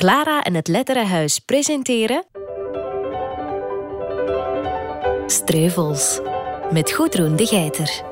Clara 0.00 0.42
en 0.42 0.54
het 0.54 0.68
Letterenhuis 0.68 1.38
presenteren... 1.38 2.24
Streuvels, 5.26 6.20
met 6.70 6.92
Goedroen 6.92 7.36
de 7.36 7.46
Geiter. 7.46 8.02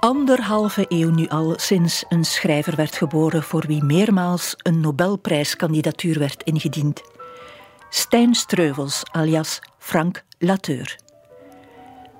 Anderhalve 0.00 0.84
eeuw 0.88 1.10
nu 1.10 1.28
al 1.28 1.52
sinds 1.56 2.04
een 2.08 2.24
schrijver 2.24 2.76
werd 2.76 2.96
geboren 2.96 3.42
voor 3.42 3.64
wie 3.66 3.84
meermaals 3.84 4.54
een 4.56 4.80
Nobelprijskandidatuur 4.80 6.18
werd 6.18 6.42
ingediend. 6.42 7.02
Stijn 7.88 8.34
Streuvels, 8.34 9.02
alias 9.12 9.58
Frank 9.78 10.24
Lateur. 10.38 10.98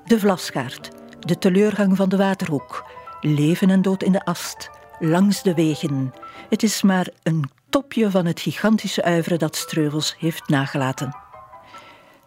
De 0.04 0.18
Vlasgaard, 0.18 0.90
de 1.20 1.38
teleurgang 1.38 1.96
van 1.96 2.08
de 2.08 2.16
Waterhoek, 2.16 2.84
leven 3.20 3.70
en 3.70 3.82
dood 3.82 4.02
in 4.02 4.12
de 4.12 4.24
ast, 4.24 4.70
langs 4.98 5.42
de 5.42 5.54
wegen. 5.54 6.14
Het 6.48 6.62
is 6.62 6.82
maar 6.82 7.08
een 7.22 7.50
topje 7.74 8.10
van 8.10 8.26
het 8.26 8.40
gigantische 8.40 9.02
uiveren 9.02 9.38
dat 9.38 9.56
Streuvels 9.56 10.14
heeft 10.18 10.48
nagelaten. 10.48 11.16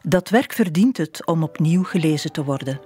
Dat 0.01 0.29
werk 0.29 0.53
verdient 0.53 0.97
het 0.97 1.25
om 1.25 1.43
opnieuw 1.43 1.83
gelezen 1.83 2.31
te 2.31 2.43
worden. 2.43 2.79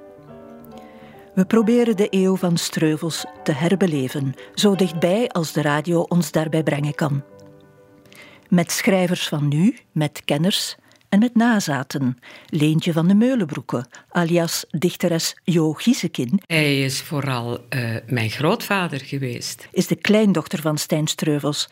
We 1.34 1.46
proberen 1.46 1.98
de 1.98 2.08
eeuw 2.10 2.36
van 2.36 2.58
Streuvels 2.58 3.26
te 3.44 3.52
herbeleven, 3.52 4.34
zo 4.54 4.76
dichtbij 4.76 5.30
als 5.30 5.52
de 5.52 5.62
radio 5.62 6.02
ons 6.02 6.32
daarbij 6.32 6.64
brengen 6.64 6.96
kan. 6.96 7.24
Met 8.50 8.72
schrijvers 8.72 9.28
van 9.28 9.48
nu, 9.48 9.78
met 9.92 10.22
kenners 10.26 10.76
en 11.10 11.20
met 11.20 11.36
nazaten. 11.36 12.18
Leentje 12.46 12.94
van 12.94 13.08
de 13.08 13.16
Meulenbroeke, 13.16 13.86
alias 14.10 14.66
dichteres 14.70 15.36
Jo 15.44 15.74
Giesekin. 15.74 16.42
Hij 16.46 16.84
is 16.84 17.02
vooral 17.02 17.60
uh, 17.70 17.96
mijn 18.08 18.30
grootvader 18.30 19.00
geweest. 19.00 19.68
Is 19.72 19.88
de 19.88 19.96
kleindochter 19.96 20.62
van 20.62 20.78
Stijn 20.78 21.08
Streuvels. 21.08 21.70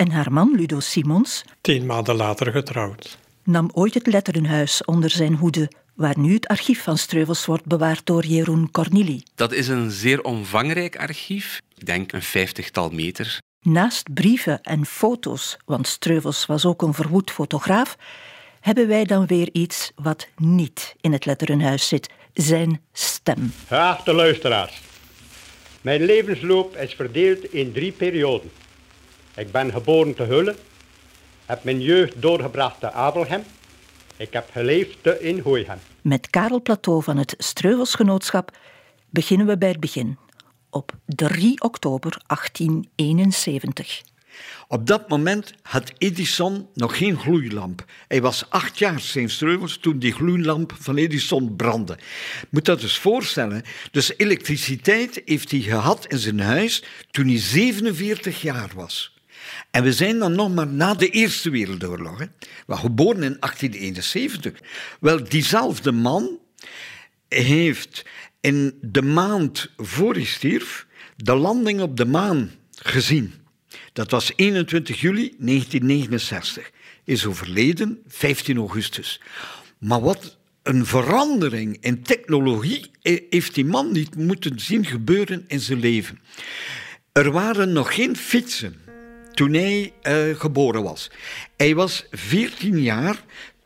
En 0.00 0.10
haar 0.10 0.32
man 0.32 0.54
Ludo 0.56 0.80
Simons. 0.80 1.44
Tien 1.60 1.86
maanden 1.86 2.14
later 2.14 2.52
getrouwd. 2.52 3.18
Nam 3.44 3.70
ooit 3.72 3.94
het 3.94 4.06
letterenhuis 4.06 4.84
onder 4.84 5.10
zijn 5.10 5.34
hoede 5.34 5.70
waar 5.94 6.18
nu 6.18 6.34
het 6.34 6.46
archief 6.46 6.82
van 6.82 6.98
Streuvels 6.98 7.46
wordt 7.46 7.64
bewaard 7.64 8.06
door 8.06 8.24
Jeroen 8.24 8.70
Cornili. 8.70 9.22
Dat 9.34 9.52
is 9.52 9.68
een 9.68 9.90
zeer 9.90 10.22
omvangrijk 10.22 10.96
archief, 10.96 11.60
ik 11.74 11.86
denk 11.86 12.12
een 12.12 12.22
vijftigtal 12.22 12.90
meter. 12.90 13.38
Naast 13.60 14.14
brieven 14.14 14.60
en 14.60 14.86
foto's, 14.86 15.56
want 15.64 15.86
Streuvels 15.86 16.46
was 16.46 16.64
ook 16.64 16.82
een 16.82 16.94
verwoed 16.94 17.30
fotograaf, 17.30 17.96
hebben 18.60 18.88
wij 18.88 19.04
dan 19.04 19.26
weer 19.26 19.48
iets 19.52 19.92
wat 19.94 20.28
niet 20.36 20.94
in 21.00 21.12
het 21.12 21.26
letterenhuis 21.26 21.88
zit: 21.88 22.10
zijn 22.32 22.80
stem. 22.92 23.52
Geachte 23.66 24.12
luisteraars, 24.12 24.80
mijn 25.80 26.04
levensloop 26.04 26.76
is 26.76 26.94
verdeeld 26.94 27.52
in 27.52 27.72
drie 27.72 27.92
perioden. 27.92 28.50
Ik 29.40 29.52
ben 29.52 29.70
geboren 29.70 30.14
te 30.14 30.22
Hulle, 30.22 30.54
heb 31.46 31.64
mijn 31.64 31.80
jeugd 31.80 32.22
doorgebracht 32.22 32.80
te 32.80 32.92
Abelhem. 32.92 33.42
Ik 34.16 34.32
heb 34.32 34.48
geleefd 34.52 35.02
te 35.02 35.20
in 35.20 35.38
Hooihem. 35.38 35.78
Met 36.02 36.30
Karel 36.30 36.62
Plateau 36.62 37.02
van 37.02 37.16
het 37.16 37.34
Streuvelsgenootschap 37.38 38.56
beginnen 39.10 39.46
we 39.46 39.58
bij 39.58 39.68
het 39.68 39.80
begin. 39.80 40.18
Op 40.70 40.92
3 41.06 41.60
oktober 41.60 42.22
1871. 42.26 44.02
Op 44.68 44.86
dat 44.86 45.08
moment 45.08 45.52
had 45.62 45.92
Edison 45.98 46.68
nog 46.74 46.96
geen 46.96 47.18
gloeilamp. 47.18 47.84
Hij 48.08 48.22
was 48.22 48.50
acht 48.50 48.78
jaar, 48.78 49.00
Sint 49.00 49.30
Streuvels, 49.30 49.76
toen 49.76 49.98
die 49.98 50.12
gloeilamp 50.12 50.72
van 50.78 50.96
Edison 50.96 51.56
brandde. 51.56 51.98
Moet 52.50 52.64
dat 52.64 52.80
dus 52.80 52.98
voorstellen. 52.98 53.62
Dus 53.90 54.12
elektriciteit 54.16 55.22
heeft 55.24 55.50
hij 55.50 55.60
gehad 55.60 56.06
in 56.06 56.18
zijn 56.18 56.40
huis 56.40 56.84
toen 57.10 57.26
hij 57.26 57.38
47 57.38 58.42
jaar 58.42 58.70
was. 58.74 59.18
En 59.70 59.82
we 59.82 59.92
zijn 59.92 60.18
dan 60.18 60.32
nog 60.32 60.54
maar 60.54 60.66
na 60.66 60.94
de 60.94 61.08
Eerste 61.08 61.50
Wereldoorlog. 61.50 62.18
Hè. 62.18 62.26
Geboren 62.76 63.22
in 63.22 63.36
1871. 63.40 64.60
Wel, 65.00 65.24
diezelfde 65.24 65.92
man 65.92 66.38
heeft 67.28 68.04
in 68.40 68.78
de 68.80 69.02
maand 69.02 69.70
voor 69.76 70.14
hij 70.14 70.24
stierf 70.24 70.86
de 71.16 71.34
landing 71.34 71.80
op 71.80 71.96
de 71.96 72.04
maan 72.04 72.50
gezien. 72.70 73.34
Dat 73.92 74.10
was 74.10 74.32
21 74.36 75.00
juli 75.00 75.34
1969. 75.38 76.70
Is 77.04 77.26
overleden 77.26 77.98
15 78.06 78.56
augustus. 78.56 79.20
Maar 79.78 80.00
wat 80.00 80.38
een 80.62 80.86
verandering 80.86 81.76
in 81.80 82.02
technologie 82.02 82.90
heeft 83.30 83.54
die 83.54 83.64
man 83.64 83.92
niet 83.92 84.16
moeten 84.16 84.60
zien 84.60 84.84
gebeuren 84.84 85.44
in 85.46 85.60
zijn 85.60 85.80
leven. 85.80 86.18
Er 87.12 87.30
waren 87.30 87.72
nog 87.72 87.94
geen 87.94 88.16
fietsen 88.16 88.89
toen 89.40 89.52
hij 89.52 89.92
uh, 90.02 90.36
geboren 90.38 90.82
was. 90.82 91.10
Hij 91.56 91.74
was 91.74 92.06
14 92.10 92.80
jaar 92.80 93.16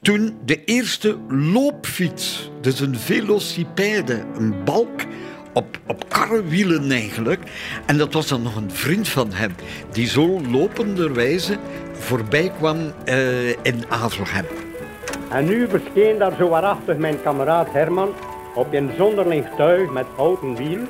toen 0.03 0.39
de 0.45 0.65
eerste 0.65 1.17
loopfiets, 1.29 2.51
dus 2.61 2.81
een 2.81 2.99
velocipede, 2.99 4.25
een 4.39 4.65
balk 4.65 5.03
op, 5.53 5.79
op 5.87 6.09
karrewielen 6.09 6.91
eigenlijk. 6.91 7.41
En 7.87 7.97
dat 7.97 8.13
was 8.13 8.29
dan 8.29 8.43
nog 8.43 8.57
een 8.57 8.71
vriend 8.71 9.09
van 9.09 9.33
hem, 9.33 9.55
die 9.93 10.07
zo 10.07 10.41
lopenderwijze 10.51 11.59
voorbij 11.93 12.53
kwam 12.59 12.77
uh, 13.05 13.49
in 13.49 13.85
Avelgem. 13.89 14.45
En 15.31 15.45
nu 15.45 15.69
verscheen 15.69 16.19
daar 16.19 16.37
zo 16.39 16.49
waarachtig 16.49 16.97
mijn 16.97 17.23
kameraad 17.23 17.73
Herman 17.73 18.15
op 18.55 18.73
een 18.73 18.91
zonderling 18.97 19.47
tuig 19.57 19.91
met 19.91 20.07
houten 20.17 20.57
wiel. 20.57 20.81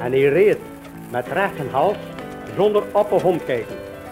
En 0.00 0.12
hij 0.12 0.28
reed 0.28 0.58
met 1.10 1.26
recht 1.26 1.70
hals 1.70 1.96
zonder 2.56 2.82
op 2.92 3.12
of 3.12 3.22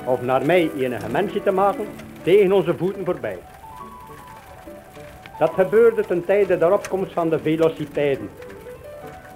of 0.05 0.23
naar 0.23 0.47
mij 0.47 0.71
enige 0.79 1.11
mensje 1.11 1.43
te 1.43 1.53
maken, 1.53 1.87
tegen 2.23 2.53
onze 2.53 2.77
voeten 2.77 3.05
voorbij. 3.05 3.39
Dat 5.39 5.51
gebeurde 5.55 6.07
ten 6.07 6.25
tijde 6.25 6.59
de 6.59 6.73
opkomst 6.73 7.13
van 7.13 7.29
de 7.29 7.39
velocipeden. 7.39 8.31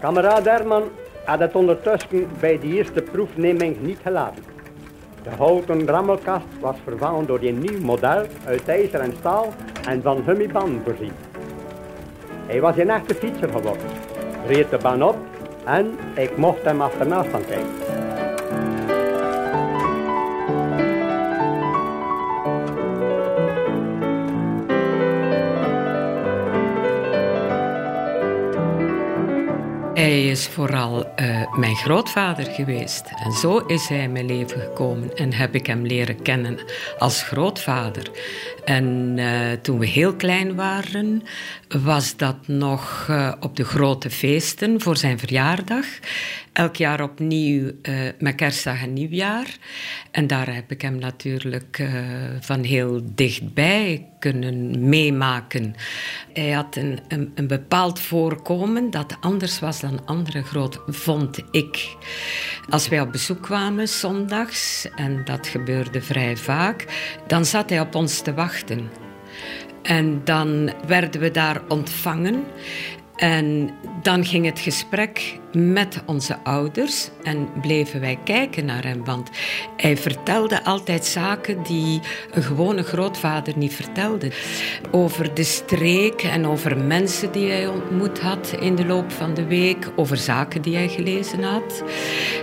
Kameraad 0.00 0.44
Herman 0.44 0.82
had 1.24 1.38
het 1.38 1.54
ondertussen 1.54 2.28
bij 2.40 2.58
de 2.58 2.66
eerste 2.66 3.02
proefneming 3.02 3.80
niet 3.80 3.98
gelaten. 4.02 4.44
De 5.22 5.30
houten 5.30 5.86
rammelkast 5.86 6.44
was 6.60 6.76
vervangen 6.84 7.26
door 7.26 7.40
een 7.42 7.58
nieuw 7.58 7.80
model 7.80 8.22
uit 8.44 8.68
ijzer 8.68 9.00
en 9.00 9.14
staal 9.18 9.52
en 9.88 10.02
van 10.02 10.22
gummibanden 10.24 10.82
voorzien. 10.84 11.12
Hij 12.46 12.60
was 12.60 12.76
een 12.76 12.90
echte 12.90 13.14
fietser 13.14 13.48
geworden, 13.48 13.86
reed 14.46 14.70
de 14.70 14.78
baan 14.78 15.02
op 15.02 15.16
en 15.64 15.98
ik 16.14 16.36
mocht 16.36 16.64
hem 16.64 16.80
achterna 16.80 17.22
gaan 17.22 17.44
kijken. 17.46 17.85
Hij 30.06 30.28
is 30.28 30.46
vooral 30.46 31.12
uh, 31.20 31.56
mijn 31.56 31.76
grootvader 31.76 32.44
geweest. 32.44 33.04
En 33.24 33.32
zo 33.32 33.58
is 33.58 33.88
hij 33.88 34.02
in 34.02 34.12
mijn 34.12 34.26
leven 34.26 34.60
gekomen 34.60 35.16
en 35.16 35.32
heb 35.32 35.54
ik 35.54 35.66
hem 35.66 35.86
leren 35.86 36.22
kennen 36.22 36.58
als 36.98 37.22
grootvader. 37.22 38.10
En 38.64 39.14
uh, 39.16 39.52
toen 39.62 39.78
we 39.78 39.86
heel 39.86 40.14
klein 40.14 40.54
waren, 40.54 41.22
was 41.68 42.16
dat 42.16 42.36
nog 42.46 43.06
uh, 43.10 43.32
op 43.40 43.56
de 43.56 43.64
grote 43.64 44.10
feesten 44.10 44.80
voor 44.80 44.96
zijn 44.96 45.18
verjaardag. 45.18 45.86
Elk 46.56 46.76
jaar 46.76 47.02
opnieuw 47.02 47.70
uh, 47.82 47.98
met 48.18 48.34
kerstdag 48.34 48.82
en 48.82 48.92
nieuwjaar. 48.92 49.56
En 50.10 50.26
daar 50.26 50.54
heb 50.54 50.70
ik 50.70 50.82
hem 50.82 50.98
natuurlijk 50.98 51.78
uh, 51.78 51.88
van 52.40 52.62
heel 52.62 53.00
dichtbij 53.04 54.08
kunnen 54.18 54.88
meemaken. 54.88 55.74
Hij 56.32 56.50
had 56.50 56.76
een, 56.76 56.98
een, 57.08 57.32
een, 57.34 57.46
bepaald 57.46 58.00
voorkomen 58.00 58.90
dat 58.90 59.16
anders 59.20 59.58
was 59.58 59.80
dan 59.80 60.06
andere 60.06 60.42
groot, 60.42 60.80
vond 60.86 61.38
ik. 61.50 61.96
Als 62.68 62.88
wij 62.88 63.00
op 63.00 63.12
bezoek 63.12 63.42
kwamen 63.42 63.88
zondags, 63.88 64.88
en 64.94 65.24
dat 65.24 65.46
gebeurde 65.46 66.00
vrij 66.00 66.36
vaak, 66.36 66.84
dan 67.26 67.44
zat 67.44 67.70
hij 67.70 67.80
op 67.80 67.94
ons 67.94 68.20
te 68.20 68.34
wachten. 68.34 68.90
En 69.82 70.20
dan 70.24 70.72
werden 70.86 71.20
we 71.20 71.30
daar 71.30 71.62
ontvangen. 71.68 72.44
En 73.16 73.70
dan 74.02 74.24
ging 74.24 74.44
het 74.46 74.58
gesprek 74.58 75.38
met 75.52 76.02
onze 76.06 76.36
ouders 76.42 77.08
en 77.22 77.48
bleven 77.60 78.00
wij 78.00 78.18
kijken 78.24 78.64
naar 78.64 78.84
hem. 78.84 79.04
Want 79.04 79.30
hij 79.76 79.96
vertelde 79.96 80.64
altijd 80.64 81.04
zaken 81.04 81.62
die 81.62 82.00
een 82.32 82.42
gewone 82.42 82.82
grootvader 82.82 83.56
niet 83.56 83.74
vertelde. 83.74 84.32
Over 84.90 85.34
de 85.34 85.44
streek 85.44 86.22
en 86.22 86.46
over 86.46 86.78
mensen 86.78 87.32
die 87.32 87.50
hij 87.50 87.66
ontmoet 87.66 88.20
had 88.20 88.56
in 88.60 88.74
de 88.74 88.86
loop 88.86 89.10
van 89.12 89.34
de 89.34 89.46
week. 89.46 89.90
Over 89.96 90.16
zaken 90.16 90.62
die 90.62 90.76
hij 90.76 90.88
gelezen 90.88 91.42
had. 91.42 91.82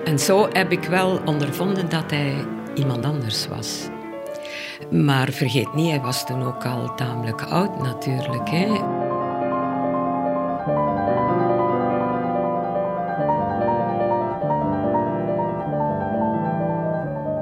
En 0.06 0.20
zo 0.20 0.50
heb 0.52 0.72
ik 0.72 0.84
wel 0.84 1.22
ondervonden 1.26 1.90
dat 1.90 2.12
hij 2.12 2.34
iemand 2.76 3.06
anders 3.06 3.48
was. 3.48 3.88
Maar 4.92 5.32
vergeet 5.32 5.74
niet, 5.74 5.90
hij 5.90 6.02
was 6.02 6.26
toen 6.26 6.44
ook 6.44 6.66
al 6.66 6.96
tamelijk 6.96 7.42
oud 7.42 7.82
natuurlijk. 7.82 8.50
Hè. 8.50 9.12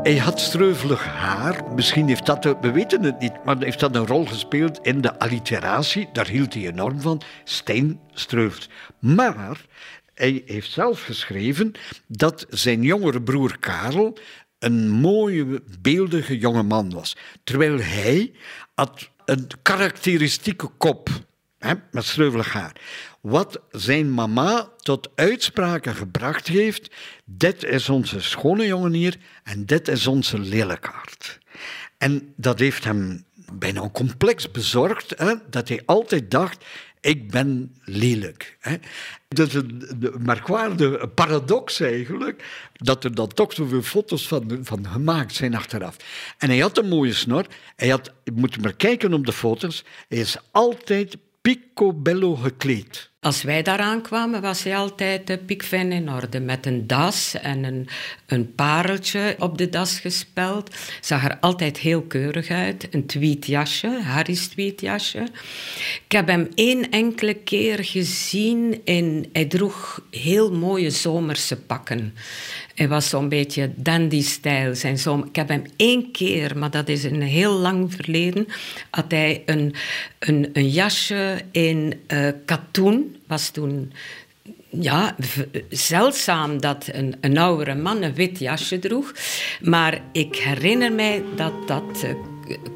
Hij 0.04 0.18
had 0.18 0.40
streuvelig 0.40 1.04
haar. 1.06 1.74
Misschien 1.76 2.08
heeft 2.08 2.26
dat, 2.26 2.44
we 2.62 2.72
weten 2.72 3.04
het 3.04 3.20
niet, 3.20 3.44
maar 3.44 3.58
heeft 3.58 3.80
dat 3.80 3.96
een 3.96 4.08
rol 4.08 4.26
gespeeld 4.26 4.80
in 4.82 5.02
de 5.02 5.20
alliteratie. 5.20 6.10
Daar 6.14 6.28
hield 6.28 6.54
hij 6.54 6.68
enorm 6.68 7.02
van. 7.02 7.22
Stijn 7.44 8.00
streuvelt. 8.14 8.70
Maar 9.00 9.62
hij 10.14 10.44
heeft 10.46 10.72
zelf 10.72 11.04
geschreven 11.04 11.72
dat 12.08 12.46
zijn 12.50 12.82
jongere 12.82 13.22
broer 13.22 13.60
Karel 13.60 14.18
een 14.60 14.90
mooie, 14.90 15.64
beeldige 15.82 16.38
jonge 16.38 16.64
man 16.64 16.92
was. 16.92 17.18
Terwijl 17.44 17.80
hij 17.80 18.32
had 18.76 19.10
een 19.26 19.48
karakteristieke 19.62 20.68
kop 20.78 21.10
hè, 21.58 21.74
met 21.92 22.06
streuvelig 22.06 22.54
haar. 22.54 22.76
Wat 23.22 23.62
zijn 23.72 24.14
mama 24.14 24.70
tot 24.78 25.10
uitspraken 25.16 25.96
gebracht 25.96 26.48
heeft: 26.48 26.96
dit 27.26 27.64
is 27.64 27.90
onze 27.90 28.22
schone 28.22 28.66
jongen 28.66 28.94
hier 28.94 29.18
en 29.44 29.66
dit 29.66 29.88
is 29.88 30.08
onze 30.08 30.40
lelijkaard. 30.40 31.40
En 31.98 32.34
dat 32.36 32.60
heeft 32.60 32.84
hem 32.84 33.26
bijna 33.54 33.82
een 33.82 33.92
complex 33.92 34.52
bezorgd, 34.52 35.14
hè, 35.18 35.34
dat 35.50 35.68
hij 35.68 35.82
altijd 35.86 36.32
dacht: 36.32 36.66
ik 37.02 37.32
ben 37.32 37.76
lelijk. 37.84 38.58
Hè. 38.60 38.76
Dat 39.28 39.48
is 39.48 39.54
een, 39.54 39.84
merkwaardige 40.20 41.08
paradox 41.08 41.80
eigenlijk, 41.80 42.70
dat 42.74 43.04
er 43.04 43.16
dan 43.16 43.28
toch 43.28 43.54
zoveel 43.54 43.82
foto's 43.82 44.28
van, 44.28 44.60
van 44.62 44.88
gemaakt 44.88 45.36
zijn 45.36 45.56
achteraf. 45.56 45.96
En 46.38 46.50
hij 46.50 46.60
had 46.60 46.78
een 46.78 46.88
mooie 46.88 47.14
snor. 47.14 47.46
Hij 47.76 47.90
had, 47.90 48.14
je 48.24 48.32
moet 48.32 48.62
maar 48.62 48.76
kijken 48.76 49.14
op 49.14 49.26
de 49.26 49.34
foto's, 49.34 49.84
hij 50.08 50.18
is 50.18 50.38
altijd 50.52 51.18
picobello 51.42 52.36
gekleed. 52.36 53.11
Als 53.22 53.44
wij 53.44 53.62
daaraan 53.62 54.02
kwamen, 54.02 54.42
was 54.42 54.64
hij 54.64 54.78
altijd 54.78 55.30
uh, 55.30 55.38
pikfijn 55.46 55.92
in 55.92 56.12
orde. 56.12 56.40
Met 56.40 56.66
een 56.66 56.88
das 56.88 57.36
en 57.42 57.64
een, 57.64 57.88
een 58.26 58.56
pareltje 58.56 59.36
op 59.40 59.58
de 59.58 59.70
das 59.70 60.00
gespeld. 60.00 60.76
Zag 61.02 61.26
er 61.26 61.38
altijd 61.40 61.78
heel 61.78 62.02
keurig 62.02 62.50
uit. 62.50 62.88
Een 62.92 63.06
tweetjasje, 63.06 64.02
Harry's 64.04 64.48
tweetjasje. 64.48 65.28
Ik 66.06 66.12
heb 66.12 66.28
hem 66.28 66.50
één 66.56 66.90
enkele 66.90 67.34
keer 67.34 67.84
gezien. 67.84 68.82
In, 68.84 69.30
hij 69.34 69.46
droeg 69.46 70.04
heel 70.12 70.54
mooie 70.54 70.90
zomerse 70.90 71.62
pakken. 71.62 72.14
Hij 72.76 72.88
was 72.88 73.10
zo'n 73.10 73.30
beetje 73.30 73.72
dandy-stijl. 73.76 74.72
Ik 75.26 75.36
heb 75.36 75.48
hem 75.48 75.64
één 75.76 76.12
keer, 76.12 76.58
maar 76.58 76.72
dat 76.72 76.88
is 76.88 77.04
een 77.04 77.22
heel 77.22 77.54
lang 77.54 77.94
verleden, 77.94 78.48
had 78.90 79.12
hij 79.12 79.44
een, 79.46 79.74
een, 80.20 80.50
een 80.54 80.70
jasje 80.70 81.42
in 81.52 82.02
uh, 82.08 82.30
katoen. 82.46 83.11
Was 83.28 83.50
toen 83.50 83.92
ja, 84.70 85.16
zeldzaam 85.70 86.62
dat 86.62 86.90
een, 86.92 87.16
een 87.22 87.38
oudere 87.38 87.76
man 87.76 88.02
een 88.02 88.14
wit 88.14 88.40
jasje 88.40 88.80
droeg. 88.80 89.14
Maar 89.62 90.02
ik 90.12 90.36
herinner 90.36 90.92
mij 90.92 91.24
dat 91.36 91.68
dat 91.68 92.04
uh, 92.04 92.12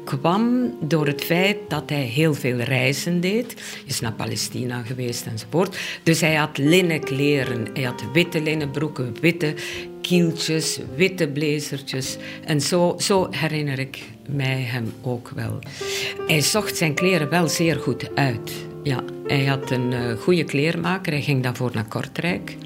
kwam 0.04 0.74
door 0.80 1.06
het 1.06 1.24
feit 1.24 1.56
dat 1.68 1.90
hij 1.90 2.02
heel 2.02 2.34
veel 2.34 2.56
reizen 2.56 3.20
deed. 3.20 3.54
Hij 3.54 3.82
is 3.86 4.00
naar 4.00 4.12
Palestina 4.12 4.82
geweest 4.82 5.26
enzovoort. 5.26 5.78
Dus 6.02 6.20
hij 6.20 6.34
had 6.34 6.58
linnen 6.58 7.00
kleren. 7.00 7.66
Hij 7.74 7.82
had 7.82 8.02
witte 8.12 8.42
linnen 8.42 8.70
broeken, 8.70 9.14
witte 9.20 9.54
kieltjes, 10.00 10.78
witte 10.96 11.28
blazertjes. 11.28 12.16
En 12.44 12.60
zo, 12.60 12.94
zo 12.98 13.28
herinner 13.30 13.78
ik 13.78 14.02
mij 14.28 14.60
hem 14.60 14.92
ook 15.02 15.32
wel. 15.34 15.58
Hij 16.26 16.40
zocht 16.40 16.76
zijn 16.76 16.94
kleren 16.94 17.28
wel 17.28 17.48
zeer 17.48 17.76
goed 17.76 18.14
uit. 18.14 18.52
Ja, 18.86 19.02
hij 19.26 19.44
had 19.44 19.70
een 19.70 19.92
uh, 19.92 20.12
goede 20.12 20.44
kleermaker. 20.44 21.12
Hij 21.12 21.22
ging 21.22 21.42
daarvoor 21.42 21.70
naar 21.74 21.88
Kortrijk 21.88 22.56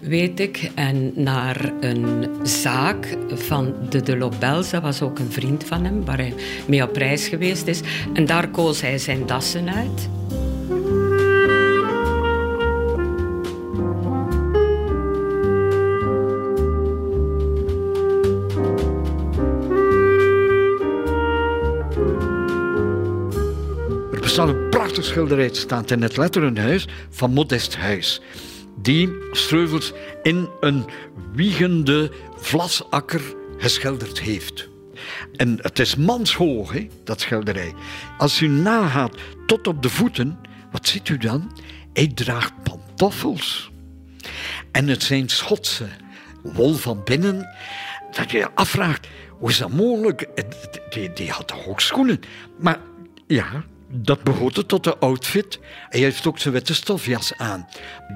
weet 0.00 0.40
ik. 0.40 0.70
En 0.74 1.12
naar 1.14 1.72
een 1.80 2.28
zaak 2.42 3.16
van 3.28 3.74
de 3.88 4.02
De 4.02 4.16
Lobels, 4.16 4.70
dat 4.70 4.82
was 4.82 5.02
ook 5.02 5.18
een 5.18 5.32
vriend 5.32 5.64
van 5.64 5.84
hem, 5.84 6.04
waar 6.04 6.16
hij 6.16 6.34
mee 6.66 6.82
op 6.82 6.96
reis 6.96 7.28
geweest 7.28 7.66
is. 7.66 7.80
En 8.14 8.26
daar 8.26 8.48
koos 8.48 8.80
hij 8.80 8.98
zijn 8.98 9.26
dassen 9.26 9.74
uit. 9.74 10.19
Een 24.40 24.68
prachtig 24.68 25.04
schilderij, 25.04 25.48
staat 25.52 25.90
in 25.90 26.02
het 26.02 26.16
Letterenhuis 26.16 26.88
van 27.10 27.32
Modest 27.32 27.76
Huis 27.76 28.20
die 28.76 29.12
Streuvels 29.32 29.92
in 30.22 30.48
een 30.60 30.84
wiegende 31.32 32.12
vlasakker 32.36 33.20
geschilderd 33.56 34.20
heeft. 34.20 34.68
En 35.36 35.58
het 35.62 35.78
is 35.78 35.96
manshoog, 35.96 36.74
dat 37.04 37.20
schilderij. 37.20 37.74
Als 38.18 38.40
u 38.40 38.48
nagaat 38.48 39.14
tot 39.46 39.66
op 39.66 39.82
de 39.82 39.88
voeten, 39.88 40.38
wat 40.72 40.88
ziet 40.88 41.08
u 41.08 41.18
dan? 41.18 41.52
Hij 41.92 42.12
draagt 42.14 42.52
pantoffels. 42.62 43.70
En 44.72 44.88
het 44.88 45.02
zijn 45.02 45.28
Schotse 45.28 45.86
wol 46.42 46.74
van 46.74 47.00
binnen, 47.04 47.48
dat 48.16 48.30
je 48.30 48.38
je 48.38 48.50
afvraagt, 48.54 49.08
hoe 49.38 49.50
is 49.50 49.58
dat 49.58 49.72
mogelijk? 49.72 50.28
Die, 50.90 51.12
die 51.12 51.30
had 51.30 51.54
ook 51.66 51.80
schoenen? 51.80 52.20
Maar 52.58 52.80
ja, 53.26 53.64
dat 53.90 54.22
behoorde 54.22 54.66
tot 54.66 54.84
de 54.84 54.98
outfit. 54.98 55.58
Hij 55.88 56.00
heeft 56.00 56.26
ook 56.26 56.38
zijn 56.38 56.54
witte 56.54 56.74
stofjas 56.74 57.32
aan. 57.36 57.68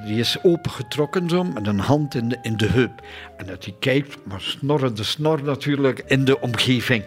Die 0.06 0.18
is 0.18 0.36
opengetrokken 0.42 1.28
zo, 1.28 1.44
met 1.44 1.66
een 1.66 1.78
hand 1.78 2.14
in 2.14 2.28
de, 2.28 2.38
in 2.42 2.56
de 2.56 2.66
heup. 2.66 3.02
En 3.36 3.46
dat 3.46 3.64
hij 3.64 3.74
kijkt, 3.78 4.16
maar 4.24 4.40
snorrende 4.40 5.04
snor 5.04 5.42
natuurlijk, 5.42 6.02
in 6.06 6.24
de 6.24 6.40
omgeving. 6.40 7.04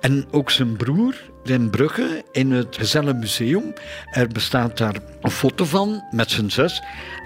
En 0.00 0.26
ook 0.30 0.50
zijn 0.50 0.76
broer 0.76 1.14
in 1.44 1.70
Brugge, 1.70 2.24
in 2.32 2.50
het 2.50 2.76
Gezelle 2.76 3.14
Museum. 3.14 3.72
Er 4.10 4.28
bestaat 4.28 4.78
daar 4.78 4.96
een 5.20 5.30
foto 5.30 5.64
van 5.64 6.04
met 6.10 6.30
zijn 6.30 6.50
zus. 6.50 6.82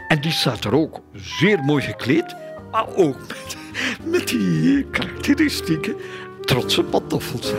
En 0.08 0.20
die 0.20 0.32
staat 0.32 0.64
er 0.64 0.74
ook 0.74 1.00
zeer 1.14 1.58
mooi 1.58 1.82
gekleed, 1.82 2.36
maar 2.70 2.94
ook 2.94 3.18
met, 3.18 3.56
met 4.04 4.28
die 4.28 4.84
karakteristieke 4.84 5.96
trotse 6.44 6.82
pantoffels. 6.82 7.52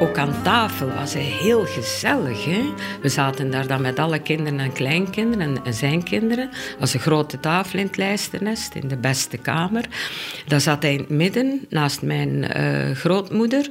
Ook 0.00 0.18
aan 0.18 0.42
tafel 0.42 0.88
was 0.88 1.12
hij 1.12 1.22
heel 1.22 1.64
gezellig. 1.64 2.44
Hè? 2.44 2.62
We 3.02 3.08
zaten 3.08 3.50
daar 3.50 3.66
dan 3.66 3.80
met 3.80 3.98
alle 3.98 4.18
kinderen 4.18 4.60
en 4.60 4.72
kleinkinderen 4.72 5.64
en, 5.64 5.74
zijn 5.74 6.02
kinderen. 6.02 6.50
Was 6.78 6.94
een 6.94 7.00
grote 7.00 7.40
tafel 7.40 7.78
in 7.78 7.86
het 7.86 7.96
lijstennest, 7.96 8.74
in 8.74 8.88
de 8.88 8.96
beste 8.96 9.36
kamer. 9.36 9.84
Daar 10.46 10.60
zat 10.60 10.82
hij 10.82 10.92
in 10.92 10.98
het 10.98 11.08
midden, 11.08 11.66
naast 11.68 12.02
mijn 12.02 12.28
uh, 12.56 12.90
grootmoeder. 12.96 13.70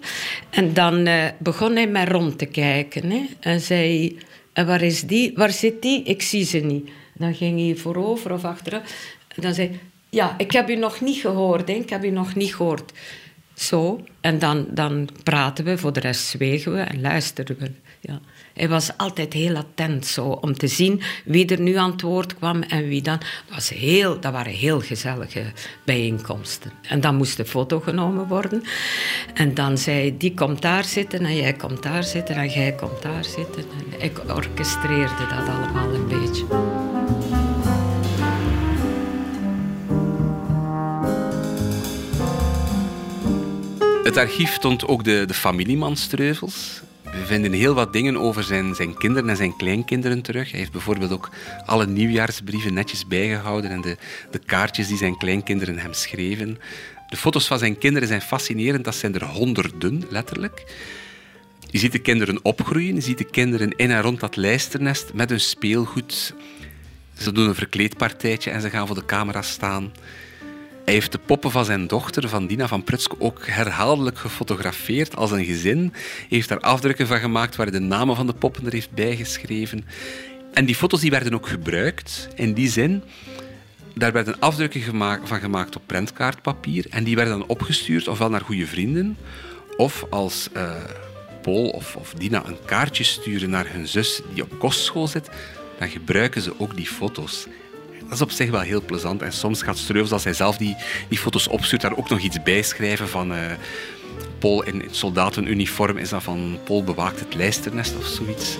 En 0.50 0.74
dan 0.74 1.08
uh, 1.08 1.26
begon 1.38 1.76
hij 1.76 1.88
met 1.88 2.10
rond 2.10 2.38
te 2.38 2.46
kijken. 2.46 3.10
Hè? 3.12 3.26
En 3.40 3.60
zei, 3.60 4.18
en 4.54 4.66
waar 4.66 4.82
is 4.82 5.02
die? 5.02 5.32
Waar 5.36 5.52
zit 5.52 5.82
die? 5.82 6.04
Ik 6.04 6.22
zie 6.22 6.46
ze 6.46 6.58
niet. 6.58 6.90
Dan 7.14 7.36
ging 7.36 7.60
hij 7.60 7.76
voorover 7.76 8.32
of 8.32 8.44
achteruit. 8.44 8.96
En 9.36 9.42
dan 9.42 9.54
zei 9.54 9.80
ja, 10.10 10.36
ik 10.38 10.52
heb 10.52 10.70
u 10.70 10.76
nog 10.76 11.02
niet 11.02 11.18
gehoord. 11.18 11.70
Ik 11.70 11.90
heb 11.90 12.04
u 12.04 12.10
nog 12.10 12.36
niet 12.36 12.56
gehoord. 12.56 12.92
Zo. 13.60 14.04
En 14.22 14.40
dan, 14.40 14.68
dan 14.70 15.10
praten 15.24 15.66
we, 15.66 15.78
voor 15.78 15.94
de 15.94 16.00
rest 16.00 16.26
zwegen 16.26 16.74
we 16.74 16.80
en 16.80 17.02
luisteren 17.02 17.58
we. 17.60 17.72
Ja. 18.02 18.20
Hij 18.54 18.70
was 18.70 18.98
altijd 18.98 19.34
heel 19.34 19.56
attent 19.56 20.06
zo, 20.06 20.24
om 20.24 20.54
te 20.54 20.68
zien 20.68 21.02
wie 21.26 21.46
er 21.46 21.62
nu 21.62 21.76
aan 21.76 21.92
het 21.92 22.02
woord 22.02 22.36
kwam 22.36 22.62
en 22.62 22.88
wie 22.88 23.02
dan. 23.02 23.18
Dat, 23.18 23.56
was 23.56 23.70
heel, 23.70 24.20
dat 24.20 24.32
waren 24.32 24.52
heel 24.52 24.82
gezellige 24.82 25.44
bijeenkomsten. 25.86 26.72
En 26.82 27.02
dan 27.02 27.16
moest 27.16 27.38
de 27.38 27.46
foto 27.46 27.80
genomen 27.80 28.28
worden. 28.28 28.64
En 29.34 29.54
dan 29.54 29.78
zei 29.78 30.18
die 30.18 30.34
komt 30.34 30.62
daar 30.62 30.84
zitten 30.84 31.26
en 31.26 31.36
jij 31.36 31.54
komt 31.54 31.84
daar 31.84 32.04
zitten 32.04 32.36
en 32.36 32.50
jij 32.50 32.72
komt 32.72 33.02
daar 33.02 33.26
zitten. 33.26 33.64
En 33.64 34.04
ik 34.06 34.20
orchestreerde 34.36 35.28
dat 35.30 35.48
allemaal 35.56 35.94
een 35.94 36.08
beetje. 36.08 36.69
Het 44.10 44.18
archief 44.18 44.58
toont 44.58 44.88
ook 44.88 45.04
de, 45.04 45.24
de 45.28 45.34
familiemanstreuvels. 45.34 46.82
We 47.04 47.26
vinden 47.26 47.52
heel 47.52 47.74
wat 47.74 47.94
dingen 47.94 48.18
over 48.18 48.44
zijn, 48.44 48.76
zijn 48.76 48.98
kinderen 48.98 49.30
en 49.30 49.36
zijn 49.36 49.56
kleinkinderen 49.56 50.22
terug. 50.22 50.50
Hij 50.52 50.60
heeft 50.60 50.72
bijvoorbeeld 50.72 51.12
ook 51.12 51.30
alle 51.66 51.88
nieuwjaarsbrieven 51.88 52.74
netjes 52.74 53.08
bijgehouden 53.08 53.72
en 53.72 53.82
de, 53.82 53.98
de 54.32 54.40
kaartjes 54.46 54.88
die 54.88 54.98
zijn 54.98 55.18
kleinkinderen 55.18 55.78
hem 55.78 55.94
schreven. 55.94 56.60
De 57.10 57.18
foto's 57.18 57.48
van 57.48 57.60
zijn 57.60 57.78
kinderen 57.78 58.08
zijn 58.08 58.22
fascinerend. 58.22 58.84
Dat 58.84 58.96
zijn 58.96 59.16
er 59.16 59.26
honderden, 59.26 60.04
letterlijk. 60.10 60.64
Je 61.70 61.78
ziet 61.78 61.92
de 61.92 62.00
kinderen 62.00 62.40
opgroeien. 62.46 62.96
Je 62.96 63.02
ziet 63.02 63.18
de 63.18 63.30
kinderen 63.30 63.70
in 63.76 63.92
en 63.92 64.02
rond 64.02 64.20
dat 64.20 64.36
lijsternest 64.36 65.14
met 65.14 65.30
hun 65.30 65.40
speelgoed. 65.40 66.34
Ze 67.18 67.32
doen 67.32 67.48
een 67.48 67.56
verkleedpartijtje 67.56 68.52
en 68.52 68.62
ze 68.62 68.70
gaan 68.70 68.88
voor 68.88 68.96
de 68.96 69.06
camera 69.06 69.42
staan. 69.42 69.92
Hij 70.90 70.98
heeft 70.98 71.12
de 71.12 71.20
poppen 71.26 71.52
van 71.52 71.66
zijn 71.66 71.88
dochter, 71.88 72.30
van 72.30 72.48
Dina 72.48 72.68
van 72.68 72.84
Prutsk, 72.84 73.14
ook 73.18 73.48
herhaaldelijk 73.48 74.18
gefotografeerd 74.18 75.16
als 75.16 75.32
een 75.32 75.46
gezin. 75.46 75.90
Hij 75.94 76.26
heeft 76.30 76.50
daar 76.50 76.60
afdrukken 76.60 77.08
van 77.08 77.20
gemaakt 77.20 77.56
waar 77.56 77.68
hij 77.68 77.80
de 77.80 77.86
namen 77.86 78.16
van 78.16 78.28
de 78.28 78.34
poppen 78.34 78.66
er 78.66 78.72
heeft 78.72 78.92
bijgeschreven. 78.92 79.86
En 80.54 80.66
die 80.66 80.76
foto's 80.76 81.00
die 81.00 81.12
werden 81.12 81.34
ook 81.34 81.48
gebruikt 81.48 82.28
in 82.36 82.54
die 82.54 82.70
zin. 82.70 83.04
Daar 83.96 84.12
werden 84.12 84.40
afdrukken 84.40 84.82
van 85.24 85.40
gemaakt 85.40 85.76
op 85.76 85.82
prentkaartpapier 85.86 86.86
en 86.90 87.04
die 87.04 87.16
werden 87.16 87.40
dan 87.40 87.48
opgestuurd 87.48 88.08
ofwel 88.08 88.30
naar 88.30 88.42
goede 88.42 88.68
vrienden 88.68 89.18
of 89.78 90.06
als 90.10 90.50
uh, 90.54 90.72
Paul 91.42 91.70
of, 91.70 91.96
of 91.96 92.14
Dina 92.14 92.46
een 92.46 92.66
kaartje 92.66 93.04
sturen 93.04 93.50
naar 93.50 93.72
hun 93.72 93.88
zus 93.88 94.22
die 94.34 94.44
op 94.44 94.60
kostschool 94.60 95.08
zit, 95.08 95.30
dan 95.80 95.90
gebruiken 95.90 96.42
ze 96.42 96.54
ook 96.58 96.76
die 96.76 96.88
foto's. 96.88 97.48
Dat 98.10 98.18
is 98.18 98.24
op 98.24 98.32
zich 98.32 98.50
wel 98.50 98.60
heel 98.60 98.82
plezant. 98.82 99.22
En 99.22 99.34
soms 99.34 99.62
gaat 99.62 99.78
Streuvels, 99.78 100.12
als 100.12 100.24
hij 100.24 100.34
zelf 100.34 100.58
die, 100.58 100.76
die 101.10 101.18
foto's 101.18 101.48
opstuurt, 101.48 101.82
daar 101.82 101.98
ook 101.98 102.10
nog 102.10 102.20
iets 102.20 102.44
bij 102.44 102.62
schrijven 102.62 103.10
van... 103.10 103.32
Uh, 103.32 103.38
Paul 104.40 104.64
in, 104.64 104.84
soldatenuniform, 104.92 105.98
is 105.98 106.10
dat 106.10 106.24
van 106.24 106.60
Paul 106.64 106.84
bewaakt 106.84 107.20
het 107.20 107.36
lijsternest 107.36 107.98
of 107.98 108.06
zoiets. 108.06 108.58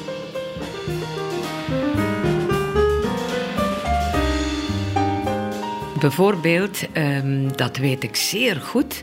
Bijvoorbeeld, 6.00 6.82
um, 6.98 7.58
dat 7.58 7.78
weet 7.78 8.04
ik 8.04 8.16
zeer 8.16 8.56
goed, 8.56 9.02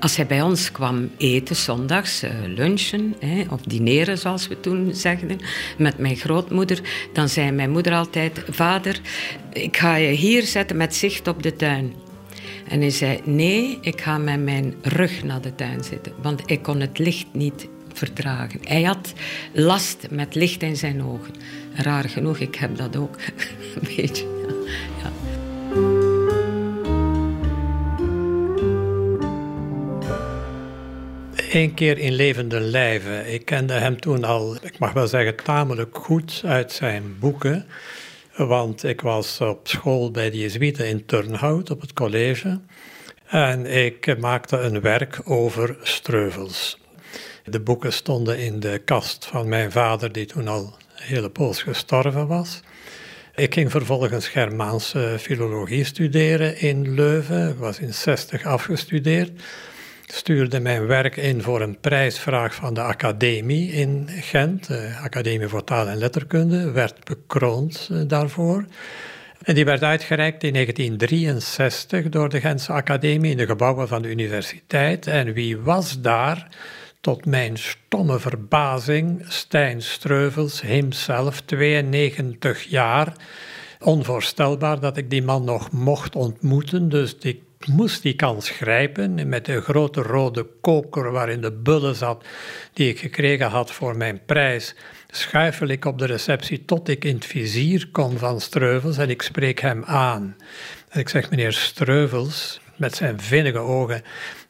als 0.00 0.16
hij 0.16 0.26
bij 0.26 0.42
ons 0.42 0.72
kwam 0.72 1.10
eten 1.16 1.56
zondags, 1.56 2.24
uh, 2.24 2.30
lunchen 2.46 3.14
hè, 3.18 3.44
of 3.50 3.60
dineren 3.60 4.18
zoals 4.18 4.48
we 4.48 4.60
toen 4.60 4.94
zegden, 4.94 5.38
met 5.78 5.98
mijn 5.98 6.16
grootmoeder, 6.16 6.80
dan 7.12 7.28
zei 7.28 7.50
mijn 7.50 7.70
moeder 7.70 7.94
altijd, 7.94 8.44
vader, 8.50 9.00
ik 9.52 9.76
ga 9.76 9.96
je 9.96 10.08
hier 10.08 10.42
zetten 10.42 10.76
met 10.76 10.94
zicht 10.94 11.28
op 11.28 11.42
de 11.42 11.56
tuin. 11.56 11.92
En 12.68 12.80
hij 12.80 12.90
zei, 12.90 13.20
nee, 13.24 13.78
ik 13.80 14.00
ga 14.00 14.18
met 14.18 14.42
mijn 14.42 14.74
rug 14.82 15.24
naar 15.24 15.40
de 15.40 15.54
tuin 15.54 15.84
zitten, 15.84 16.12
want 16.22 16.42
ik 16.46 16.62
kon 16.62 16.80
het 16.80 16.98
licht 16.98 17.26
niet 17.32 17.68
verdragen. 17.92 18.60
Hij 18.62 18.82
had 18.82 19.12
last 19.52 20.06
met 20.10 20.34
licht 20.34 20.62
in 20.62 20.76
zijn 20.76 21.02
ogen. 21.02 21.34
Raar 21.74 22.08
genoeg, 22.08 22.38
ik 22.38 22.54
heb 22.54 22.76
dat 22.76 22.96
ook 22.96 23.16
een 23.80 23.88
beetje. 23.96 24.24
Ja. 25.02 25.17
Eén 31.50 31.74
keer 31.74 31.98
in 31.98 32.12
levende 32.12 32.60
lijven. 32.60 33.32
Ik 33.32 33.44
kende 33.44 33.72
hem 33.72 34.00
toen 34.00 34.24
al, 34.24 34.56
ik 34.62 34.78
mag 34.78 34.92
wel 34.92 35.06
zeggen, 35.06 35.36
tamelijk 35.36 35.96
goed 35.96 36.42
uit 36.44 36.72
zijn 36.72 37.18
boeken. 37.18 37.66
Want 38.36 38.84
ik 38.84 39.00
was 39.00 39.40
op 39.40 39.68
school 39.68 40.10
bij 40.10 40.30
de 40.30 40.38
Jezuïeten 40.38 40.88
in 40.88 41.06
Turnhout 41.06 41.70
op 41.70 41.80
het 41.80 41.92
college. 41.92 42.60
En 43.26 43.66
ik 43.66 44.18
maakte 44.18 44.58
een 44.58 44.80
werk 44.80 45.20
over 45.24 45.76
streuvels. 45.82 46.80
De 47.44 47.60
boeken 47.60 47.92
stonden 47.92 48.38
in 48.38 48.60
de 48.60 48.80
kast 48.84 49.26
van 49.26 49.48
mijn 49.48 49.72
vader, 49.72 50.12
die 50.12 50.26
toen 50.26 50.48
al 50.48 50.76
een 50.96 51.04
hele 51.04 51.30
poos 51.30 51.62
gestorven 51.62 52.26
was. 52.26 52.60
Ik 53.34 53.54
ging 53.54 53.70
vervolgens 53.70 54.28
Germaanse 54.28 55.16
filologie 55.20 55.84
studeren 55.84 56.60
in 56.60 56.94
Leuven. 56.94 57.48
Ik 57.48 57.58
was 57.58 57.78
in 57.78 57.94
60 57.94 58.44
afgestudeerd 58.44 59.30
stuurde 60.12 60.60
mijn 60.60 60.86
werk 60.86 61.16
in 61.16 61.42
voor 61.42 61.60
een 61.60 61.80
prijsvraag 61.80 62.54
van 62.54 62.74
de 62.74 62.80
Academie 62.80 63.70
in 63.70 64.08
Gent, 64.08 64.66
de 64.66 64.98
Academie 65.02 65.48
voor 65.48 65.64
Taal 65.64 65.88
en 65.88 65.96
Letterkunde, 65.96 66.70
werd 66.70 67.04
bekroond 67.04 67.88
eh, 67.92 68.00
daarvoor. 68.06 68.64
En 69.42 69.54
die 69.54 69.64
werd 69.64 69.82
uitgereikt 69.82 70.44
in 70.44 70.52
1963 70.52 72.08
door 72.08 72.28
de 72.28 72.40
Gentse 72.40 72.72
Academie 72.72 73.30
in 73.30 73.36
de 73.36 73.46
gebouwen 73.46 73.88
van 73.88 74.02
de 74.02 74.10
universiteit. 74.10 75.06
En 75.06 75.32
wie 75.32 75.58
was 75.58 76.00
daar? 76.00 76.48
Tot 77.00 77.26
mijn 77.26 77.58
stomme 77.58 78.18
verbazing, 78.18 79.24
Stijn 79.28 79.82
Streuvels, 79.82 80.60
hemzelf, 80.60 81.40
92 81.40 82.62
jaar. 82.62 83.12
Onvoorstelbaar 83.80 84.80
dat 84.80 84.96
ik 84.96 85.10
die 85.10 85.22
man 85.22 85.44
nog 85.44 85.70
mocht 85.70 86.16
ontmoeten, 86.16 86.88
dus 86.88 87.18
die 87.18 87.46
moest 87.66 88.02
die 88.02 88.14
kans 88.14 88.50
grijpen 88.50 89.28
met 89.28 89.44
de 89.44 89.60
grote 89.60 90.02
rode 90.02 90.46
koker 90.60 91.10
waarin 91.12 91.40
de 91.40 91.52
bullen 91.52 91.94
zat 91.94 92.24
die 92.72 92.88
ik 92.88 92.98
gekregen 92.98 93.46
had 93.46 93.72
voor 93.72 93.96
mijn 93.96 94.20
prijs. 94.26 94.74
Schuifel 95.10 95.66
ik 95.66 95.84
op 95.84 95.98
de 95.98 96.06
receptie 96.06 96.64
tot 96.64 96.88
ik 96.88 97.04
in 97.04 97.14
het 97.14 97.24
vizier 97.24 97.88
kom 97.92 98.18
van 98.18 98.40
Streuvels 98.40 98.98
en 98.98 99.10
ik 99.10 99.22
spreek 99.22 99.60
hem 99.60 99.84
aan. 99.84 100.36
En 100.88 101.00
ik 101.00 101.08
zeg, 101.08 101.30
meneer 101.30 101.52
Streuvels, 101.52 102.60
met 102.76 102.94
zijn 102.96 103.20
vinnige 103.20 103.58
ogen, 103.58 104.02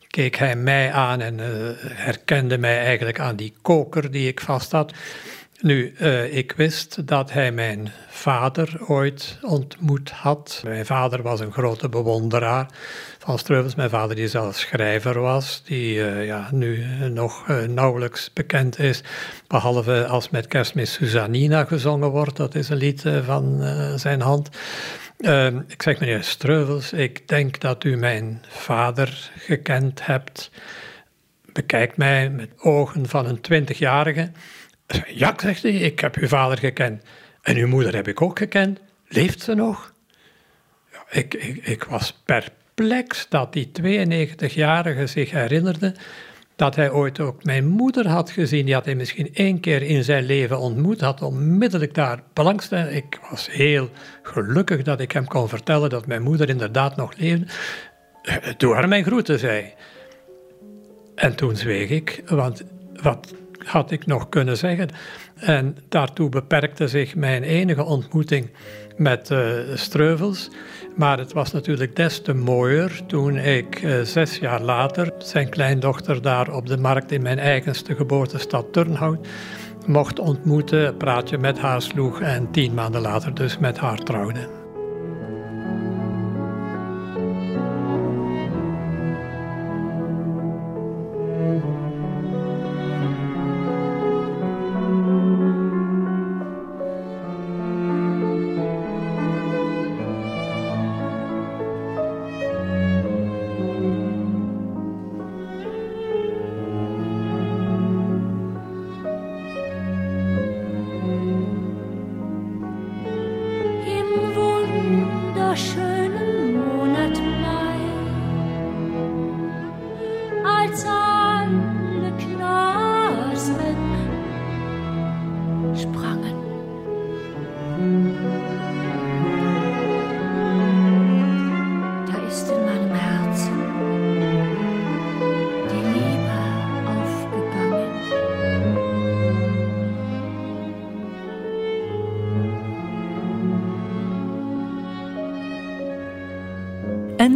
keek 0.09 0.37
hij 0.37 0.57
mij 0.57 0.93
aan 0.93 1.21
en 1.21 1.39
uh, 1.39 1.47
herkende 1.81 2.59
mij 2.59 2.79
eigenlijk 2.79 3.21
aan 3.21 3.37
die 3.37 3.55
koker 3.63 4.11
die 4.11 4.29
ik 4.29 4.41
vast 4.41 4.73
had. 4.73 4.93
Nu, 5.61 5.95
uh, 6.01 6.37
ik 6.37 6.53
wist 6.53 7.07
dat 7.07 7.33
hij 7.33 7.53
mijn 7.53 7.93
vader 8.09 8.79
ooit 8.87 9.39
ontmoet 9.43 10.11
had. 10.11 10.61
Mijn 10.65 10.87
vader 10.87 11.23
was 11.23 11.41
een 11.41 11.53
grote 11.53 11.89
bewonderaar 11.89 12.67
van 13.19 13.39
Streuvels. 13.39 13.75
Mijn 13.75 13.91
vader 13.91 14.17
die 14.17 14.29
zelf 14.29 14.57
schrijver 14.57 15.21
was, 15.21 15.63
die 15.65 15.95
uh, 15.95 16.27
ja, 16.27 16.49
nu 16.53 16.85
nog 17.11 17.49
uh, 17.49 17.63
nauwelijks 17.63 18.33
bekend 18.33 18.79
is. 18.79 19.03
Behalve 19.47 20.07
als 20.07 20.31
met 20.31 20.47
kerstmis 20.47 20.93
Susanina 20.93 21.65
gezongen 21.65 22.11
wordt, 22.11 22.37
dat 22.37 22.55
is 22.55 22.69
een 22.69 22.77
lied 22.77 23.03
van 23.25 23.63
zijn 23.99 24.21
hand. 24.21 24.49
Ehm, 25.19 25.61
ik 25.67 25.83
zeg 25.83 26.01
meneer 26.01 26.23
Streuvels, 26.23 26.93
ik 26.93 27.29
denk 27.29 27.61
dat 27.61 27.85
u 27.85 27.97
mijn 27.97 28.43
vader 28.49 29.31
gekend 29.37 30.07
hebt. 30.07 30.51
Bekijk 31.53 31.97
mij 31.97 32.31
met 32.31 32.51
ogen 32.59 33.09
van 33.09 33.27
een 33.27 33.41
twintigjarige. 33.41 34.31
Ja, 35.07 35.35
zegt 35.37 35.63
hij, 35.63 35.73
ik 35.73 36.01
heb 36.01 36.17
uw 36.17 36.29
vader 36.29 36.59
gekend. 36.59 37.03
En 37.43 37.57
uw 37.57 37.69
moeder 37.69 37.95
heb 37.95 38.09
ik 38.09 38.23
ook 38.23 38.39
gekend. 38.39 38.81
Leeft 39.09 39.43
ze 39.43 39.55
nog? 39.55 39.93
Ja, 40.93 41.05
ik, 41.11 41.35
ik, 41.35 41.67
ik 41.67 41.85
was 41.85 42.23
perplex 42.25 43.27
dat 43.29 43.53
die 43.53 43.71
92-jarige 43.83 45.07
zich 45.07 45.31
herinnerde 45.31 45.95
dat 46.59 46.77
hij 46.77 46.91
ooit 46.91 47.21
ook 47.21 47.45
mijn 47.45 47.67
moeder 47.67 48.09
had 48.09 48.31
gezien. 48.31 48.65
Die 48.65 48.75
had 48.75 48.85
hij 48.85 48.95
misschien 48.95 49.35
één 49.35 49.61
keer 49.61 49.83
in 49.83 50.05
zijn 50.05 50.25
leven 50.25 50.59
ontmoet, 50.59 51.01
had 51.01 51.23
onmiddellijk 51.23 51.95
daar 51.95 52.23
belangstelling. 52.33 52.91
Ik 52.91 53.19
was 53.31 53.51
heel 53.51 53.91
gelukkig 54.23 54.83
dat 54.83 55.01
ik 55.01 55.13
hem 55.13 55.27
kon 55.27 55.49
vertellen 55.49 55.91
dat 55.91 56.07
mijn 56.07 56.23
moeder 56.23 56.49
inderdaad 56.49 56.97
nog 56.97 57.17
leefde. 57.17 57.47
Doe 58.57 58.75
haar 58.75 58.89
mijn 58.89 59.05
groeten, 59.05 59.39
zei 59.39 59.73
En 61.15 61.35
toen 61.35 61.57
zweeg 61.57 61.91
ik, 61.91 62.23
want 62.27 62.65
wat 63.03 63.35
had 63.69 63.91
ik 63.91 64.07
nog 64.07 64.29
kunnen 64.29 64.57
zeggen. 64.57 64.89
En 65.35 65.77
daartoe 65.89 66.29
beperkte 66.29 66.89
zich 66.89 67.15
mijn 67.15 67.43
enige 67.43 67.85
ontmoeting 67.85 68.51
met 68.97 69.31
uh, 69.31 69.49
Streuvels. 69.75 70.51
Maar 70.97 71.19
het 71.19 71.33
was 71.33 71.53
natuurlijk 71.53 71.97
des 71.97 72.23
te 72.23 72.35
mooier 72.35 73.01
toen 73.07 73.37
ik 73.37 73.83
uh, 73.83 74.01
zes 74.01 74.39
jaar 74.39 74.63
later 74.63 75.13
zijn 75.19 75.49
kleindochter 75.49 76.23
daar 76.23 76.55
op 76.55 76.67
de 76.67 76.77
markt 76.77 77.13
in 77.13 77.23
mijn 77.23 77.39
eigenste 77.39 77.95
geboortestad 77.95 78.73
Turnhout 78.73 79.27
mocht 79.87 80.19
ontmoeten, 80.19 80.97
praatje 80.97 81.39
met 81.39 81.59
haar 81.59 81.83
sloeg 81.83 82.21
en 82.21 82.51
tien 82.51 82.75
maanden 82.75 83.01
later 83.01 83.35
dus 83.35 83.59
met 83.59 83.79
haar 83.79 83.99
trouwde. 83.99 84.58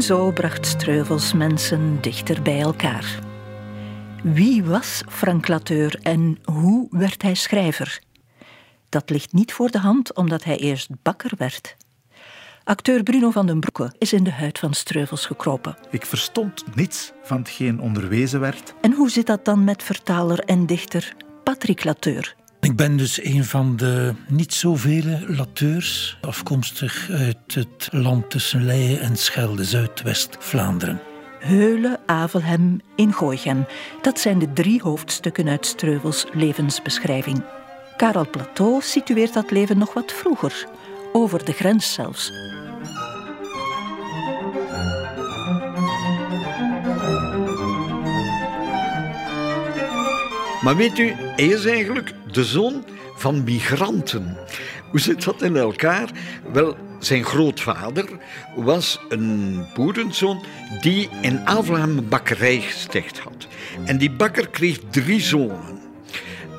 En 0.02 0.08
zo 0.08 0.30
bracht 0.30 0.66
Streuvels 0.66 1.32
mensen 1.32 1.98
dichter 2.00 2.42
bij 2.42 2.60
elkaar. 2.60 3.18
Wie 4.22 4.64
was 4.64 5.02
Frank 5.08 5.48
Lateur 5.48 5.98
en 6.02 6.38
hoe 6.44 6.86
werd 6.90 7.22
hij 7.22 7.34
schrijver? 7.34 8.00
Dat 8.88 9.10
ligt 9.10 9.32
niet 9.32 9.52
voor 9.52 9.70
de 9.70 9.78
hand 9.78 10.14
omdat 10.14 10.44
hij 10.44 10.56
eerst 10.56 10.88
bakker 11.02 11.30
werd. 11.36 11.76
Acteur 12.64 13.02
Bruno 13.02 13.30
van 13.30 13.46
den 13.46 13.60
Broeke 13.60 13.94
is 13.98 14.12
in 14.12 14.24
de 14.24 14.32
huid 14.32 14.58
van 14.58 14.74
Streuvels 14.74 15.26
gekropen. 15.26 15.76
Ik 15.90 16.06
verstond 16.06 16.64
niets 16.74 17.12
van 17.22 17.38
hetgeen 17.38 17.80
onderwezen 17.80 18.40
werd. 18.40 18.74
En 18.80 18.92
hoe 18.92 19.10
zit 19.10 19.26
dat 19.26 19.44
dan 19.44 19.64
met 19.64 19.82
vertaler 19.82 20.38
en 20.38 20.66
dichter 20.66 21.16
Patrick 21.44 21.84
Lateur? 21.84 22.36
Ik 22.62 22.76
ben 22.76 22.96
dus 22.96 23.24
een 23.24 23.44
van 23.44 23.76
de 23.76 24.14
niet 24.28 24.54
zoveel 24.54 25.18
lateurs, 25.26 26.18
afkomstig 26.20 27.10
uit 27.10 27.54
het 27.54 27.88
land 27.90 28.30
tussen 28.30 28.64
Leien 28.64 29.00
en 29.00 29.16
Schelde, 29.16 29.64
Zuidwest-Vlaanderen. 29.64 31.00
Heulen, 31.38 32.00
Avelhem, 32.06 32.80
in 32.96 33.12
Gooichem. 33.12 33.66
Dat 34.02 34.18
zijn 34.18 34.38
de 34.38 34.52
drie 34.52 34.82
hoofdstukken 34.82 35.48
uit 35.48 35.66
Streuvels 35.66 36.26
levensbeschrijving. 36.32 37.44
Karel 37.96 38.30
Plateau 38.30 38.82
situeert 38.82 39.32
dat 39.32 39.50
leven 39.50 39.78
nog 39.78 39.94
wat 39.94 40.12
vroeger, 40.12 40.66
over 41.12 41.44
de 41.44 41.52
grens 41.52 41.92
zelfs. 41.92 42.30
Maar 50.62 50.76
weet 50.76 50.98
u, 50.98 51.12
hij 51.16 51.46
is 51.46 51.64
eigenlijk 51.64 52.12
de 52.32 52.44
zoon 52.44 52.84
van 53.16 53.44
migranten. 53.44 54.36
Hoe 54.90 55.00
zit 55.00 55.24
dat 55.24 55.42
in 55.42 55.56
elkaar? 55.56 56.10
Wel, 56.52 56.76
zijn 56.98 57.24
grootvader 57.24 58.08
was 58.56 59.00
een 59.08 59.64
boerenzoon 59.74 60.44
die 60.80 61.08
in 61.20 61.46
Avelhem 61.46 61.98
een 61.98 62.08
bakkerij 62.08 62.60
gesticht 62.60 63.18
had. 63.18 63.46
En 63.84 63.98
die 63.98 64.10
bakker 64.10 64.48
kreeg 64.48 64.78
drie 64.90 65.20
zonen. 65.20 65.80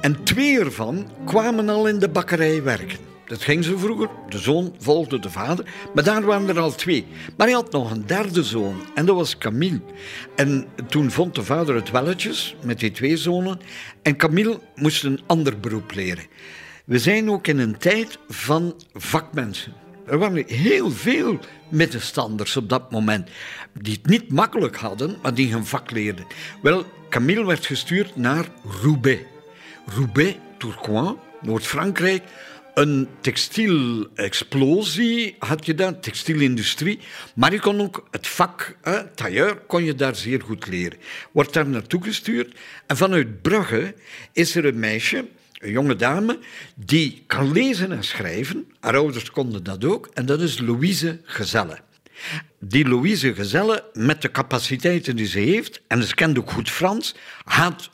En 0.01 0.23
twee 0.23 0.59
ervan 0.59 1.07
kwamen 1.25 1.69
al 1.69 1.87
in 1.87 1.99
de 1.99 2.09
bakkerij 2.09 2.63
werken. 2.63 3.12
Dat 3.33 3.43
ging 3.43 3.63
zo 3.63 3.77
vroeger. 3.77 4.09
De 4.29 4.37
zoon 4.37 4.75
volgde 4.79 5.19
de 5.19 5.29
vader. 5.29 5.65
Maar 5.93 6.03
daar 6.03 6.21
waren 6.21 6.49
er 6.49 6.59
al 6.59 6.75
twee. 6.75 7.05
Maar 7.37 7.47
hij 7.47 7.55
had 7.55 7.71
nog 7.71 7.91
een 7.91 8.05
derde 8.05 8.43
zoon. 8.43 8.75
En 8.95 9.05
dat 9.05 9.15
was 9.15 9.37
Camille. 9.37 9.81
En 10.35 10.67
toen 10.89 11.11
vond 11.11 11.35
de 11.35 11.43
vader 11.43 11.75
het 11.75 11.91
welletjes 11.91 12.55
met 12.63 12.79
die 12.79 12.91
twee 12.91 13.17
zonen. 13.17 13.59
En 14.01 14.15
Camille 14.15 14.59
moest 14.75 15.03
een 15.03 15.19
ander 15.25 15.59
beroep 15.59 15.93
leren. 15.93 16.23
We 16.85 16.99
zijn 16.99 17.29
ook 17.29 17.47
in 17.47 17.59
een 17.59 17.77
tijd 17.77 18.17
van 18.27 18.75
vakmensen. 18.93 19.73
Er 20.05 20.17
waren 20.17 20.45
heel 20.47 20.91
veel 20.91 21.39
middenstanders 21.69 22.57
op 22.57 22.69
dat 22.69 22.91
moment. 22.91 23.29
Die 23.81 23.93
het 23.93 24.05
niet 24.05 24.31
makkelijk 24.31 24.75
hadden, 24.75 25.17
maar 25.21 25.33
die 25.33 25.51
hun 25.51 25.65
vak 25.65 25.91
leerden. 25.91 26.25
Wel, 26.61 26.85
Camille 27.09 27.45
werd 27.45 27.65
gestuurd 27.65 28.15
naar 28.15 28.45
Roubaix. 28.81 29.21
Roubaix, 29.85 30.37
Tourcoing, 30.57 31.17
Noord-Frankrijk. 31.41 32.23
Een 32.73 33.07
textielexplosie 33.21 35.35
had 35.39 35.65
je 35.65 35.75
daar, 35.75 35.99
textielindustrie. 35.99 36.99
Maar 37.35 37.51
je 37.51 37.59
kon 37.59 37.81
ook 37.81 38.07
het 38.11 38.27
vak, 38.27 38.77
tailleur, 39.15 39.57
kon 39.57 39.83
je 39.83 39.95
daar 39.95 40.15
zeer 40.15 40.41
goed 40.41 40.67
leren. 40.67 40.97
Wordt 41.31 41.53
daar 41.53 41.67
naartoe 41.67 42.03
gestuurd. 42.03 42.55
En 42.87 42.97
vanuit 42.97 43.41
Brugge 43.41 43.95
is 44.31 44.55
er 44.55 44.65
een 44.65 44.79
meisje, 44.79 45.25
een 45.53 45.71
jonge 45.71 45.95
dame, 45.95 46.39
die 46.75 47.23
kan 47.27 47.51
lezen 47.51 47.91
en 47.91 48.03
schrijven. 48.03 48.71
Haar 48.79 48.95
ouders 48.95 49.31
konden 49.31 49.63
dat 49.63 49.85
ook. 49.85 50.09
En 50.13 50.25
dat 50.25 50.41
is 50.41 50.59
Louise 50.59 51.19
Gezelle. 51.23 51.79
Die 52.59 52.87
Louise 52.87 53.35
Gezelle, 53.35 53.89
met 53.93 54.21
de 54.21 54.31
capaciteiten 54.31 55.15
die 55.15 55.27
ze 55.27 55.39
heeft, 55.39 55.81
en 55.87 56.03
ze 56.03 56.15
kent 56.15 56.37
ook 56.37 56.51
goed 56.51 56.69
Frans, 56.69 57.15
gaat 57.45 57.89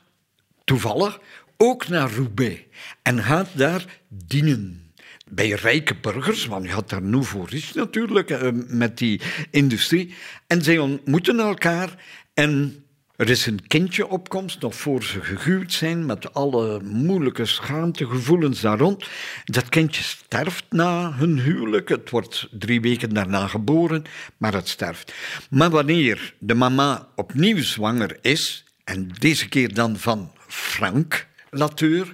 toevallig 0.63 1.19
ook 1.61 1.87
naar 1.87 2.11
Roubaix 2.11 2.61
en 3.01 3.23
gaat 3.23 3.49
daar 3.53 3.85
dienen. 4.07 4.93
Bij 5.31 5.49
rijke 5.49 5.95
burgers, 5.95 6.45
want 6.45 6.65
je 6.65 6.71
had 6.71 6.89
daar 6.89 7.01
Nouveau 7.01 7.45
Riche 7.49 7.77
natuurlijk, 7.77 8.29
eh, 8.29 8.49
met 8.67 8.97
die 8.97 9.21
industrie. 9.51 10.13
En 10.47 10.63
zij 10.63 10.77
ontmoeten 10.77 11.39
elkaar 11.39 12.03
en 12.33 12.83
er 13.15 13.29
is 13.29 13.45
een 13.45 13.67
kindje 13.67 14.07
opkomst, 14.07 14.61
nog 14.61 14.75
voor 14.75 15.03
ze 15.03 15.21
gehuwd 15.21 15.73
zijn, 15.73 16.05
met 16.05 16.33
alle 16.33 16.81
moeilijke 16.83 17.45
schaamtegevoelens 17.45 18.61
daar 18.61 18.77
rond. 18.77 19.07
Dat 19.45 19.69
kindje 19.69 20.03
sterft 20.03 20.65
na 20.69 21.13
hun 21.13 21.39
huwelijk. 21.39 21.89
Het 21.89 22.09
wordt 22.09 22.47
drie 22.51 22.81
weken 22.81 23.13
daarna 23.13 23.47
geboren, 23.47 24.03
maar 24.37 24.53
het 24.53 24.67
sterft. 24.67 25.13
Maar 25.49 25.69
wanneer 25.69 26.33
de 26.39 26.53
mama 26.53 27.07
opnieuw 27.15 27.63
zwanger 27.63 28.17
is, 28.21 28.63
en 28.83 29.09
deze 29.19 29.49
keer 29.49 29.73
dan 29.73 29.97
van 29.97 30.31
Frank, 30.47 31.28
Latour, 31.49 32.11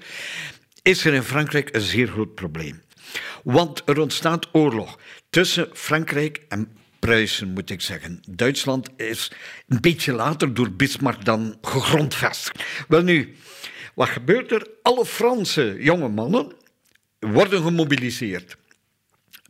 is 0.81 1.05
er 1.05 1.13
in 1.13 1.23
Frankrijk 1.23 1.75
een 1.75 1.81
zeer 1.81 2.07
groot 2.07 2.35
probleem. 2.35 2.81
Want 3.43 3.81
er 3.85 3.99
ontstaat 3.99 4.47
oorlog 4.51 4.99
tussen 5.29 5.69
Frankrijk 5.73 6.41
en 6.49 6.77
Pruisen, 6.99 7.53
moet 7.53 7.69
ik 7.69 7.81
zeggen. 7.81 8.21
Duitsland 8.29 8.89
is 8.97 9.31
een 9.67 9.81
beetje 9.81 10.13
later 10.13 10.53
door 10.53 10.71
Bismarck 10.71 11.25
dan 11.25 11.57
gegrondvestigd. 11.61 12.63
Wel 12.87 13.01
nu, 13.01 13.35
wat 13.95 14.09
gebeurt 14.09 14.51
er? 14.51 14.67
Alle 14.81 15.05
Franse 15.05 15.75
jonge 15.79 16.09
mannen 16.09 16.51
worden 17.19 17.63
gemobiliseerd. 17.63 18.57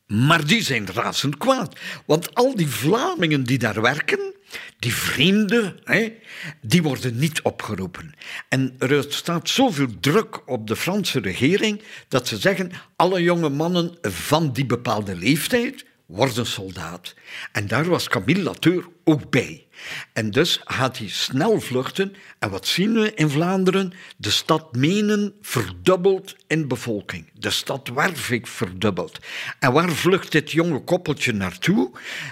Maar 0.08 0.46
die 0.46 0.64
zijn 0.64 0.88
razend 0.94 1.38
kwaad. 1.38 1.80
Want 2.06 2.36
al 2.36 2.56
die 2.56 2.68
Vlamingen 2.68 3.44
die 3.44 3.58
daar 3.58 3.82
werken, 3.82 4.35
die 4.80 4.94
vrienden, 4.94 5.80
hè, 5.84 6.14
die 6.62 6.84
worden 6.84 7.18
niet 7.18 7.42
opgeroepen. 7.42 8.14
En 8.50 8.76
er 8.80 9.06
staat 9.08 9.50
zoveel 9.50 10.00
druk 10.00 10.50
op 10.50 10.68
de 10.68 10.76
Franse 10.76 11.20
regering 11.20 11.82
dat 12.08 12.28
ze 12.28 12.38
zeggen: 12.38 12.72
alle 12.96 13.22
jonge 13.22 13.50
mannen 13.50 13.98
van 14.02 14.52
die 14.52 14.66
bepaalde 14.66 15.16
leeftijd 15.16 15.86
worden 16.06 16.46
soldaat. 16.46 17.14
En 17.52 17.68
daar 17.68 17.86
was 17.86 18.08
Camille 18.08 18.44
Lateur 18.44 18.86
ook 19.04 19.30
bij. 19.30 19.65
En 20.14 20.32
dus 20.32 20.62
gaat 20.64 20.98
hij 20.98 21.08
snel 21.08 21.60
vluchten. 21.60 22.16
En 22.40 22.50
wat 22.50 22.68
zien 22.68 22.94
we 22.94 23.14
in 23.14 23.30
Vlaanderen? 23.30 23.94
De 24.18 24.30
stad 24.30 24.76
Menen 24.76 25.34
verdubbelt 25.42 26.36
in 26.48 26.68
bevolking. 26.68 27.30
De 27.34 27.50
stad 27.50 27.90
Wervik 27.94 28.48
verdubbelt. 28.48 29.20
En 29.60 29.74
waar 29.74 29.92
vlucht 29.92 30.32
dit 30.32 30.52
jonge 30.52 30.80
koppeltje 30.80 31.32
naartoe? 31.32 31.92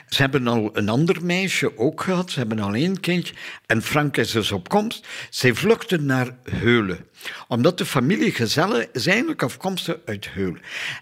Ze 0.10 0.22
hebben 0.22 0.48
al 0.48 0.70
een 0.74 0.90
ander 0.90 1.26
meisje 1.26 1.78
ook 1.78 2.02
gehad. 2.02 2.32
Ze 2.32 2.40
hebben 2.40 2.60
al 2.60 2.74
één 2.74 3.00
kindje. 3.00 3.34
En 3.66 3.82
Frank 3.82 4.18
is 4.18 4.32
dus 4.32 4.52
op 4.52 4.70
komst. 4.70 5.08
Zij 5.30 5.54
vluchten 5.54 6.06
naar 6.06 6.38
Heulen. 6.44 7.06
Omdat 7.48 7.78
de 7.78 7.86
familie 7.86 8.32
Gezelle 8.32 8.90
is 8.92 9.08
afkomstig 9.36 9.98
uit 10.06 10.34
Heulen. 10.34 10.62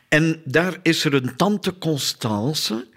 En 0.10 0.42
daar 0.46 0.78
is 0.82 1.06
er 1.06 1.14
een 1.14 1.36
tante 1.36 1.78
Constance 1.78 2.88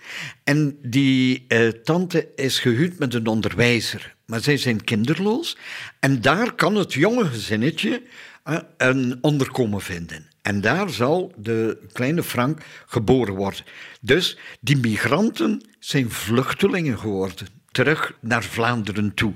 en 0.45 0.79
die 0.83 1.45
eh, 1.49 1.69
tante 1.69 2.29
is 2.37 2.59
gehuwd 2.59 2.99
met 2.99 3.15
een 3.15 3.27
onderwijzer. 3.27 4.15
Maar 4.27 4.41
zij 4.41 4.57
zijn 4.57 4.85
kinderloos. 4.85 5.57
En 6.01 6.21
daar 6.21 6.53
kan 6.53 6.75
het 6.75 6.93
jonge 6.93 7.25
gezinnetje 7.25 8.03
eh, 8.43 8.59
een 8.77 9.19
onderkomen 9.21 9.81
vinden. 9.81 10.27
En 10.43 10.61
daar 10.61 10.91
zal 10.91 11.33
de 11.37 11.79
kleine 11.93 12.23
Frank 12.23 12.61
geboren 12.87 13.35
worden. 13.35 13.65
Dus 14.01 14.39
die 14.61 14.77
migranten 14.77 15.63
zijn 15.79 16.11
vluchtelingen 16.11 16.99
geworden. 16.99 17.47
Terug 17.71 18.17
naar 18.21 18.45
Vlaanderen 18.45 19.15
toe. 19.15 19.35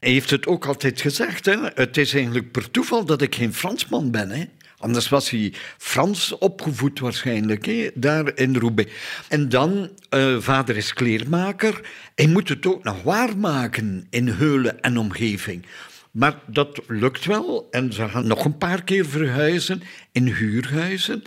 Hij 0.00 0.10
heeft 0.10 0.30
het 0.30 0.46
ook 0.46 0.66
altijd 0.66 1.00
gezegd. 1.00 1.44
Hè? 1.44 1.56
Het 1.74 1.96
is 1.96 2.14
eigenlijk 2.14 2.52
per 2.52 2.70
toeval 2.70 3.04
dat 3.04 3.22
ik 3.22 3.34
geen 3.34 3.54
Fransman 3.54 4.10
ben. 4.10 4.30
Hè? 4.30 4.44
Anders 4.80 5.08
was 5.08 5.30
hij 5.30 5.52
Frans 5.78 6.38
opgevoed 6.38 6.98
waarschijnlijk, 6.98 7.66
hè, 7.66 7.88
daar 7.94 8.36
in 8.36 8.56
Roubaix. 8.56 8.92
En 9.28 9.48
dan, 9.48 9.90
uh, 10.10 10.36
vader 10.38 10.76
is 10.76 10.92
kleermaker. 10.92 11.80
Hij 12.14 12.26
moet 12.26 12.48
het 12.48 12.66
ook 12.66 12.82
nog 12.82 13.02
waarmaken 13.02 14.06
in 14.10 14.28
Heulen 14.28 14.80
en 14.80 14.98
omgeving. 14.98 15.66
Maar 16.10 16.38
dat 16.46 16.80
lukt 16.86 17.24
wel. 17.24 17.68
En 17.70 17.92
ze 17.92 18.08
gaan 18.08 18.26
nog 18.26 18.44
een 18.44 18.58
paar 18.58 18.82
keer 18.84 19.06
verhuizen 19.06 19.82
in 20.12 20.26
huurhuizen. 20.26 21.22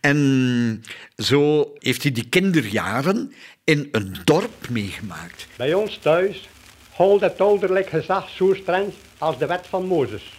En 0.00 0.82
zo 1.16 1.72
heeft 1.78 2.02
hij 2.02 2.12
die 2.12 2.28
kinderjaren 2.28 3.32
in 3.64 3.88
een 3.92 4.16
dorp 4.24 4.68
meegemaakt. 4.68 5.46
Bij 5.56 5.74
ons 5.74 5.98
thuis 5.98 6.48
holdt 6.90 7.22
het 7.22 7.40
ouderlijk 7.40 7.88
gezag 7.88 8.28
zo 8.28 8.54
streng 8.54 8.92
als 9.18 9.38
de 9.38 9.46
wet 9.46 9.66
van 9.68 9.86
Mozes. 9.86 10.32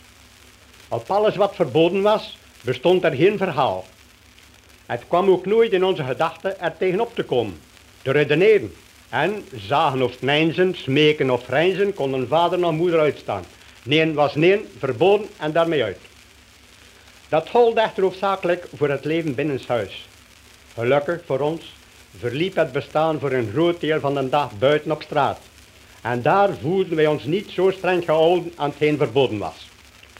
Op 0.88 1.10
alles 1.10 1.36
wat 1.36 1.56
verboden 1.56 2.02
was, 2.02 2.38
bestond 2.62 3.04
er 3.04 3.14
geen 3.14 3.38
verhaal. 3.38 3.86
Het 4.86 5.04
kwam 5.08 5.30
ook 5.30 5.46
nooit 5.46 5.72
in 5.72 5.84
onze 5.84 6.04
gedachten 6.04 6.60
er 6.60 6.78
tegenop 6.78 7.16
te 7.16 7.24
komen, 7.24 7.60
te 8.02 8.12
redeneren. 8.12 8.74
En 9.10 9.46
zagen 9.56 10.02
of 10.02 10.12
snijzen, 10.12 10.76
smeken 10.76 11.30
of 11.30 11.46
grijnzen 11.46 11.94
konden 11.94 12.28
vader 12.28 12.66
of 12.66 12.72
moeder 12.72 13.00
uitstaan. 13.00 13.44
Nee 13.84 14.14
was 14.14 14.36
nee, 14.36 14.66
verboden 14.78 15.28
en 15.38 15.52
daarmee 15.52 15.84
uit. 15.84 15.98
Dat 17.30 17.50
gold 17.50 17.78
echter 17.78 18.04
hoofdzakelijk 18.04 18.68
voor 18.76 18.90
het 18.90 19.06
leven 19.06 19.36
binnenshuis. 19.36 20.08
Gelukkig 20.74 21.22
voor 21.26 21.40
ons 21.40 21.74
verliep 22.18 22.56
het 22.56 22.72
bestaan 22.72 23.20
voor 23.20 23.32
een 23.32 23.50
groot 23.52 23.80
deel 23.80 24.00
van 24.00 24.14
de 24.14 24.30
dag 24.30 24.58
buiten 24.58 24.92
op 24.92 25.02
straat. 25.02 25.40
En 26.02 26.22
daar 26.22 26.50
voelden 26.62 26.96
wij 26.96 27.08
ons 27.08 27.24
niet 27.24 27.50
zo 27.50 27.72
streng 27.72 28.04
gehouden 28.04 28.54
aan 28.56 28.70
hetgeen 28.70 28.98
verboden 28.98 29.38
was. 29.38 29.70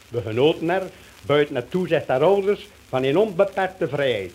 We 0.08 0.22
genoten 0.22 0.70
er, 0.70 0.90
buiten 1.30 1.56
het 1.56 1.72
toezicht 1.72 2.08
der 2.08 2.24
ouders, 2.24 2.68
van 2.88 3.04
een 3.04 3.18
onbeperkte 3.18 3.88
vrijheid. 3.88 4.32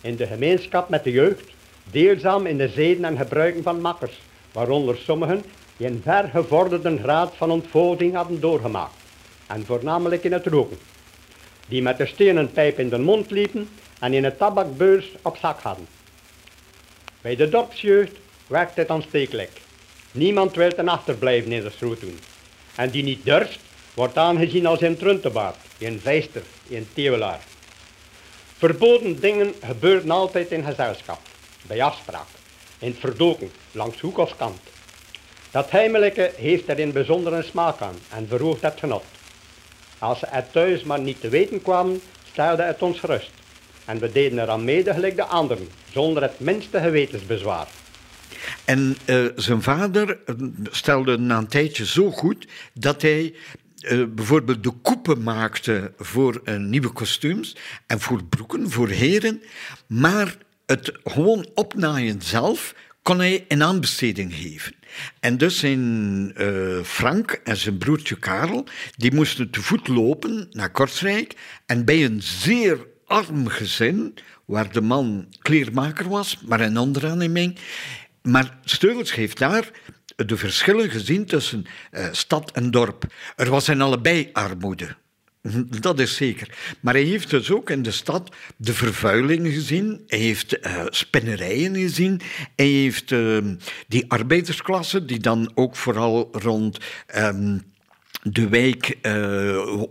In 0.00 0.16
de 0.16 0.26
gemeenschap 0.26 0.88
met 0.88 1.04
de 1.04 1.10
jeugd, 1.10 1.44
deelzaam 1.90 2.46
in 2.46 2.58
de 2.58 2.68
zeden 2.68 3.04
en 3.04 3.16
gebruiken 3.16 3.62
van 3.62 3.80
makkers, 3.80 4.20
waaronder 4.52 4.96
sommigen 4.96 5.42
die 5.76 5.86
een 5.86 6.00
vergevorderde 6.02 6.98
graad 6.98 7.32
van 7.36 7.50
ontvoering 7.50 8.14
hadden 8.14 8.40
doorgemaakt, 8.40 8.94
en 9.46 9.64
voornamelijk 9.64 10.24
in 10.24 10.32
het 10.32 10.46
roken, 10.46 10.78
die 11.68 11.82
met 11.82 11.98
de 11.98 12.06
stenen 12.06 12.50
pijp 12.52 12.78
in 12.78 12.88
de 12.88 12.98
mond 12.98 13.30
liepen 13.30 13.68
en 14.00 14.12
in 14.12 14.24
een 14.24 14.36
tabakbeurs 14.36 15.06
op 15.22 15.36
zak 15.36 15.60
hadden. 15.60 15.86
Bij 17.20 17.36
de 17.36 17.48
dorpsjeugd 17.48 18.16
werkt 18.46 18.76
het 18.76 18.90
aanstekelijk. 18.90 19.50
Niemand 20.12 20.54
wil 20.54 20.70
ten 20.74 20.88
achterblijven 20.88 21.52
in 21.52 21.62
de 21.62 21.70
schroet 21.70 22.00
doen. 22.00 22.18
En 22.76 22.90
die 22.90 23.02
niet 23.02 23.24
durft, 23.24 23.60
wordt 23.94 24.16
aangezien 24.16 24.66
als 24.66 24.80
een 24.80 24.96
truntebaard, 24.96 25.56
een 25.78 26.00
vijster, 26.00 26.42
een 26.70 26.86
teeuwelaar. 26.92 27.40
Verboden 28.56 29.20
dingen 29.20 29.54
gebeuren 29.64 30.10
altijd 30.10 30.50
in 30.50 30.64
gezelschap, 30.64 31.20
bij 31.62 31.82
afspraak, 31.82 32.26
in 32.78 32.90
het 32.90 32.98
verdoken, 32.98 33.50
langs 33.72 34.00
hoek 34.00 34.18
of 34.18 34.36
kant. 34.36 34.60
Dat 35.50 35.70
heimelijke 35.70 36.32
heeft 36.36 36.68
er 36.68 36.78
in 36.78 36.92
bijzondere 36.92 37.42
smaak 37.42 37.80
aan 37.80 37.96
en 38.10 38.28
verhoogt 38.28 38.62
het 38.62 38.78
genot. 38.78 39.04
Als 39.98 40.18
ze 40.18 40.26
het 40.28 40.52
thuis 40.52 40.82
maar 40.82 41.00
niet 41.00 41.20
te 41.20 41.28
weten 41.28 41.62
kwamen, 41.62 42.00
stelde 42.32 42.62
het 42.62 42.82
ons 42.82 43.00
rust. 43.00 43.30
En 43.84 43.98
we 43.98 44.12
deden 44.12 44.38
eraan 44.38 44.64
mede 44.64 44.92
gelijk 44.92 45.16
de 45.16 45.24
anderen, 45.24 45.68
zonder 45.92 46.22
het 46.22 46.40
minste 46.40 46.80
gewetensbezwaar. 46.80 47.68
En 48.64 48.96
uh, 49.06 49.26
zijn 49.36 49.62
vader 49.62 50.18
eh, 50.26 50.34
stelde 50.70 51.18
na 51.18 51.38
een 51.38 51.48
tijdje 51.48 51.86
zo 51.86 52.10
goed 52.10 52.46
dat 52.72 53.02
hij 53.02 53.34
uh, 53.92 54.04
bijvoorbeeld 54.14 54.62
de 54.62 54.72
koepen 54.82 55.22
maakte 55.22 55.92
voor 55.98 56.40
uh, 56.44 56.56
nieuwe 56.56 56.88
kostuums 56.88 57.56
en 57.86 58.00
voor 58.00 58.24
broeken, 58.24 58.70
voor 58.70 58.88
heren. 58.88 59.42
Maar 59.86 60.36
het 60.66 60.92
gewoon 61.04 61.48
opnaaien 61.54 62.22
zelf 62.22 62.74
kon 63.02 63.18
hij 63.18 63.44
in 63.48 63.62
aanbesteding 63.62 64.34
geven. 64.34 64.74
En 65.20 65.38
dus 65.38 65.58
zijn 65.58 66.32
uh, 66.42 66.82
Frank 66.82 67.40
en 67.44 67.56
zijn 67.56 67.78
broertje 67.78 68.18
Karel, 68.18 68.66
die 68.96 69.14
moesten 69.14 69.50
te 69.50 69.62
voet 69.62 69.88
lopen 69.88 70.46
naar 70.50 70.70
Kortrijk. 70.70 71.34
En 71.66 71.84
bij 71.84 72.04
een 72.04 72.22
zeer 72.22 72.86
arm 73.06 73.48
gezin, 73.48 74.14
waar 74.44 74.72
de 74.72 74.80
man 74.80 75.26
kleermaker 75.38 76.08
was, 76.08 76.40
maar 76.46 76.60
een 76.60 76.78
onderaanneming. 76.78 77.58
Maar 78.22 78.58
Steugels 78.64 79.14
heeft 79.14 79.38
daar 79.38 79.70
de 80.16 80.36
verschillen 80.36 80.90
gezien 80.90 81.24
tussen 81.24 81.66
uh, 81.92 82.06
stad 82.12 82.50
en 82.50 82.70
dorp. 82.70 83.04
Er 83.36 83.50
was 83.50 83.68
in 83.68 83.80
allebei 83.80 84.28
armoede. 84.32 84.96
Dat 85.80 85.98
is 85.98 86.16
zeker. 86.16 86.76
Maar 86.80 86.94
hij 86.94 87.02
heeft 87.02 87.30
dus 87.30 87.50
ook 87.50 87.70
in 87.70 87.82
de 87.82 87.90
stad 87.90 88.34
de 88.56 88.74
vervuiling 88.74 89.46
gezien. 89.46 90.02
Hij 90.06 90.18
heeft 90.18 90.66
uh, 90.66 90.84
spinnerijen 90.88 91.76
gezien. 91.76 92.20
Hij 92.56 92.66
heeft 92.66 93.10
uh, 93.10 93.38
die 93.88 94.04
arbeidersklasse, 94.10 95.04
die 95.04 95.18
dan 95.18 95.50
ook 95.54 95.76
vooral 95.76 96.28
rond 96.32 96.78
um, 97.16 97.62
de 98.22 98.48
wijk 98.48 98.98
uh, 99.02 99.82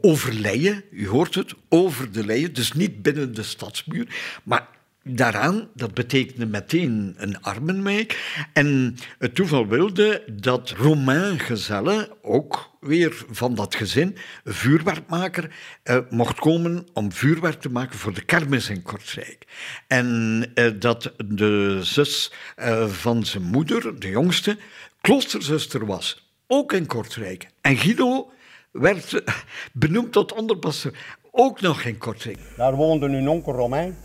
u 0.91 1.07
hoort 1.07 1.35
het, 1.35 1.53
over 1.69 2.11
de 2.11 2.25
Leien, 2.25 2.53
dus 2.53 2.71
niet 2.71 3.01
binnen 3.01 3.35
de 3.35 3.43
stadsmuur, 3.43 4.07
maar 4.43 4.67
daaraan, 5.03 5.69
dat 5.73 5.93
betekende 5.93 6.45
meteen 6.45 7.13
een 7.17 7.41
armenwijk. 7.41 8.41
En 8.53 8.95
het 9.17 9.35
toeval 9.35 9.67
wilde 9.67 10.23
dat 10.31 10.69
Romain 10.69 11.39
Gezelle, 11.39 12.17
ook 12.21 12.71
weer 12.79 13.25
van 13.29 13.55
dat 13.55 13.75
gezin, 13.75 14.17
vuurwerkmaker, 14.43 15.55
eh, 15.83 15.97
mocht 16.09 16.39
komen 16.39 16.87
om 16.93 17.11
vuurwerk 17.11 17.61
te 17.61 17.69
maken 17.69 17.99
voor 17.99 18.13
de 18.13 18.25
kermis 18.25 18.69
in 18.69 18.81
Kortrijk. 18.81 19.45
En 19.87 20.45
eh, 20.53 20.71
dat 20.79 21.13
de 21.25 21.79
zus 21.81 22.31
eh, 22.55 22.87
van 22.87 23.25
zijn 23.25 23.43
moeder, 23.43 23.99
de 23.99 24.09
jongste, 24.09 24.57
kloosterzuster 25.01 25.85
was, 25.85 26.31
ook 26.47 26.73
in 26.73 26.85
Kortrijk. 26.85 27.47
En 27.61 27.77
Guido 27.77 28.31
werd 28.71 29.23
benoemd 29.73 30.11
tot 30.11 30.33
onderpasser, 30.33 30.93
ook 31.31 31.61
nog 31.61 31.83
in 31.83 31.97
Kortrijk. 31.97 32.39
Daar 32.57 32.75
woonde 32.75 33.05
een 33.05 33.27
onkel 33.27 33.53
Romain 33.53 33.95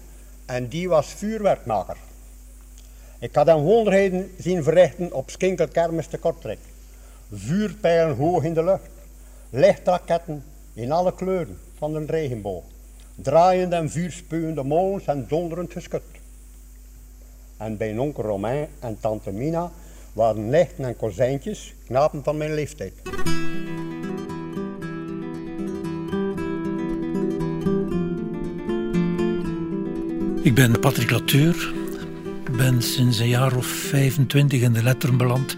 en 0.48 0.68
die 0.68 0.88
was 0.88 1.06
vuurwerkmaker. 1.06 1.96
Ik 3.18 3.34
had 3.34 3.46
hem 3.46 3.60
wonderheden 3.60 4.30
zien 4.38 4.62
verrichten 4.62 5.12
op 5.12 5.30
Skinkelkermis 5.30 6.06
te 6.06 6.18
Kortrijk. 6.18 6.58
Vuurpijlen 7.32 8.16
hoog 8.16 8.42
in 8.42 8.54
de 8.54 8.64
lucht, 8.64 8.90
lichtraketten 9.50 10.44
in 10.74 10.92
alle 10.92 11.14
kleuren 11.14 11.58
van 11.78 11.92
de 11.92 12.04
regenboog, 12.06 12.64
draaiende 13.14 13.76
en 13.76 13.90
vuurspuwende 13.90 14.62
molens 14.62 15.04
en 15.06 15.26
donderend 15.28 15.72
geschut. 15.72 16.02
En 17.56 17.76
bij 17.76 17.98
onkel 17.98 18.22
Romain 18.22 18.68
en 18.80 19.00
tante 19.00 19.30
Mina 19.30 19.72
waren 20.12 20.50
lichten 20.50 20.84
en 20.84 20.96
kozijntjes, 20.96 21.74
knapen 21.86 22.24
van 22.24 22.36
mijn 22.36 22.54
leeftijd. 22.54 22.92
Ik 30.48 30.54
ben 30.54 30.80
Patrick 30.80 31.10
Latour. 31.10 31.72
Ik 32.46 32.56
ben 32.56 32.82
sinds 32.82 33.18
een 33.18 33.28
jaar 33.28 33.56
of 33.56 33.66
25 33.66 34.60
in 34.60 34.72
de 34.72 34.82
letteren 34.82 35.16
beland. 35.16 35.56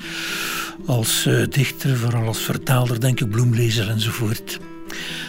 Als 0.87 1.27
uh, 1.27 1.47
dichter, 1.49 1.97
vooral 1.97 2.27
als 2.27 2.39
vertaler, 2.39 3.01
denk 3.01 3.21
ik, 3.21 3.31
bloemlezer 3.31 3.89
enzovoort. 3.89 4.61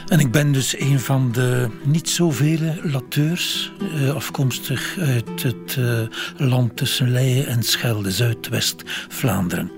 En 0.08 0.20
ik 0.20 0.32
ben 0.32 0.52
dus 0.52 0.80
een 0.80 1.00
van 1.00 1.32
de 1.32 1.70
niet 1.84 2.10
zoveel 2.10 2.76
lateurs, 2.84 3.72
uh, 3.82 4.16
afkomstig 4.16 4.98
uit 5.00 5.44
het 5.44 5.76
uh, 5.80 6.00
land 6.38 6.78
tussen 6.78 7.12
Leien 7.12 7.48
en 7.48 7.64
Schelde, 7.64 8.12
Zuidwest-Vlaanderen. 8.12 9.72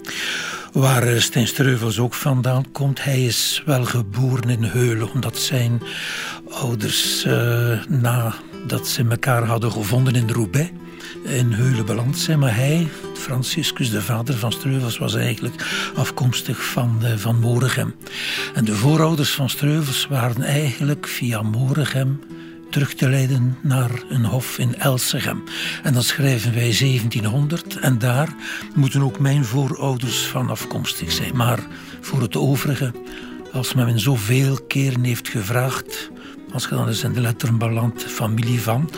Waar 0.72 1.22
Stijn 1.22 1.48
Streuvels 1.48 2.00
ook 2.00 2.14
vandaan 2.14 2.72
komt. 2.72 3.04
Hij 3.04 3.26
is 3.26 3.64
wel 3.66 3.86
geboren 3.86 4.50
in 4.50 4.64
Heulen, 4.64 5.12
omdat 5.12 5.38
zijn 5.38 5.82
ouders 6.50 7.26
na 7.88 8.34
dat 8.68 8.88
ze 8.88 9.06
elkaar 9.10 9.44
hadden 9.44 9.72
gevonden 9.72 10.16
in 10.16 10.30
Roubaix, 10.30 10.72
in 11.24 11.52
Heulen 11.52 11.86
beland 11.86 12.18
zijn. 12.18 12.40
Maar 12.40 12.56
hij, 12.56 12.88
Franciscus, 13.14 13.90
de 13.90 14.02
vader 14.02 14.36
van 14.36 14.52
Streuvels, 14.52 14.98
was 14.98 15.16
eigenlijk 15.16 15.92
afkomstig 15.96 16.64
van, 16.64 17.00
uh, 17.04 17.14
van 17.16 17.40
Moregem. 17.40 17.94
En 18.54 18.66
de 18.66 18.76
voorouders 18.76 19.32
van 19.32 19.50
Streuvels 19.50 20.08
waren 20.10 20.42
eigenlijk 20.42 21.08
via 21.08 21.42
Moregem 21.42 22.20
terug 22.70 22.94
te 22.94 23.10
leiden 23.10 23.58
naar 23.62 24.04
een 24.10 24.26
hof 24.26 24.58
in 24.58 24.76
Elsegem. 24.80 25.44
En 25.84 25.94
dan 25.94 26.04
schrijven 26.04 26.54
wij 26.54 26.76
1700 26.80 27.80
en 27.80 28.00
daar 28.00 28.36
moeten 28.76 29.02
ook 29.02 29.20
mijn 29.20 29.46
voorouders 29.46 30.26
van 30.26 30.50
afkomstig 30.50 31.12
zijn. 31.12 31.36
Maar 31.36 31.60
voor 32.02 32.22
het 32.22 32.36
overige, 32.36 32.92
als 33.52 33.74
men 33.74 33.86
me 33.86 34.00
zoveel 34.00 34.60
keren 34.68 35.04
heeft 35.04 35.30
gevraagd 35.30 36.12
als 36.54 36.64
je 36.64 36.70
dan 36.70 36.88
eens 36.88 37.04
in 37.04 37.14
de 37.14 37.22
letteren 37.22 37.94
familie 37.96 38.62
van, 38.62 38.90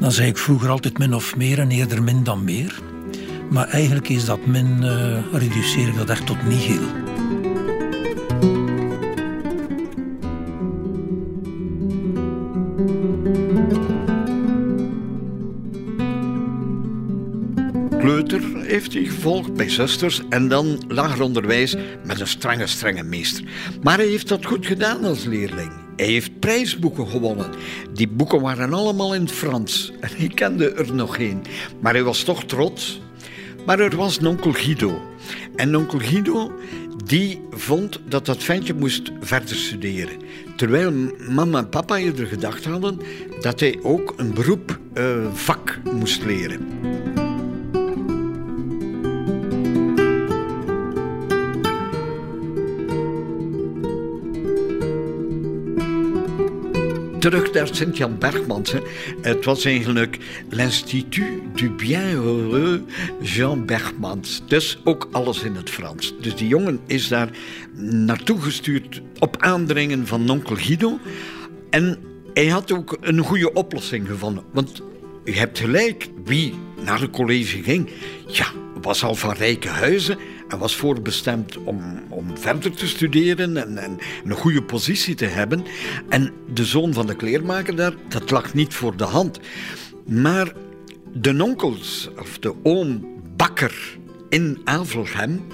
dan 0.00 0.12
zei 0.12 0.28
ik 0.28 0.38
vroeger 0.38 0.68
altijd 0.68 0.98
min 0.98 1.14
of 1.14 1.36
meer 1.36 1.58
en 1.58 1.70
eerder 1.70 2.02
min 2.02 2.24
dan 2.24 2.44
meer. 2.44 2.80
Maar 3.50 3.68
eigenlijk 3.68 4.08
is 4.08 4.24
dat 4.24 4.46
min, 4.46 4.78
uh, 4.82 5.18
reduceer 5.32 5.88
ik 5.88 5.96
dat 5.96 6.10
echt 6.10 6.26
tot 6.26 6.46
nihil. 6.46 6.82
Kleuter 17.98 18.42
heeft 18.56 18.92
hij 18.92 19.04
gevolgd 19.04 19.54
bij 19.54 19.68
zusters 19.68 20.22
en 20.28 20.48
dan 20.48 20.84
lager 20.88 21.22
onderwijs 21.22 21.76
met 22.04 22.20
een 22.20 22.26
strenge, 22.26 22.66
strenge 22.66 23.02
meester. 23.02 23.44
Maar 23.82 23.96
hij 23.96 24.06
heeft 24.06 24.28
dat 24.28 24.46
goed 24.46 24.66
gedaan 24.66 25.04
als 25.04 25.24
leerling. 25.24 25.87
Hij 25.98 26.06
heeft 26.06 26.40
prijsboeken 26.40 27.08
gewonnen. 27.08 27.50
Die 27.92 28.08
boeken 28.08 28.40
waren 28.40 28.72
allemaal 28.72 29.14
in 29.14 29.20
het 29.20 29.32
Frans. 29.32 29.92
En 30.00 30.10
ik 30.16 30.34
kende 30.34 30.70
er 30.70 30.94
nog 30.94 31.16
geen. 31.16 31.42
Maar 31.80 31.92
hij 31.92 32.02
was 32.02 32.22
toch 32.22 32.44
trots. 32.44 33.00
Maar 33.66 33.80
er 33.80 33.96
was 33.96 34.18
onkel 34.18 34.52
Guido. 34.52 35.02
En 35.56 35.76
onkel 35.76 35.98
Guido, 35.98 36.52
die 37.04 37.40
vond 37.50 38.00
dat 38.08 38.26
dat 38.26 38.42
ventje 38.42 38.74
moest 38.74 39.12
verder 39.20 39.56
studeren. 39.56 40.16
Terwijl 40.56 40.92
mama 41.28 41.58
en 41.58 41.68
papa 41.68 41.96
eerder 41.96 42.26
gedacht 42.26 42.64
hadden 42.64 43.00
dat 43.40 43.60
hij 43.60 43.78
ook 43.82 44.14
een 44.16 44.34
beroep, 44.34 44.78
uh, 44.94 45.04
vak 45.32 45.80
moest 45.92 46.24
leren. 46.24 46.66
Terug 57.18 57.52
naar 57.52 57.68
Sint-Jan 57.70 58.18
Bergmans. 58.18 58.74
Het 59.22 59.44
was 59.44 59.64
eigenlijk 59.64 60.18
l'Institut 60.50 61.26
du 61.54 61.70
Bienheureux 61.70 62.80
Jean 63.22 63.66
Bergmans. 63.66 64.42
Dus 64.46 64.78
ook 64.84 65.08
alles 65.12 65.42
in 65.42 65.54
het 65.54 65.70
Frans. 65.70 66.14
Dus 66.20 66.36
die 66.36 66.48
jongen 66.48 66.80
is 66.86 67.08
daar 67.08 67.28
naartoe 67.74 68.40
gestuurd 68.40 69.02
op 69.18 69.36
aandringen 69.38 70.06
van 70.06 70.30
onkel 70.30 70.56
Guido. 70.56 70.98
En 71.70 71.98
hij 72.34 72.48
had 72.48 72.72
ook 72.72 72.96
een 73.00 73.18
goede 73.18 73.52
oplossing 73.52 74.08
gevonden. 74.08 74.44
Want 74.52 74.82
je 75.24 75.32
hebt 75.32 75.58
gelijk, 75.58 76.08
wie 76.24 76.54
naar 76.84 77.00
het 77.00 77.10
college 77.10 77.62
ging, 77.62 77.90
ja, 78.26 78.46
was 78.82 79.04
al 79.04 79.14
van 79.14 79.32
rijke 79.32 79.68
huizen 79.68 80.18
en 80.48 80.58
was 80.58 80.76
voorbestemd 80.76 81.56
om, 81.56 81.80
om 82.08 82.38
verder 82.38 82.72
te 82.72 82.86
studeren 82.86 83.56
en, 83.56 83.78
en, 83.78 83.98
een 84.24 84.32
goede 84.32 84.62
positie 84.62 85.14
te 85.14 85.24
hebben. 85.24 85.64
En 86.08 86.32
de 86.52 86.64
zoon 86.64 86.92
van 86.92 87.06
de 87.06 87.16
kleermaker 87.16 87.76
daar, 87.76 87.94
dat 88.08 88.30
lag 88.30 88.54
niet 88.54 88.74
voor 88.74 88.96
de 88.96 89.04
hand. 89.04 89.40
Maar 90.04 90.52
de 91.12 91.42
onkels, 91.42 92.08
of 92.18 92.38
de 92.38 92.54
oom 92.62 93.16
Bakker 93.36 93.98
in 94.28 94.60
Avelgem, 94.64 95.46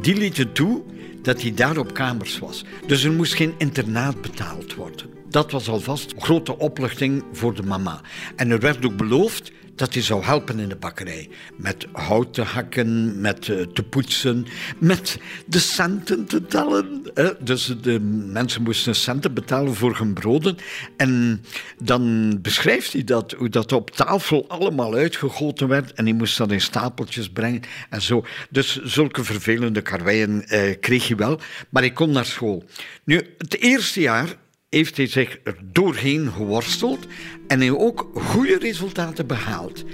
die 0.00 0.16
lieten 0.16 0.52
toe 0.52 0.82
dat 1.22 1.42
hij 1.42 1.54
daar 1.54 1.76
op 1.76 1.94
kamers 1.94 2.38
was. 2.38 2.64
Dus 2.86 3.04
er 3.04 3.12
moest 3.12 3.34
geen 3.34 3.54
internaat 3.58 4.20
betaald 4.20 4.74
worden. 4.74 5.06
Dat 5.28 5.50
was 5.50 5.68
alvast 5.68 6.14
grote 6.18 6.58
opluchting 6.58 7.24
voor 7.32 7.54
de 7.54 7.62
mama. 7.62 8.00
En 8.36 8.50
er 8.50 8.60
werd 8.60 8.84
ook 8.84 8.96
beloofd 8.96 9.52
dat 9.74 9.94
hij 9.94 10.02
zou 10.02 10.24
helpen 10.24 10.58
in 10.58 10.68
de 10.68 10.76
bakkerij. 10.76 11.28
Met 11.56 11.86
hout 11.92 12.34
te 12.34 12.42
hakken, 12.42 13.20
met 13.20 13.48
uh, 13.48 13.66
te 13.66 13.82
poetsen, 13.82 14.46
met 14.78 15.18
de 15.46 15.58
centen 15.58 16.26
te 16.26 16.46
tellen. 16.46 17.02
Dus 17.40 17.74
de 17.82 18.00
mensen 18.26 18.62
moesten 18.62 18.94
centen 18.94 19.34
betalen 19.34 19.74
voor 19.74 19.96
hun 19.96 20.12
broden. 20.12 20.56
En 20.96 21.44
dan 21.82 22.38
beschrijft 22.42 22.92
hij 22.92 23.04
dat, 23.04 23.32
hoe 23.32 23.48
dat 23.48 23.72
op 23.72 23.90
tafel 23.90 24.48
allemaal 24.48 24.94
uitgegoten 24.94 25.68
werd. 25.68 25.92
En 25.92 26.04
hij 26.04 26.14
moest 26.14 26.38
dat 26.38 26.52
in 26.52 26.60
stapeltjes 26.60 27.30
brengen 27.30 27.62
en 27.90 28.02
zo. 28.02 28.24
Dus 28.50 28.82
zulke 28.82 29.24
vervelende 29.24 29.82
karweien 29.82 30.46
eh, 30.46 30.80
kreeg 30.80 31.08
hij 31.08 31.16
wel. 31.16 31.40
Maar 31.68 31.82
hij 31.82 31.92
kon 31.92 32.10
naar 32.10 32.26
school. 32.26 32.64
Nu, 33.04 33.34
het 33.38 33.58
eerste 33.58 34.00
jaar 34.00 34.36
heeft 34.74 34.96
hij 34.96 35.06
zich 35.06 35.38
doorheen 35.72 36.30
geworsteld 36.32 37.06
en 37.46 37.60
hij 37.60 37.70
ook 37.70 38.10
goede 38.14 38.58
resultaten 38.58 39.26
behaald. 39.26 39.84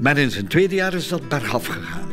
Maar 0.00 0.18
in 0.18 0.30
zijn 0.30 0.46
tweede 0.46 0.74
jaar 0.74 0.94
is 0.94 1.08
dat 1.08 1.28
bergaf 1.28 1.66
gegaan. 1.66 2.08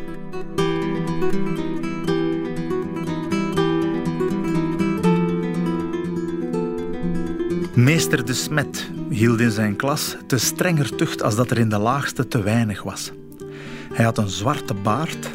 Meester 7.73 8.25
de 8.25 8.33
Smet 8.33 8.89
hield 9.09 9.39
in 9.39 9.51
zijn 9.51 9.75
klas 9.75 10.15
te 10.27 10.37
strenger 10.37 10.95
tucht 10.95 11.23
als 11.23 11.35
dat 11.35 11.51
er 11.51 11.57
in 11.57 11.69
de 11.69 11.77
laagste 11.77 12.27
te 12.27 12.43
weinig 12.43 12.83
was. 12.83 13.11
Hij 13.93 14.05
had 14.05 14.17
een 14.17 14.29
zwarte 14.29 14.73
baard 14.73 15.29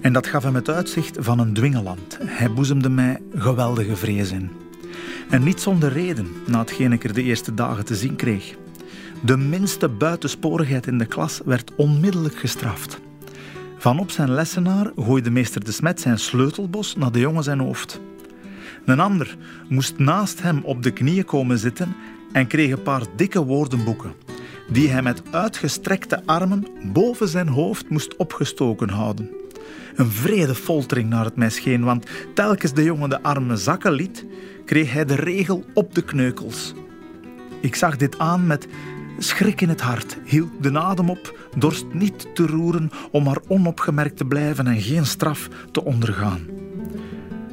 en 0.00 0.12
dat 0.12 0.26
gaf 0.26 0.42
hem 0.42 0.54
het 0.54 0.68
uitzicht 0.68 1.16
van 1.20 1.38
een 1.38 1.54
dwingeland. 1.54 2.18
Hij 2.24 2.52
boezemde 2.52 2.88
mij 2.88 3.20
geweldige 3.34 3.96
vrees 3.96 4.30
in. 4.30 4.67
En 5.30 5.42
niet 5.42 5.60
zonder 5.60 5.92
reden, 5.92 6.28
na 6.46 6.58
hetgeen 6.58 6.92
ik 6.92 7.04
er 7.04 7.12
de 7.12 7.22
eerste 7.22 7.54
dagen 7.54 7.84
te 7.84 7.94
zien 7.94 8.16
kreeg. 8.16 8.56
De 9.24 9.36
minste 9.36 9.88
buitensporigheid 9.88 10.86
in 10.86 10.98
de 10.98 11.06
klas 11.06 11.40
werd 11.44 11.74
onmiddellijk 11.76 12.36
gestraft. 12.36 13.00
Van 13.78 13.98
op 13.98 14.10
zijn 14.10 14.30
lessenaar 14.30 14.90
gooide 14.96 15.30
meester 15.30 15.64
de 15.64 15.72
Smet 15.72 16.00
zijn 16.00 16.18
sleutelbos 16.18 16.96
naar 16.96 17.12
de 17.12 17.18
jongen 17.18 17.42
zijn 17.42 17.60
hoofd. 17.60 18.00
Een 18.84 19.00
ander 19.00 19.36
moest 19.68 19.98
naast 19.98 20.42
hem 20.42 20.60
op 20.64 20.82
de 20.82 20.90
knieën 20.90 21.24
komen 21.24 21.58
zitten 21.58 21.96
en 22.32 22.46
kreeg 22.46 22.70
een 22.70 22.82
paar 22.82 23.02
dikke 23.16 23.44
woordenboeken, 23.44 24.12
die 24.70 24.88
hij 24.88 25.02
met 25.02 25.22
uitgestrekte 25.30 26.22
armen 26.26 26.66
boven 26.92 27.28
zijn 27.28 27.48
hoofd 27.48 27.88
moest 27.90 28.16
opgestoken 28.16 28.88
houden. 28.88 29.30
Een 29.94 30.10
vrede 30.10 30.54
foltering 30.54 31.08
naar 31.08 31.24
het 31.24 31.36
mij 31.36 31.50
scheen, 31.50 31.84
want 31.84 32.06
telkens 32.34 32.72
de 32.72 32.82
jongen 32.82 33.08
de 33.08 33.22
armen 33.22 33.58
zakken 33.58 33.92
liet, 33.92 34.24
kreeg 34.68 34.92
hij 34.92 35.04
de 35.04 35.14
regel 35.14 35.64
op 35.74 35.94
de 35.94 36.02
kneukels. 36.02 36.74
Ik 37.60 37.74
zag 37.74 37.96
dit 37.96 38.18
aan 38.18 38.46
met 38.46 38.68
schrik 39.18 39.60
in 39.60 39.68
het 39.68 39.80
hart, 39.80 40.18
hield 40.24 40.50
de 40.60 40.78
adem 40.78 41.10
op, 41.10 41.38
dorst 41.56 41.86
niet 41.92 42.34
te 42.34 42.46
roeren 42.46 42.90
om 43.10 43.24
maar 43.24 43.38
onopgemerkt 43.46 44.16
te 44.16 44.24
blijven 44.24 44.66
en 44.66 44.80
geen 44.80 45.06
straf 45.06 45.48
te 45.72 45.84
ondergaan. 45.84 46.40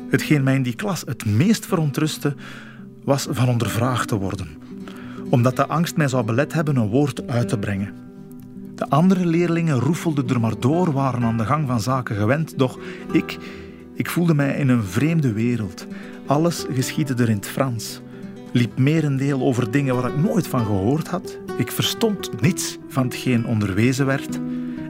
Hetgeen 0.10 0.43
mij 0.43 0.56
in 0.56 0.63
die 0.63 0.75
klas 0.75 1.04
het 1.06 1.25
meest 1.25 1.65
verontrustte, 1.65 2.36
was 3.04 3.28
van 3.30 3.49
ondervraagd 3.49 4.08
te 4.08 4.17
worden, 4.17 4.47
omdat 5.30 5.56
de 5.56 5.67
angst 5.67 5.95
mij 5.95 6.08
zou 6.08 6.25
belet 6.25 6.54
hebben 6.54 6.75
een 6.75 6.89
woord 6.89 7.28
uit 7.28 7.47
te 7.47 7.58
brengen. 7.58 7.93
De 8.75 8.89
andere 8.89 9.25
leerlingen 9.25 9.80
roefelden 9.80 10.30
er 10.30 10.39
maar 10.39 10.60
door, 10.60 10.91
waren 10.91 11.23
aan 11.23 11.38
de 11.38 11.45
gang 11.45 11.67
van 11.67 11.82
zaken 11.82 12.15
gewend, 12.15 12.58
doch 12.58 12.80
ik, 13.12 13.38
ik 13.93 14.10
voelde 14.10 14.34
mij 14.34 14.58
in 14.58 14.69
een 14.69 14.84
vreemde 14.84 15.34
wereld. 15.34 15.88
Alles 16.26 16.66
geschiedde 16.70 17.24
er 17.24 17.30
in 17.30 17.36
het 17.36 17.48
Frans. 17.48 18.02
Liep 18.52 18.78
merendeel 18.78 19.42
over 19.42 19.72
dingen 19.72 19.96
waar 19.96 20.12
ik 20.12 20.18
nooit 20.18 20.48
van 20.48 20.66
gehoord 20.66 21.08
had. 21.08 21.38
Ik 21.58 21.72
verstond 21.72 22.42
niets 22.42 22.78
van 22.88 23.04
hetgeen 23.04 23.46
onderwezen 23.46 24.06
werd 24.06 24.40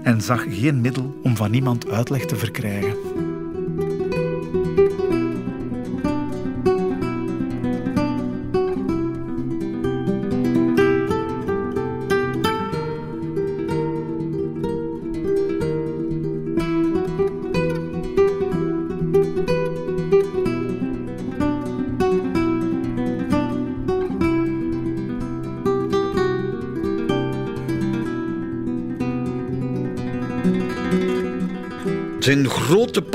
en 0.03 0.21
zag 0.21 0.45
geen 0.49 0.81
middel 0.81 1.15
om 1.23 1.35
van 1.35 1.53
iemand 1.53 1.89
uitleg 1.89 2.25
te 2.25 2.35
verkrijgen. 2.35 3.24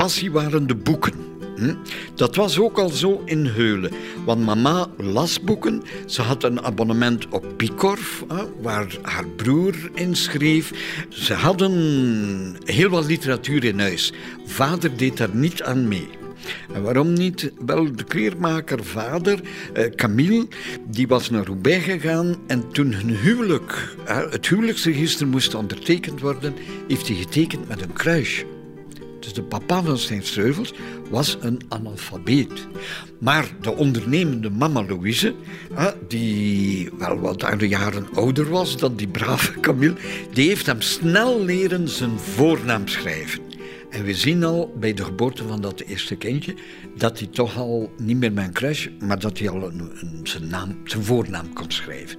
Passie 0.01 0.31
waren 0.31 0.67
de 0.67 0.75
boeken. 0.75 1.15
Dat 2.15 2.37
was 2.37 2.59
ook 2.59 2.79
al 2.79 2.89
zo 2.89 3.23
in 3.25 3.47
Heulen. 3.47 3.93
Want 4.25 4.45
mama 4.45 4.87
las 4.97 5.41
boeken. 5.41 5.83
Ze 6.07 6.23
had 6.23 6.45
een 6.45 6.63
abonnement 6.63 7.29
op 7.29 7.45
Picorf, 7.57 8.25
waar 8.61 8.97
haar 9.03 9.27
broer 9.37 9.75
in 9.95 10.17
schreef. 10.17 10.73
Ze 11.09 11.35
hadden 11.35 11.73
heel 12.65 12.89
wat 12.89 13.07
literatuur 13.07 13.65
in 13.65 13.81
huis. 13.81 14.13
Vader 14.45 14.97
deed 14.97 15.17
daar 15.17 15.35
niet 15.35 15.63
aan 15.63 15.89
mee. 15.89 16.09
En 16.73 16.83
waarom 16.83 17.13
niet? 17.13 17.53
Wel, 17.67 17.97
de 17.97 18.05
kleermaker 18.05 18.85
vader, 18.85 19.41
eh, 19.73 19.91
Camille, 19.95 20.47
die 20.89 21.09
was 21.09 21.31
naar 21.31 21.47
Roubaix 21.47 21.85
gegaan 21.85 22.37
en 22.47 22.73
toen 22.73 22.93
hun 22.93 23.17
huwelijk, 23.17 23.97
het 24.05 24.49
huwelijksregister 24.49 25.27
moest 25.27 25.55
ondertekend 25.55 26.21
worden, 26.21 26.55
heeft 26.89 27.09
hij 27.09 27.17
getekend 27.17 27.69
met 27.69 27.83
een 27.83 27.93
kruisje. 27.93 28.60
Dus 29.21 29.33
de 29.33 29.43
papa 29.43 29.83
van 29.83 29.99
Stijn 29.99 30.23
Streuvels 30.23 30.75
was 31.11 31.37
een 31.41 31.61
analfabeet. 31.69 32.67
Maar 33.19 33.51
de 33.61 33.77
ondernemende 33.77 34.51
mama 34.51 34.85
Louise, 34.85 35.35
die 36.09 36.91
wel 36.99 37.19
wat 37.19 37.45
aan 37.45 37.59
jaren 37.59 38.09
ouder 38.15 38.49
was 38.51 38.77
dan 38.77 38.97
die 38.97 39.09
brave 39.09 39.61
Camille, 39.61 39.97
die 40.33 40.49
heeft 40.49 40.67
hem 40.67 40.81
snel 40.81 41.45
leren 41.45 41.89
zijn 41.89 42.19
voornaam 42.19 42.89
schrijven. 42.89 43.50
En 43.91 44.05
we 44.05 44.15
zien 44.15 44.45
al 44.45 44.75
bij 44.79 44.95
de 44.95 45.05
geboorte 45.05 45.47
van 45.47 45.61
dat 45.61 45.81
eerste 45.81 46.17
kindje 46.17 46.55
dat 46.97 47.19
hij 47.19 47.29
toch 47.29 47.57
al 47.57 47.93
niet 47.97 48.17
meer 48.17 48.33
mijn 48.33 48.53
crush, 48.53 48.89
maar 48.99 49.19
dat 49.19 49.39
hij 49.39 49.49
al 49.49 49.63
een, 49.63 49.91
een, 50.01 50.21
zijn, 50.23 50.47
naam, 50.49 50.81
zijn 50.85 51.03
voornaam 51.03 51.53
kon 51.53 51.71
schrijven. 51.71 52.19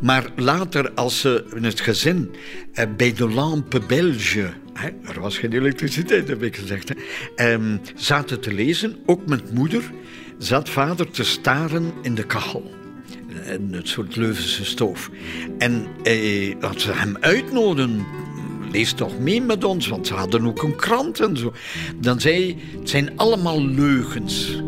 Maar 0.00 0.30
later, 0.36 0.90
als 0.92 1.20
ze 1.20 1.44
in 1.54 1.64
het 1.64 1.80
gezin 1.80 2.30
eh, 2.72 2.86
bij 2.96 3.12
de 3.12 3.28
Lampe 3.28 3.80
Belge, 3.80 4.52
hè, 4.72 4.88
er 4.88 5.20
was 5.20 5.38
geen 5.38 5.52
elektriciteit, 5.52 6.28
heb 6.28 6.42
ik 6.42 6.56
gezegd, 6.56 6.88
hè, 6.88 6.94
eh, 7.54 7.78
zaten 7.94 8.40
te 8.40 8.52
lezen, 8.52 8.96
ook 9.06 9.26
met 9.26 9.54
moeder, 9.54 9.90
zat 10.38 10.68
vader 10.68 11.10
te 11.10 11.24
staren 11.24 11.92
in 12.02 12.14
de 12.14 12.26
kachel. 12.26 12.74
Een 13.44 13.72
het 13.72 13.88
soort 13.88 14.16
Leuvense 14.16 14.64
stoof. 14.64 15.10
En 15.58 15.86
eh, 16.02 16.72
ze 16.76 16.92
hem 16.92 17.16
uitnodigen 17.20 18.06
lees 18.76 18.92
toch 18.92 19.18
mee 19.18 19.42
met 19.42 19.64
ons, 19.64 19.86
want 19.86 20.06
ze 20.06 20.14
hadden 20.14 20.46
ook 20.46 20.62
een 20.62 20.76
krant 20.76 21.20
en 21.20 21.36
zo. 21.36 21.52
Dan 21.96 22.20
zei 22.20 22.34
hij, 22.34 22.56
het 22.78 22.88
zijn 22.88 23.16
allemaal 23.16 23.62
leugens. 23.62 24.60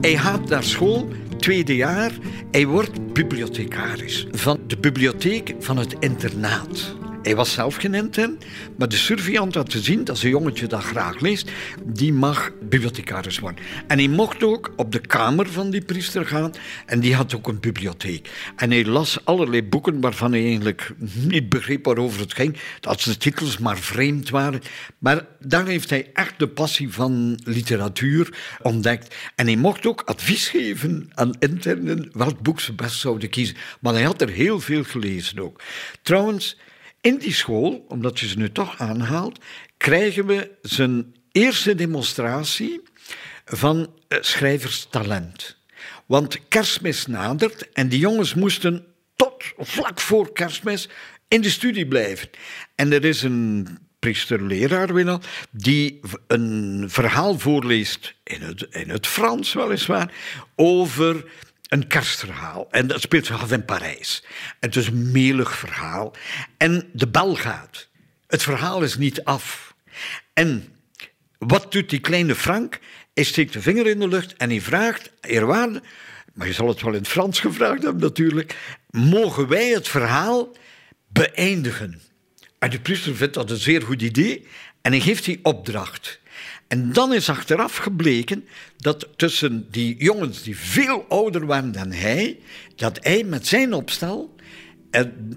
Hij 0.00 0.16
gaat 0.16 0.48
naar 0.48 0.64
school, 0.64 1.08
tweede 1.36 1.76
jaar. 1.76 2.12
Hij 2.50 2.66
wordt 2.66 3.12
bibliothecaris 3.12 4.26
van 4.30 4.60
de 4.66 4.76
bibliotheek 4.76 5.54
van 5.58 5.76
het 5.76 5.94
internaat. 5.98 6.94
Hij 7.22 7.36
was 7.36 7.52
zelf 7.52 7.76
geen 7.76 7.94
intern, 7.94 8.38
maar 8.76 8.88
de 8.88 8.96
surveillant 8.96 9.54
had 9.54 9.72
gezien 9.72 10.04
dat 10.04 10.22
een 10.22 10.30
jongetje 10.30 10.66
dat 10.66 10.82
graag 10.82 11.20
leest, 11.20 11.50
die 11.84 12.12
mag 12.12 12.50
bibliothecaris 12.62 13.38
worden. 13.38 13.64
En 13.86 13.98
hij 13.98 14.08
mocht 14.08 14.42
ook 14.42 14.72
op 14.76 14.92
de 14.92 15.00
kamer 15.00 15.48
van 15.50 15.70
die 15.70 15.84
priester 15.84 16.26
gaan 16.26 16.52
en 16.86 17.00
die 17.00 17.14
had 17.14 17.34
ook 17.34 17.48
een 17.48 17.60
bibliotheek. 17.60 18.30
En 18.56 18.70
hij 18.70 18.84
las 18.84 19.24
allerlei 19.24 19.62
boeken 19.62 20.00
waarvan 20.00 20.32
hij 20.32 20.44
eigenlijk 20.44 20.94
niet 21.14 21.48
begreep 21.48 21.84
waarover 21.84 22.20
het 22.20 22.34
ging, 22.34 22.56
dat 22.80 23.00
de 23.00 23.16
titels 23.16 23.58
maar 23.58 23.78
vreemd 23.78 24.30
waren. 24.30 24.60
Maar 24.98 25.26
daar 25.40 25.66
heeft 25.66 25.90
hij 25.90 26.10
echt 26.12 26.38
de 26.38 26.48
passie 26.48 26.92
van 26.92 27.40
literatuur 27.44 28.38
ontdekt. 28.62 29.14
En 29.34 29.46
hij 29.46 29.56
mocht 29.56 29.86
ook 29.86 30.02
advies 30.02 30.48
geven 30.48 31.10
aan 31.14 31.36
internen 31.38 32.10
welk 32.12 32.40
boek 32.40 32.60
ze 32.60 32.72
best 32.72 33.00
zouden 33.00 33.28
kiezen. 33.28 33.56
Maar 33.80 33.92
hij 33.92 34.02
had 34.02 34.20
er 34.20 34.28
heel 34.28 34.60
veel 34.60 34.84
gelezen 34.84 35.38
ook. 35.38 35.62
Trouwens, 36.02 36.56
in 37.00 37.18
die 37.18 37.32
school, 37.32 37.84
omdat 37.88 38.20
je 38.20 38.28
ze 38.28 38.38
nu 38.38 38.52
toch 38.52 38.78
aanhaalt, 38.78 39.38
krijgen 39.76 40.26
we 40.26 40.50
zijn 40.62 41.14
eerste 41.32 41.74
demonstratie 41.74 42.80
van 43.44 43.94
eh, 44.08 44.18
schrijverstalent. 44.20 45.56
Want 46.06 46.48
kerstmis 46.48 47.06
nadert 47.06 47.72
en 47.72 47.88
die 47.88 47.98
jongens 47.98 48.34
moesten 48.34 48.86
tot 49.16 49.44
vlak 49.58 50.00
voor 50.00 50.32
kerstmis 50.32 50.88
in 51.28 51.40
de 51.40 51.50
studie 51.50 51.86
blijven. 51.86 52.30
En 52.74 52.92
er 52.92 53.04
is 53.04 53.22
een 53.22 53.66
priester-leraar 53.98 54.94
Winnel, 54.94 55.20
die 55.50 56.00
een 56.26 56.84
verhaal 56.88 57.38
voorleest, 57.38 58.14
in 58.24 58.42
het, 58.42 58.66
in 58.70 58.90
het 58.90 59.06
Frans 59.06 59.52
weliswaar, 59.52 60.12
over 60.56 61.24
een 61.70 61.86
kerstverhaal. 61.86 62.68
En 62.70 62.86
dat 62.86 63.00
speelt 63.00 63.26
zich 63.26 63.42
af 63.42 63.52
in 63.52 63.64
Parijs. 63.64 64.24
Het 64.60 64.76
is 64.76 64.86
een 64.86 65.10
melig 65.12 65.56
verhaal. 65.56 66.12
En 66.56 66.90
de 66.92 67.08
bel 67.08 67.34
gaat. 67.34 67.88
Het 68.26 68.42
verhaal 68.42 68.82
is 68.82 68.96
niet 68.96 69.24
af. 69.24 69.74
En 70.32 70.68
wat 71.38 71.72
doet 71.72 71.90
die 71.90 72.00
kleine 72.00 72.34
Frank? 72.34 72.78
Hij 73.14 73.24
steekt 73.24 73.52
de 73.52 73.60
vinger 73.60 73.86
in 73.86 73.98
de 73.98 74.08
lucht 74.08 74.34
en 74.36 74.50
hij 74.50 74.60
vraagt, 74.60 75.10
eerwaarde, 75.20 75.82
maar 76.34 76.46
je 76.46 76.52
zal 76.52 76.68
het 76.68 76.82
wel 76.82 76.92
in 76.92 76.98
het 76.98 77.08
Frans 77.08 77.40
gevraagd 77.40 77.82
hebben 77.82 78.02
natuurlijk, 78.02 78.56
mogen 78.90 79.48
wij 79.48 79.68
het 79.68 79.88
verhaal 79.88 80.56
beëindigen? 81.08 82.00
En 82.58 82.70
de 82.70 82.80
priester 82.80 83.16
vindt 83.16 83.34
dat 83.34 83.50
een 83.50 83.56
zeer 83.56 83.82
goed 83.82 84.02
idee 84.02 84.46
en 84.82 84.92
hij 84.92 85.00
geeft 85.00 85.24
die 85.24 85.40
opdracht. 85.42 86.20
En 86.70 86.92
dan 86.92 87.12
is 87.12 87.28
achteraf 87.28 87.76
gebleken 87.76 88.44
dat 88.76 89.08
tussen 89.16 89.66
die 89.70 89.96
jongens 89.98 90.42
die 90.42 90.56
veel 90.56 91.04
ouder 91.08 91.46
waren 91.46 91.72
dan 91.72 91.92
hij, 91.92 92.38
dat 92.76 92.98
hij 93.00 93.24
met 93.24 93.46
zijn 93.46 93.72
opstel 93.72 94.34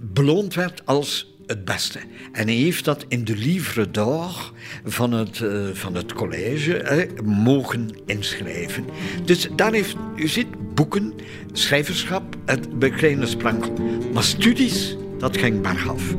beloond 0.01 0.53
werd 0.53 0.85
als 0.85 1.35
het 1.45 1.65
beste. 1.65 1.99
En 2.31 2.47
hij 2.47 2.55
heeft 2.55 2.85
dat 2.85 3.05
in 3.07 3.23
de 3.23 3.35
livre 3.35 3.91
d'or 3.91 4.53
van 4.83 5.11
het, 5.11 5.39
uh, 5.39 5.69
van 5.73 5.95
het 5.95 6.13
college 6.13 7.07
mogen 7.23 7.89
inschrijven. 8.05 8.85
Dus 9.25 9.47
daar 9.55 9.73
heeft, 9.73 9.95
u 10.15 10.27
ziet, 10.27 10.75
boeken, 10.75 11.13
schrijverschap, 11.51 12.35
het 12.45 12.79
bekleine 12.79 13.25
sprankel. 13.25 13.73
Maar 14.13 14.23
studies, 14.23 14.95
dat 15.17 15.37
ging 15.37 15.61
bergaf. 15.61 16.13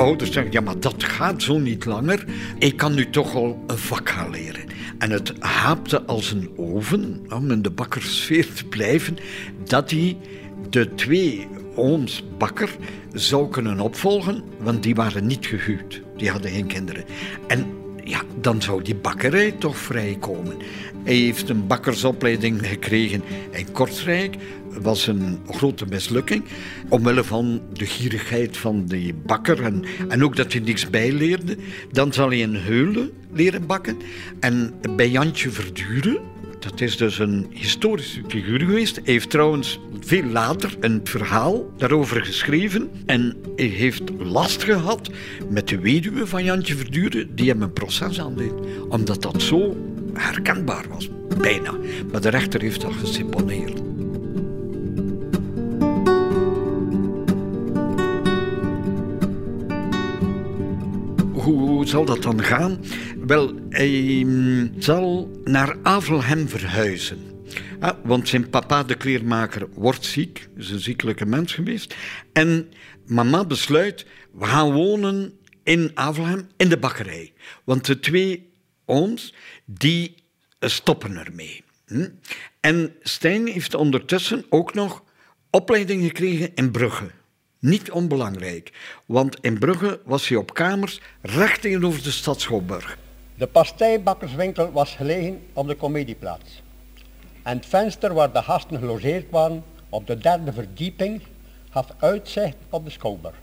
Ouders 0.00 0.32
zeggen, 0.32 0.52
ja, 0.52 0.60
maar 0.60 0.80
dat 0.80 1.04
gaat 1.04 1.42
zo 1.42 1.58
niet 1.58 1.84
langer. 1.84 2.24
Ik 2.58 2.76
kan 2.76 2.94
nu 2.94 3.10
toch 3.10 3.34
al 3.34 3.64
een 3.66 3.78
vak 3.78 4.08
gaan 4.08 4.30
leren. 4.30 4.64
En 4.98 5.10
het 5.10 5.32
haapte 5.38 6.02
als 6.02 6.30
een 6.30 6.50
oven, 6.56 7.20
om 7.28 7.50
in 7.50 7.62
de 7.62 7.70
bakkersfeer 7.70 8.52
te 8.52 8.64
blijven, 8.64 9.16
dat 9.64 9.90
hij 9.90 10.16
de 10.70 10.94
twee 10.94 11.48
ooms 11.74 12.24
bakker 12.38 12.76
zou 13.12 13.48
kunnen 13.48 13.80
opvolgen, 13.80 14.42
want 14.58 14.82
die 14.82 14.94
waren 14.94 15.26
niet 15.26 15.46
gehuwd. 15.46 16.02
Die 16.16 16.30
hadden 16.30 16.50
geen 16.50 16.66
kinderen. 16.66 17.04
En 17.46 17.66
ja, 18.04 18.22
dan 18.40 18.62
zou 18.62 18.82
die 18.82 18.94
bakkerij 18.94 19.52
toch 19.52 19.76
vrijkomen. 19.76 20.56
Hij 21.04 21.14
heeft 21.14 21.48
een 21.48 21.66
bakkersopleiding 21.66 22.66
gekregen 22.66 23.22
in 23.50 23.72
Kortrijk. 23.72 24.36
Was 24.80 25.06
een 25.06 25.38
grote 25.48 25.86
mislukking. 25.86 26.44
Omwille 26.88 27.24
van 27.24 27.60
de 27.72 27.86
gierigheid 27.86 28.56
van 28.56 28.86
die 28.86 29.14
bakker 29.14 29.62
en, 30.08 30.22
ook 30.22 30.36
dat 30.36 30.52
hij 30.52 30.62
niks 30.62 30.90
bijleerde. 30.90 31.56
Dan 31.92 32.12
zal 32.12 32.28
hij 32.28 32.38
in 32.38 32.54
Heulen 32.54 33.10
leren 33.32 33.66
bakken. 33.66 33.96
En 34.40 34.74
bij 34.96 35.10
Jantje 35.10 35.50
Verduren, 35.50 36.18
dat 36.58 36.80
is 36.80 36.96
dus 36.96 37.18
een 37.18 37.46
historische 37.50 38.22
figuur 38.28 38.60
geweest. 38.60 38.96
Hij 38.96 39.12
heeft 39.12 39.30
trouwens 39.30 39.80
veel 40.00 40.24
later 40.24 40.76
een 40.80 41.00
verhaal 41.04 41.70
daarover 41.76 42.24
geschreven. 42.24 42.90
En 43.06 43.36
hij 43.56 43.66
heeft 43.66 44.02
last 44.18 44.62
gehad 44.62 45.10
met 45.48 45.68
de 45.68 45.78
weduwe 45.78 46.26
van 46.26 46.44
Jantje 46.44 46.76
Verduren, 46.76 47.34
die 47.34 47.48
hem 47.48 47.62
een 47.62 47.72
proces 47.72 48.20
aandeed. 48.20 48.52
Omdat 48.88 49.22
dat 49.22 49.42
zo 49.42 49.76
herkenbaar 50.14 50.84
was. 50.88 51.08
Bijna. 51.40 51.74
Maar 52.12 52.20
de 52.20 52.28
rechter 52.28 52.60
heeft 52.60 52.80
dat 52.80 52.92
geseponeerd. 52.92 53.80
Hoe 61.50 61.86
zal 61.86 62.04
dat 62.04 62.22
dan 62.22 62.42
gaan? 62.42 62.80
Wel, 63.26 63.54
hij 63.68 64.22
mm, 64.26 64.72
zal 64.78 65.30
naar 65.44 65.76
Avelhem 65.82 66.48
verhuizen. 66.48 67.18
Ah, 67.80 67.96
want 68.04 68.28
zijn 68.28 68.50
papa, 68.50 68.82
de 68.82 68.94
kleermaker, 68.94 69.68
wordt 69.74 70.04
ziek. 70.04 70.48
Is 70.56 70.70
een 70.70 70.80
ziekelijke 70.80 71.26
mens 71.26 71.54
geweest. 71.54 71.94
En 72.32 72.68
mama 73.06 73.44
besluit, 73.44 74.06
we 74.32 74.44
gaan 74.44 74.72
wonen 74.72 75.32
in 75.62 75.90
Avelhem, 75.94 76.48
in 76.56 76.68
de 76.68 76.78
bakkerij. 76.78 77.32
Want 77.64 77.86
de 77.86 78.00
twee 78.00 78.52
ooms, 78.84 79.34
die 79.64 80.14
stoppen 80.60 81.16
ermee. 81.16 81.64
Hm? 81.86 82.08
En 82.60 82.94
Stijn 83.02 83.46
heeft 83.46 83.74
ondertussen 83.74 84.44
ook 84.48 84.74
nog 84.74 85.04
opleiding 85.50 86.02
gekregen 86.02 86.54
in 86.54 86.70
Brugge. 86.70 87.10
Niet 87.60 87.90
onbelangrijk, 87.90 88.72
want 89.06 89.36
in 89.40 89.58
Brugge 89.58 90.00
was 90.04 90.28
hij 90.28 90.38
op 90.38 90.54
kamers 90.54 91.00
recht 91.22 91.60
tegenover 91.60 92.02
de 92.02 92.10
stad 92.10 92.40
Schouwburg. 92.40 92.98
De 93.34 93.46
pastijbakkerswinkel 93.46 94.72
was 94.72 94.94
gelegen 94.94 95.42
op 95.52 95.66
de 95.66 95.76
comedieplaats. 95.76 96.62
En 97.42 97.56
het 97.56 97.66
venster 97.66 98.14
waar 98.14 98.32
de 98.32 98.42
gasten 98.42 98.78
gelogeerd 98.78 99.30
waren 99.30 99.64
op 99.88 100.06
de 100.06 100.18
derde 100.18 100.52
verdieping 100.52 101.22
gaf 101.70 101.86
uitzicht 101.98 102.56
op 102.70 102.84
de 102.84 102.90
Schouwburg. 102.90 103.36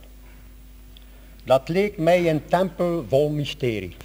Dat 1.43 1.69
leek 1.69 1.97
mij 1.97 2.29
een 2.29 2.45
tempel 2.45 3.05
vol 3.07 3.29
mysterie. 3.29 3.95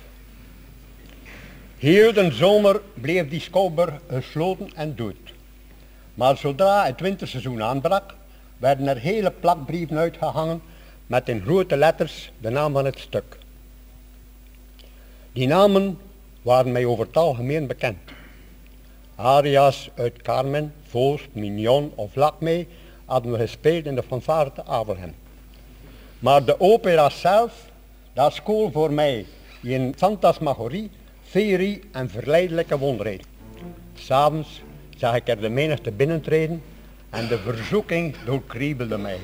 Heel 1.78 2.12
de 2.12 2.32
zomer 2.32 2.80
bleef 2.94 3.28
die 3.28 3.40
schouwburg 3.40 3.94
gesloten 4.08 4.70
en 4.74 4.96
dood. 4.96 5.16
Maar 6.14 6.36
zodra 6.36 6.84
het 6.84 7.00
winterseizoen 7.00 7.62
aanbrak, 7.62 8.14
werden 8.62 8.86
er 8.86 8.96
hele 8.96 9.30
plakbrieven 9.30 9.98
uitgehangen 9.98 10.62
met 11.06 11.28
in 11.28 11.40
grote 11.40 11.76
letters 11.76 12.32
de 12.38 12.50
naam 12.50 12.72
van 12.72 12.84
het 12.84 12.98
stuk. 12.98 13.38
Die 15.32 15.46
namen 15.46 15.98
waren 16.42 16.72
mij 16.72 16.84
over 16.84 17.06
het 17.06 17.16
algemeen 17.16 17.66
bekend. 17.66 17.98
Arias 19.14 19.90
uit 19.94 20.22
Carmen, 20.22 20.74
Voost, 20.88 21.28
Mignon 21.32 21.92
of 21.94 22.14
Lakmee 22.14 22.68
hadden 23.04 23.32
we 23.32 23.38
gespeeld 23.38 23.86
in 23.86 23.94
de 23.94 24.02
fanfare 24.02 24.52
te. 24.52 24.62
Maar 26.18 26.44
de 26.44 26.60
opera 26.60 27.10
zelf, 27.10 27.70
dat 28.12 28.32
school 28.32 28.70
voor 28.70 28.92
mij 28.92 29.26
in 29.62 29.94
Fantasmagorie 29.96 30.90
ferie 31.22 31.80
en 31.92 32.10
verleidelijke 32.10 32.78
wonderen. 32.78 33.20
S'avonds 33.94 34.62
zag 34.96 35.14
ik 35.14 35.28
er 35.28 35.40
de 35.40 35.48
menigte 35.48 35.90
binnentreden 35.90 36.62
en 37.12 37.28
de 37.28 37.38
verzoeking 37.38 38.16
doorkriebelde 38.24 38.98
mij. 38.98 39.18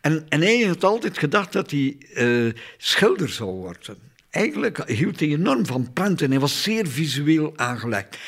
En, 0.00 0.26
en 0.28 0.40
hij 0.40 0.60
had 0.60 0.84
altijd 0.84 1.18
gedacht 1.18 1.52
dat 1.52 1.70
hij 1.70 1.96
uh, 2.14 2.52
schilder 2.76 3.28
zou 3.28 3.50
worden. 3.50 3.96
Eigenlijk 4.30 4.82
hield 4.86 5.20
hij 5.20 5.28
enorm 5.28 5.66
van 5.66 5.92
prenten. 5.92 6.30
Hij 6.30 6.40
was 6.40 6.62
zeer 6.62 6.86
visueel 6.86 7.52
aangelegd. 7.56 8.18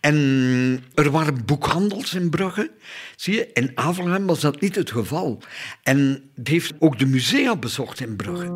En 0.00 0.84
er 0.94 1.10
waren 1.10 1.44
boekhandels 1.44 2.14
in 2.14 2.30
Brugge. 2.30 2.70
Zie 3.16 3.34
je, 3.34 3.50
in 3.52 3.70
Avelgem 3.74 4.26
was 4.26 4.40
dat 4.40 4.60
niet 4.60 4.74
het 4.74 4.90
geval. 4.90 5.42
En 5.82 5.96
hij 6.34 6.52
heeft 6.52 6.72
ook 6.78 6.98
de 6.98 7.06
musea 7.06 7.56
bezocht 7.56 8.00
in 8.00 8.16
Brugge. 8.16 8.46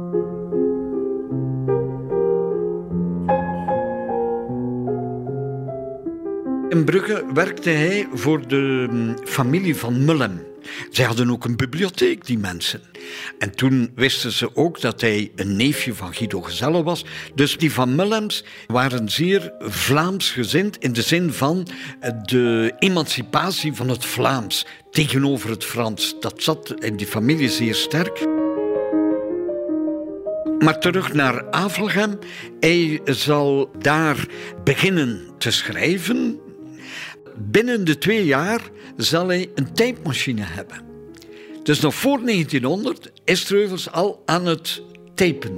In 6.69 6.85
Brugge 6.85 7.25
werkte 7.35 7.71
hij 7.71 8.09
voor 8.13 8.49
de 8.49 8.87
mm, 8.91 9.17
familie 9.25 9.77
van 9.77 10.05
Mullem. 10.05 10.52
Zij 10.91 11.05
hadden 11.05 11.31
ook 11.31 11.45
een 11.45 11.57
bibliotheek, 11.57 12.27
die 12.27 12.39
mensen. 12.39 12.81
En 13.39 13.57
toen 13.57 13.93
wisten 13.95 14.33
ze 14.33 14.57
ook 14.57 14.81
dat 14.81 15.01
hij 15.01 15.33
een 15.37 15.57
neefje 15.57 15.95
van 15.95 16.15
Guido 16.15 16.41
Gezelle 16.41 16.83
was. 16.83 17.05
Dus 17.35 17.57
die 17.57 17.73
van 17.73 17.95
Mullems 17.95 18.45
waren 18.67 19.09
zeer 19.09 19.53
Vlaams 19.59 20.31
gezind 20.31 20.79
in 20.79 20.93
de 20.93 21.03
zin 21.03 21.33
van 21.33 21.67
de 22.23 22.73
emancipatie 22.79 23.73
van 23.73 23.89
het 23.89 24.05
Vlaams 24.05 24.67
tegenover 24.91 25.51
het 25.51 25.65
Frans. 25.65 26.15
Dat 26.21 26.43
zat 26.43 26.75
in 26.79 26.97
die 26.97 27.07
familie 27.07 27.49
zeer 27.49 27.75
sterk. 27.75 28.27
Maar 30.59 30.79
terug 30.79 31.13
naar 31.13 31.51
Avelgem. 31.51 32.19
Hij 32.61 33.01
zal 33.05 33.71
daar 33.79 34.27
beginnen 34.65 35.29
te 35.39 35.51
schrijven. 35.51 36.41
Binnen 37.37 37.85
de 37.85 37.99
twee 37.99 38.24
jaar 38.24 38.61
zal 38.97 39.26
hij 39.26 39.51
een 39.55 39.72
tijdmachine 39.72 40.43
hebben. 40.45 40.78
Dus 41.62 41.80
nog 41.80 41.95
voor 41.95 42.20
1900 42.24 43.12
is 43.24 43.45
Treuvels 43.45 43.91
al 43.91 44.22
aan 44.24 44.47
het 44.47 44.83
tapen. 45.14 45.57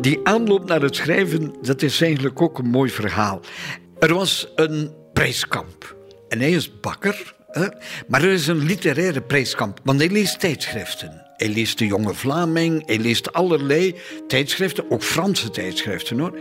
Die 0.00 0.20
aanloop 0.22 0.68
naar 0.68 0.82
het 0.82 0.96
schrijven, 0.96 1.54
dat 1.62 1.82
is 1.82 2.00
eigenlijk 2.00 2.42
ook 2.42 2.58
een 2.58 2.70
mooi 2.70 2.90
verhaal. 2.90 3.40
Er 3.98 4.14
was 4.14 4.48
een 4.54 4.90
prijskamp. 5.12 5.96
En 6.28 6.38
hij 6.38 6.50
is 6.50 6.80
bakker? 6.80 7.34
Maar 8.08 8.22
er 8.22 8.32
is 8.32 8.46
een 8.46 8.64
literaire 8.64 9.22
prijskamp, 9.22 9.80
want 9.84 9.98
hij 9.98 10.10
leest 10.10 10.40
tijdschriften. 10.40 11.28
Hij 11.36 11.48
leest 11.48 11.78
de 11.78 11.86
Jonge 11.86 12.14
Vlaming, 12.14 12.86
hij 12.86 12.98
leest 12.98 13.32
allerlei 13.32 13.94
tijdschriften, 14.26 14.90
ook 14.90 15.02
Franse 15.02 15.50
tijdschriften 15.50 16.18
hoor. 16.18 16.38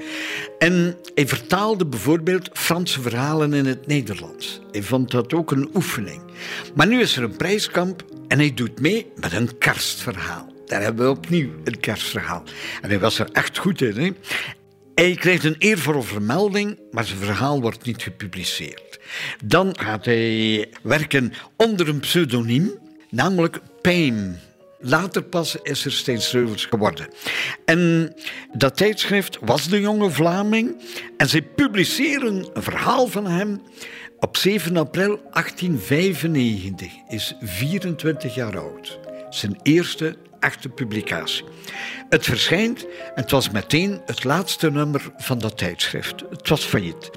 En 0.58 0.98
hij 1.16 1.28
vertaalde 1.28 1.86
bijvoorbeeld 1.86 2.50
Franse 2.54 3.02
verhalen 3.02 3.54
in 3.54 3.66
het 3.66 3.88
Nederlands. 3.88 4.62
Hij 4.72 4.84
vond 4.84 5.12
dat 5.12 5.34
ook 5.34 5.52
een 5.52 5.70
oefening. 5.74 6.22
Maar 6.76 6.88
nu 6.88 7.02
is 7.02 7.18
er 7.18 7.24
een 7.24 7.38
prijskamp 7.38 8.06
en 8.28 8.38
hij 8.38 8.54
doet 8.54 8.80
mee 8.80 9.12
met 9.16 9.34
een 9.34 9.58
kerstverhaal. 9.58 10.54
Daar 10.66 10.82
hebben 10.82 11.06
we 11.06 11.12
opnieuw 11.12 11.50
een 11.64 11.80
kerstverhaal. 11.80 12.44
En 12.82 12.90
hij 12.90 13.00
was 13.00 13.20
er 13.20 13.30
echt 13.32 13.58
goed 13.58 13.82
in. 13.82 13.98
Hè? 13.98 14.12
Hij 14.96 15.16
krijgt 15.16 15.44
een 15.44 15.56
eervolle 15.58 16.02
vermelding, 16.02 16.80
maar 16.92 17.06
zijn 17.06 17.20
verhaal 17.20 17.62
wordt 17.62 17.86
niet 17.86 18.04
gepubliceerd. 18.04 18.89
Dan 19.46 19.78
gaat 19.80 20.06
hij 20.06 20.68
werken 20.82 21.34
onder 21.56 21.88
een 21.88 22.00
pseudoniem, 22.00 22.72
namelijk 23.10 23.60
Payne. 23.82 24.36
Later 24.82 25.24
pas 25.24 25.56
is 25.56 25.86
er 25.86 25.92
steeds 25.92 26.32
Reuvels 26.32 26.66
geworden. 26.66 27.08
En 27.66 28.14
dat 28.54 28.78
tijdschrift 28.78 29.38
was 29.42 29.68
De 29.68 29.80
Jonge 29.80 30.10
Vlaming. 30.10 30.82
En 31.18 31.30
zij 31.30 31.42
publiceren 31.42 32.50
een 32.54 32.64
verhaal 32.64 33.08
van 33.08 33.28
hem 33.28 33.62
op 34.20 34.38
7 34.38 34.78
april 34.78 35.20
1895. 35.32 36.92
Is 37.08 37.36
24 37.42 38.36
jaar 38.36 38.58
oud. 38.58 39.00
Zijn 39.30 39.60
eerste 39.64 40.16
echte 40.40 40.70
publicatie. 40.70 41.44
Het 42.10 42.26
verschijnt 42.26 42.86
en 42.86 43.22
het 43.22 43.32
was 43.32 43.50
meteen 43.50 44.02
het 44.06 44.24
laatste 44.24 44.72
nummer 44.72 45.12
van 45.18 45.40
dat 45.40 45.58
tijdschrift. 45.58 46.24
Het 46.30 46.50
was 46.50 46.64
failliet. 46.64 47.10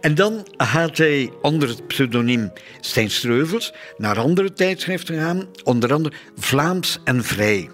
En 0.00 0.14
dan 0.14 0.46
gaat 0.56 0.98
hij 0.98 1.32
onder 1.42 1.68
het 1.68 1.86
pseudoniem 1.86 2.52
Stijn 2.80 3.10
Streuvels 3.10 3.72
naar 3.96 4.18
andere 4.18 4.52
tijdschriften 4.52 5.18
gaan, 5.18 5.46
onder 5.64 5.92
andere 5.92 6.14
Vlaams 6.36 6.98
en 7.04 7.24
Vrij. 7.24 7.68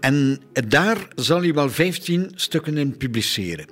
En 0.00 0.40
daar 0.68 0.96
zal 1.14 1.40
hij 1.40 1.54
wel 1.54 1.70
15 1.70 2.32
stukken 2.34 2.76
in 2.76 2.96
publiceren. 2.96 3.66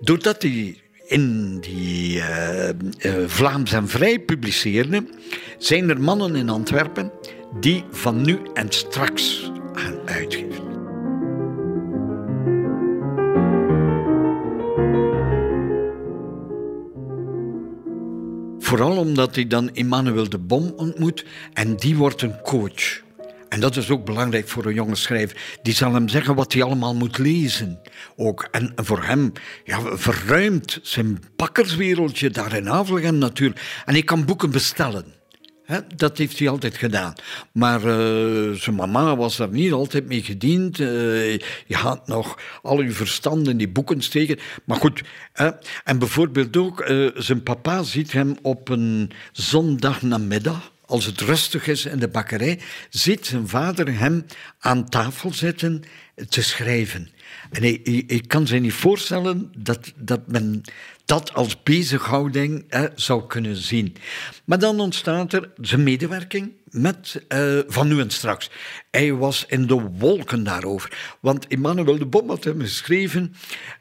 Doordat 0.00 0.42
hij 0.42 0.76
in 1.06 1.58
die 1.60 2.16
uh, 2.16 2.68
uh, 2.68 3.14
Vlaams 3.26 3.72
en 3.72 3.88
Vrij 3.88 4.18
publiceerde, 4.18 5.04
zijn 5.58 5.88
er 5.88 6.00
mannen 6.00 6.36
in 6.36 6.48
Antwerpen 6.48 7.12
die 7.60 7.84
van 7.90 8.22
nu 8.22 8.38
en 8.54 8.70
straks 8.70 9.50
gaan 9.72 9.98
uitgeven. 10.04 10.70
Vooral 18.58 18.96
omdat 18.96 19.34
hij 19.34 19.46
dan 19.46 19.74
Emmanuel 19.74 20.28
de 20.28 20.38
Bom 20.38 20.72
ontmoet 20.76 21.24
en 21.52 21.76
die 21.76 21.96
wordt 21.96 22.22
een 22.22 22.40
coach. 22.40 23.02
En 23.48 23.60
dat 23.60 23.76
is 23.76 23.90
ook 23.90 24.04
belangrijk 24.04 24.48
voor 24.48 24.66
een 24.66 24.74
jonge 24.74 24.94
schrijver. 24.94 25.36
Die 25.62 25.74
zal 25.74 25.94
hem 25.94 26.08
zeggen 26.08 26.34
wat 26.34 26.52
hij 26.52 26.62
allemaal 26.62 26.94
moet 26.94 27.18
lezen. 27.18 27.80
Ook. 28.16 28.48
En 28.50 28.72
voor 28.76 29.04
hem 29.04 29.32
ja, 29.64 29.96
verruimt 29.96 30.78
zijn 30.82 31.22
bakkerswereldje 31.36 32.30
daar 32.30 32.56
in 32.56 32.70
Avelgem 32.70 33.18
natuurlijk. 33.18 33.82
En 33.84 33.92
hij 33.92 34.02
kan 34.02 34.24
boeken 34.24 34.50
bestellen. 34.50 35.21
Dat 35.96 36.18
heeft 36.18 36.38
hij 36.38 36.48
altijd 36.48 36.76
gedaan. 36.76 37.12
Maar 37.52 37.84
uh, 37.84 38.52
zijn 38.52 38.76
mama 38.76 39.16
was 39.16 39.36
daar 39.36 39.48
niet 39.48 39.72
altijd 39.72 40.06
mee 40.06 40.22
gediend. 40.22 40.78
Uh, 40.80 41.32
je 41.66 41.76
had 41.76 42.06
nog 42.06 42.38
al 42.62 42.78
uw 42.78 42.92
verstand 42.92 43.48
in 43.48 43.56
die 43.56 43.68
boeken 43.68 44.02
steken. 44.02 44.38
Maar 44.64 44.76
goed, 44.76 45.02
en 45.84 45.98
bijvoorbeeld 45.98 46.56
ook, 46.56 46.88
uh, 46.88 47.10
zijn 47.14 47.42
papa 47.42 47.82
ziet 47.82 48.12
hem 48.12 48.36
op 48.42 48.68
een 48.68 49.10
zondagnamiddag 49.32 50.72
als 50.86 51.04
het 51.04 51.20
rustig 51.20 51.66
is 51.66 51.84
in 51.84 51.98
de 51.98 52.08
bakkerij, 52.08 52.60
ziet 52.90 53.26
zijn 53.26 53.48
vader 53.48 53.98
hem 53.98 54.26
aan 54.58 54.88
tafel 54.88 55.32
zitten 55.32 55.82
te 56.28 56.42
schrijven. 56.42 57.10
En 57.50 57.64
ik 58.06 58.28
kan 58.28 58.46
zich 58.46 58.60
niet 58.60 58.72
voorstellen 58.72 59.52
dat, 59.56 59.92
dat 59.96 60.20
men 60.26 60.62
dat 61.04 61.34
als 61.34 61.62
bezighouding 61.62 62.74
zou 62.94 63.26
kunnen 63.26 63.56
zien. 63.56 63.96
Maar 64.44 64.58
dan 64.58 64.80
ontstaat 64.80 65.32
er 65.32 65.50
zijn 65.60 65.82
medewerking 65.82 66.52
met 66.70 67.22
uh, 67.28 67.58
Van 67.66 67.88
Nu 67.88 68.00
en 68.00 68.10
Straks. 68.10 68.50
Hij 68.90 69.12
was 69.12 69.44
in 69.48 69.66
de 69.66 69.80
wolken 69.98 70.44
daarover. 70.44 71.16
Want 71.20 71.46
Emmanuel 71.46 71.98
de 71.98 72.06
Bom 72.06 72.28
had 72.28 72.44
hem 72.44 72.60
geschreven... 72.60 73.34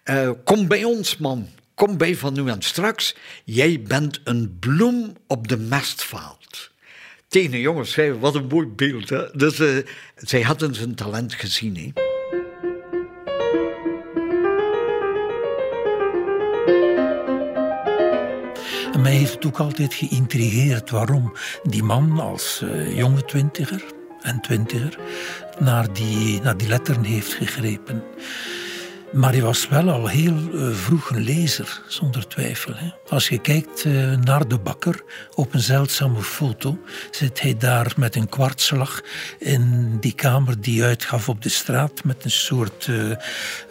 Uh, 0.06 0.30
kom 0.44 0.68
bij 0.68 0.84
ons, 0.84 1.18
man. 1.18 1.48
Kom 1.76 1.98
bij 1.98 2.16
Van 2.16 2.34
Nu 2.34 2.50
en 2.50 2.62
Straks. 2.62 3.16
Jij 3.44 3.82
bent 3.82 4.22
een 4.24 4.58
bloem 4.60 5.14
op 5.28 5.48
de 5.48 5.58
mestvaalt 5.58 6.72
tegen 7.32 7.54
een 7.54 7.60
jongen 7.60 7.88
schrijven. 7.88 8.20
Wat 8.20 8.36
een 8.36 8.48
mooi 8.48 8.68
beeld. 8.68 9.10
Hè? 9.10 9.32
Dus 9.34 9.60
uh, 9.60 9.78
zij 10.16 10.42
hadden 10.42 10.76
zijn 10.76 10.96
talent 10.96 11.34
gezien. 11.34 11.78
Hè? 11.78 12.11
Mij 19.02 19.16
heeft 19.16 19.34
het 19.34 19.46
ook 19.46 19.60
altijd 19.60 19.94
geïntrigeerd 19.94 20.90
waarom 20.90 21.34
die 21.64 21.84
man 21.84 22.20
als 22.20 22.62
uh, 22.64 22.98
jonge 22.98 23.26
twintiger 23.26 23.84
en 24.22 24.42
twintiger 24.42 25.00
naar 25.60 25.94
die, 25.94 26.42
naar 26.42 26.58
die 26.58 26.68
letteren 26.68 27.04
heeft 27.04 27.34
gegrepen. 27.34 28.04
Maar 29.12 29.32
hij 29.32 29.42
was 29.42 29.68
wel 29.68 29.90
al 29.90 30.08
heel 30.08 30.38
uh, 30.54 30.70
vroeg 30.72 31.10
een 31.10 31.24
lezer, 31.24 31.82
zonder 31.88 32.28
twijfel. 32.28 32.74
Als 33.10 33.30
je 33.30 33.38
kijkt 33.38 33.86
uh, 33.86 34.18
naar 34.18 34.48
de 34.48 34.58
bakker 34.58 35.04
op 35.36 35.54
een 35.54 35.60
zeldzame 35.60 36.22
foto, 36.22 36.78
zit 37.12 37.42
hij 37.42 37.58
daar 37.58 37.94
met 37.98 38.16
een 38.16 38.30
kwartslag 38.30 39.02
in 39.40 39.98
die 40.00 40.14
kamer 40.14 40.62
die 40.62 40.84
uitgaf 40.84 41.30
op 41.30 41.42
de 41.42 41.50
straat 41.50 42.04
met 42.04 42.24
een 42.24 42.32
soort 42.32 42.88
uh, 42.88 43.16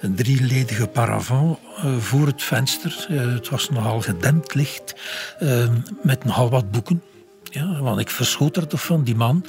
drieledige 0.00 0.86
paravent 0.86 1.58
voor 1.98 2.26
het 2.26 2.42
venster. 2.42 3.06
het 3.08 3.48
was 3.48 3.70
nogal 3.70 4.00
gedempt 4.00 4.54
licht, 4.54 4.94
met 6.02 6.24
nogal 6.24 6.50
wat 6.50 6.70
boeken. 6.70 7.02
Ja, 7.50 7.80
want 7.80 8.00
ik 8.00 8.10
verschoot 8.10 8.56
er 8.56 8.66
toch 8.66 8.82
van, 8.82 9.04
die 9.04 9.14
man 9.14 9.44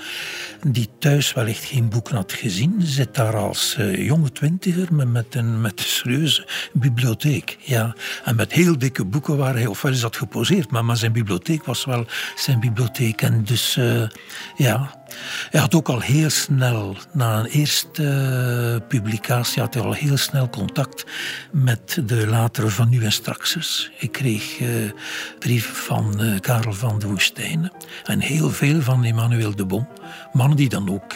die 0.68 0.90
thuis 1.00 1.34
wellicht 1.34 1.64
geen 1.64 1.90
boeken 1.90 2.16
had 2.16 2.34
gezien, 2.34 2.76
zit 2.80 3.16
daar 3.16 3.36
als 3.36 3.76
uh, 3.80 4.06
jonge 4.06 4.32
twintiger 4.32 4.94
met, 4.94 5.08
met, 5.08 5.36
een, 5.36 5.62
met 5.62 5.80
een 5.80 5.86
serieuze 5.86 6.48
bibliotheek. 6.74 7.58
Ja. 7.60 7.96
En 8.24 8.36
met 8.36 8.52
heel 8.52 8.78
dikke 8.78 9.06
boeken 9.06 9.38
waar 9.38 9.54
hij 9.54 9.66
ofwel 9.66 9.92
is 9.92 10.00
dat 10.00 10.16
geposeerd, 10.16 10.72
maar, 10.72 10.86
maar 10.86 10.98
zijn 10.98 11.12
bibliotheek 11.12 11.66
was 11.66 11.86
wel 11.86 12.06
zijn 12.36 12.60
bibliotheek. 12.60 13.22
En 13.22 13.44
dus 13.44 13.76
uh, 13.78 14.08
ja, 14.56 15.01
hij 15.50 15.60
had 15.60 15.76
ook 15.76 15.90
al 15.90 16.00
heel 16.00 16.30
snel, 16.30 16.96
na 17.14 17.40
een 17.40 17.46
eerste 17.46 18.84
publicatie, 18.88 19.62
had 19.62 19.74
hij 19.74 19.84
al 19.84 19.94
heel 19.94 20.18
snel 20.18 20.50
contact 20.50 21.06
met 21.52 22.02
de 22.06 22.28
latere 22.28 22.70
Van 22.70 22.90
Nu 22.90 23.04
en 23.04 23.12
Straksers. 23.12 23.92
Ik 23.98 24.12
kreeg 24.12 24.60
uh, 24.60 24.92
brieven 25.40 25.76
van 25.76 26.24
uh, 26.24 26.40
Karel 26.40 26.74
van 26.74 27.00
de 27.00 27.08
Woestijnen 27.08 27.72
en 28.04 28.20
heel 28.20 28.50
veel 28.50 28.82
van 28.82 29.04
Emmanuel 29.04 29.56
de 29.56 29.66
Bom. 29.66 29.88
Mannen 30.34 30.58
die 30.58 30.70
dan 30.70 30.90
ook 30.90 31.14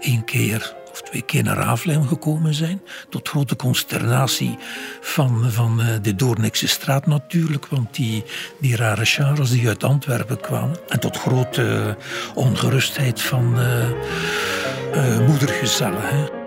één 0.00 0.24
keer 0.24 0.74
of 0.94 1.02
twee 1.02 1.22
keer 1.22 1.42
naar 1.42 1.62
Avelheim 1.62 2.06
gekomen 2.06 2.54
zijn. 2.54 2.82
Tot 3.08 3.28
grote 3.28 3.56
consternatie 3.56 4.58
van, 5.00 5.50
van 5.50 5.80
eh, 5.80 5.86
de 6.02 6.14
Doornikse 6.14 6.68
straat 6.68 7.06
natuurlijk, 7.06 7.66
want 7.66 7.94
die, 7.94 8.24
die 8.60 8.76
rare 8.76 9.04
Charles 9.04 9.50
die 9.50 9.68
uit 9.68 9.84
Antwerpen 9.84 10.40
kwamen. 10.40 10.76
En 10.88 11.00
tot 11.00 11.16
grote 11.16 11.96
ongerustheid 12.34 13.22
van 13.22 13.58
uh, 13.58 13.88
uh, 14.94 15.26
moedergezellen. 15.26 16.02
Hè. 16.02 16.42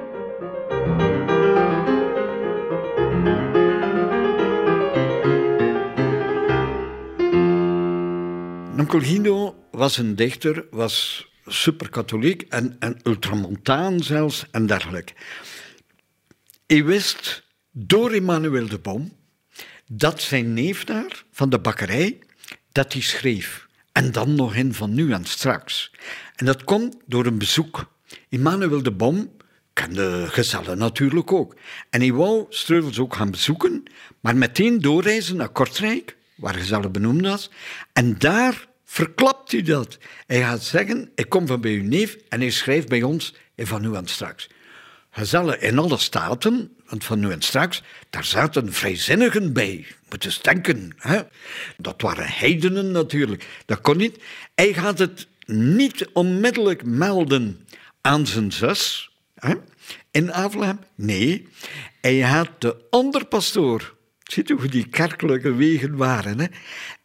Onkel 8.94 9.56
was 9.72 9.98
een 9.98 10.16
dichter, 10.16 10.66
was 10.72 11.28
superkatholiek 11.48 12.42
en, 12.42 12.76
en 12.80 13.00
ultramontaan 13.04 14.00
zelfs 14.00 14.46
en 14.52 14.66
dergelijke. 14.66 15.14
Hij 16.68 16.86
wist 16.86 17.48
door 17.72 18.12
Emmanuel 18.12 18.68
de 18.68 18.80
Boom 18.80 19.12
dat 19.90 20.22
zijn 20.22 20.54
neef 20.54 20.84
daar 20.84 21.24
van 21.32 21.50
de 21.50 21.60
bakkerij, 21.60 22.20
dat 22.72 22.94
hij 22.94 23.02
schreef. 23.02 23.68
En 23.92 24.12
dan 24.12 24.36
nog 24.36 24.56
in 24.56 24.74
van 24.74 24.94
nu 24.94 25.12
en 25.12 25.26
straks. 25.26 25.92
En 26.36 26.46
dat 26.46 26.64
komt 26.64 26.96
door 27.06 27.26
een 27.26 27.38
bezoek. 27.38 27.92
Emmanuel 28.30 28.84
de 28.84 28.92
Bom 28.92 29.32
kende 29.74 30.26
gezellen 30.28 30.78
natuurlijk 30.78 31.32
ook. 31.32 31.56
En 31.90 32.00
hij 32.00 32.14
wou 32.14 32.46
Streuvels 32.50 33.00
ook 33.00 33.16
gaan 33.16 33.32
bezoeken, 33.32 33.84
maar 34.20 34.38
meteen 34.38 34.82
doorreizen 34.82 35.36
naar 35.36 35.50
Kortrijk, 35.50 36.18
waar 36.36 36.54
gezellen 36.54 36.92
benoemd 36.92 37.22
was. 37.22 37.52
En 37.94 38.18
daar 38.18 38.68
verklapt 38.88 39.54
u 39.54 39.62
dat. 39.62 39.98
Hij 40.26 40.42
gaat 40.42 40.64
zeggen, 40.64 41.12
ik 41.16 41.30
kom 41.30 41.48
van 41.48 41.62
bij 41.62 41.72
uw 41.72 41.84
neef 41.84 42.18
en 42.30 42.40
hij 42.40 42.50
schrijft 42.50 42.88
bij 42.88 43.04
ons 43.04 43.36
en 43.56 43.68
van 43.68 43.82
nu 43.82 43.94
en 43.94 44.08
straks. 44.08 44.50
Gezellen 45.12 45.62
in 45.62 45.80
alle 45.80 45.98
staten, 45.98 46.76
want 46.86 47.04
van 47.04 47.20
nu 47.20 47.32
en 47.32 47.42
straks, 47.42 47.84
daar 48.10 48.26
zaten 48.26 48.74
vrijzinnigen 48.74 49.54
bij. 49.54 49.86
Moet 50.10 50.26
eens 50.26 50.42
denken. 50.42 50.94
Hè? 50.98 51.22
Dat 51.78 52.02
waren 52.02 52.28
heidenen 52.28 52.92
natuurlijk. 52.92 53.48
Dat 53.66 53.82
kon 53.82 53.98
niet. 53.98 54.24
Hij 54.56 54.74
gaat 54.74 55.00
het 55.00 55.28
niet 55.46 56.10
onmiddellijk 56.14 56.86
melden 56.86 57.68
aan 58.02 58.28
zijn 58.28 58.52
zus 58.52 59.12
hè? 59.36 59.54
in 60.12 60.34
Avelhem. 60.34 60.80
Nee, 60.96 61.48
hij 62.02 62.20
had 62.20 62.50
de 62.58 62.78
andere 62.90 63.26
pastoor. 63.26 63.96
Ziet 64.24 64.50
u 64.50 64.54
hoe 64.54 64.68
die 64.68 64.88
kerkelijke 64.88 65.54
wegen 65.54 65.96
waren? 65.96 66.40
Hè? 66.40 66.48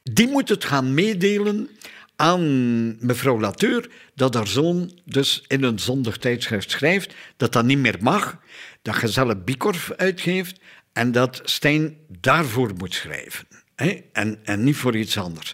Die 0.02 0.28
moet 0.28 0.48
het 0.48 0.64
gaan 0.64 0.94
meedelen 0.94 1.68
aan 2.16 3.06
mevrouw 3.06 3.40
Latour 3.40 3.90
dat 4.14 4.34
haar 4.34 4.46
zoon 4.46 5.00
dus 5.04 5.44
in 5.46 5.62
een 5.62 5.78
zondag 5.78 6.16
tijdschrift 6.16 6.70
schrijft 6.70 7.14
dat 7.36 7.52
dat 7.52 7.64
niet 7.64 7.78
meer 7.78 7.98
mag, 8.00 8.38
dat 8.82 8.94
Gezelle 8.94 9.36
Bikorf 9.36 9.92
uitgeeft 9.96 10.60
en 10.92 11.12
dat 11.12 11.40
Stijn 11.44 11.96
daarvoor 12.08 12.72
moet 12.76 12.94
schrijven. 12.94 13.46
Hè? 13.74 14.00
En, 14.12 14.38
en 14.44 14.64
niet 14.64 14.76
voor 14.76 14.96
iets 14.96 15.18
anders. 15.18 15.52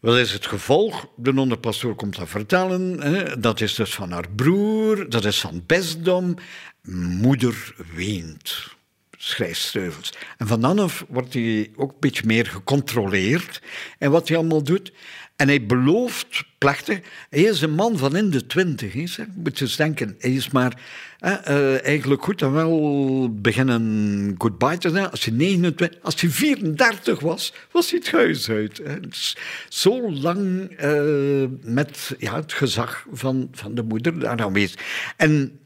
Wat 0.00 0.16
is 0.16 0.32
het 0.32 0.46
gevolg? 0.46 1.08
De 1.16 1.34
onderpastoor 1.36 1.94
komt 1.94 2.16
dat 2.16 2.28
vertellen. 2.28 3.00
Hè? 3.00 3.40
Dat 3.40 3.60
is 3.60 3.74
dus 3.74 3.94
van 3.94 4.10
haar 4.10 4.30
broer, 4.30 5.08
dat 5.08 5.24
is 5.24 5.40
van 5.40 5.62
bestdom. 5.66 6.34
Moeder 6.82 7.74
weent 7.94 8.75
schrijfsteuvels. 9.16 10.12
En 10.38 10.46
van 10.46 10.60
dan 10.60 10.78
af 10.78 11.04
wordt 11.08 11.34
hij 11.34 11.70
ook 11.76 11.90
een 11.90 12.00
beetje 12.00 12.26
meer 12.26 12.46
gecontroleerd 12.46 13.62
en 13.98 14.10
wat 14.10 14.28
hij 14.28 14.36
allemaal 14.36 14.62
doet. 14.62 14.92
En 15.36 15.48
hij 15.48 15.66
belooft 15.66 16.44
plechtig, 16.58 17.00
hij 17.30 17.40
is 17.40 17.60
een 17.60 17.74
man 17.74 17.98
van 17.98 18.16
in 18.16 18.30
de 18.30 18.46
twintig. 18.46 18.92
Je 18.92 19.26
moet 19.34 19.60
eens 19.60 19.76
denken, 19.76 20.16
hij 20.18 20.30
is 20.30 20.50
maar 20.50 20.80
uh, 21.20 21.84
eigenlijk 21.84 22.22
goed 22.22 22.42
en 22.42 22.52
wel 22.52 23.34
beginnen 23.34 24.34
goodbye 24.38 24.78
te 24.78 24.90
zijn. 24.90 25.10
Als 25.10 25.24
hij 25.24 25.34
29, 25.34 26.02
als 26.02 26.20
hij 26.20 26.30
34 26.30 27.20
was, 27.20 27.52
was 27.70 27.90
hij 27.90 27.98
het 27.98 28.12
huis 28.12 28.50
uit. 28.50 28.82
Zo 29.68 30.12
lang 30.12 30.70
uh, 30.84 31.44
met 31.62 32.14
ja, 32.18 32.34
het 32.36 32.52
gezag 32.52 33.06
van, 33.12 33.48
van 33.52 33.74
de 33.74 33.82
moeder 33.82 34.18
daar 34.18 34.40
aanwezig. 34.40 34.80
En 35.16 35.60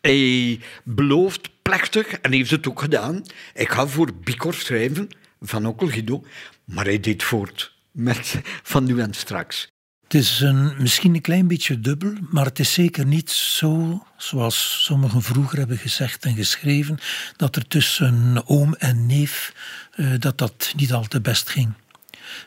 hij 0.00 0.60
belooft 0.84 1.61
plechtig, 1.62 2.06
en 2.06 2.32
heeft 2.32 2.50
het 2.50 2.68
ook 2.68 2.80
gedaan, 2.80 3.22
ik 3.54 3.70
ga 3.70 3.86
voor 3.86 4.14
Bicor 4.14 4.54
schrijven 4.54 5.08
van 5.40 5.66
Onkel 5.66 5.88
Guido, 5.88 6.24
maar 6.64 6.84
hij 6.84 7.00
deed 7.00 7.22
voort 7.22 7.74
met 7.90 8.40
van 8.72 8.84
nu 8.84 9.00
en 9.00 9.14
straks. 9.14 9.70
Het 10.02 10.20
is 10.20 10.40
een, 10.40 10.74
misschien 10.78 11.14
een 11.14 11.20
klein 11.20 11.46
beetje 11.46 11.80
dubbel, 11.80 12.12
maar 12.30 12.44
het 12.44 12.58
is 12.58 12.72
zeker 12.72 13.06
niet 13.06 13.30
zo, 13.30 14.02
zoals 14.16 14.84
sommigen 14.84 15.22
vroeger 15.22 15.58
hebben 15.58 15.78
gezegd 15.78 16.24
en 16.24 16.34
geschreven, 16.34 16.98
dat 17.36 17.56
er 17.56 17.66
tussen 17.66 18.42
oom 18.46 18.74
en 18.74 19.06
neef, 19.06 19.54
uh, 19.96 20.14
dat 20.18 20.38
dat 20.38 20.72
niet 20.76 20.92
al 20.92 21.04
te 21.04 21.20
best 21.20 21.48
ging. 21.48 21.72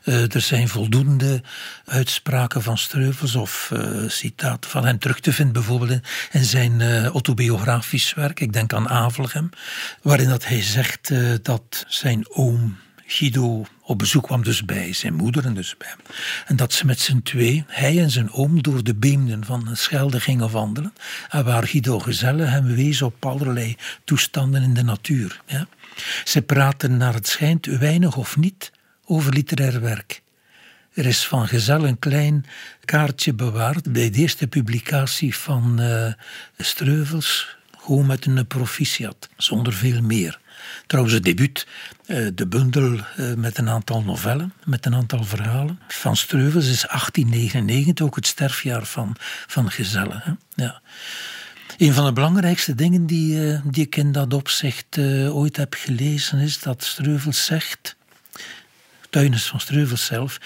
Er 0.03 0.41
zijn 0.41 0.67
voldoende 0.67 1.41
uitspraken 1.85 2.61
van 2.61 2.77
Streuvels 2.77 3.35
of 3.35 3.71
citaten 4.07 4.69
van 4.69 4.85
hem 4.85 4.99
terug 4.99 5.19
te 5.19 5.33
vinden, 5.33 5.53
bijvoorbeeld 5.53 6.01
in, 6.31 6.43
zijn 6.43 7.05
autobiografisch 7.05 8.13
werk. 8.13 8.39
Ik 8.39 8.53
denk 8.53 8.73
aan 8.73 8.89
Avelgem, 8.89 9.49
waarin 10.01 10.29
dat 10.29 10.45
hij 10.45 10.61
zegt 10.61 11.11
dat 11.41 11.85
zijn 11.87 12.25
oom 12.29 12.77
Guido 13.07 13.65
op 13.81 13.97
bezoek 13.97 14.23
kwam 14.23 14.43
dus 14.43 14.65
bij 14.65 14.93
zijn 14.93 15.13
moeder 15.13 15.45
en 15.45 15.53
dus 15.53 15.77
bij 15.77 15.87
hem. 15.87 16.15
En 16.45 16.55
dat 16.55 16.73
ze 16.73 16.85
met 16.85 16.99
z'n 16.99 17.21
twee, 17.21 17.63
hij 17.67 17.99
en 17.99 18.11
zijn 18.11 18.31
oom, 18.31 18.61
door 18.61 18.83
de 18.83 18.95
beemden 18.95 19.45
van 19.45 19.65
de 19.65 19.75
Schelde 19.75 20.19
gingen 20.19 20.51
wandelen. 20.51 20.93
En 21.29 21.45
waar 21.45 21.67
Guido 21.67 21.99
Gezelle 21.99 22.43
hem 22.43 22.75
wees 22.75 23.01
op 23.01 23.25
allerlei 23.25 23.75
toestanden 24.03 24.63
in 24.63 24.73
de 24.73 24.83
natuur. 24.83 25.41
Ja. 25.45 25.67
Ze 26.23 26.41
praten 26.41 26.97
naar 26.97 27.13
het 27.13 27.27
schijnt 27.27 27.65
weinig 27.65 28.15
of 28.15 28.37
niet 28.37 28.71
over 29.05 29.33
literair 29.33 29.81
werk. 29.81 30.23
Er 30.95 31.05
is 31.05 31.27
van 31.27 31.47
Gezel 31.47 31.87
een 31.87 31.99
klein 31.99 32.45
kaartje 32.85 33.33
bewaard 33.33 33.91
bij 33.91 34.09
de 34.09 34.17
eerste 34.17 34.47
publicatie 34.47 35.35
van 35.35 35.81
uh, 35.81 36.13
Streuvels, 36.57 37.57
gewoon 37.77 38.05
met 38.05 38.25
een 38.25 38.47
proficiat, 38.47 39.29
zonder 39.37 39.73
veel 39.73 40.01
meer. 40.01 40.39
Trouwens, 40.87 41.15
het 41.15 41.23
debuut, 41.23 41.67
eh, 42.05 42.27
de 42.35 42.47
bundel 42.47 42.99
eh, 42.99 43.33
met 43.33 43.57
een 43.57 43.69
aantal 43.69 44.03
novellen, 44.03 44.53
met 44.65 44.85
een 44.85 44.95
aantal 44.95 45.23
verhalen 45.23 45.79
van 45.87 46.15
Streuvels 46.15 46.67
is 46.67 46.85
1899, 46.87 48.05
ook 48.05 48.15
het 48.15 48.27
sterfjaar 48.27 48.85
van, 48.85 49.15
van 49.47 49.71
Gezellen. 49.71 50.39
Ja. 50.53 50.81
Een 51.77 51.93
van 51.93 52.05
de 52.05 52.13
belangrijkste 52.13 52.75
dingen 52.75 53.05
die, 53.05 53.61
die 53.63 53.85
ik 53.85 53.95
in 53.95 54.11
dat 54.11 54.33
opzicht 54.33 54.97
ooit 55.29 55.57
heb 55.57 55.73
gelezen 55.73 56.39
is 56.39 56.59
dat 56.59 56.83
Streuvels 56.83 57.45
zegt 57.45 57.95
Tuinus 59.15 59.45
van 59.47 59.59
Streuvels 59.59 60.05
zelf, 60.05 60.37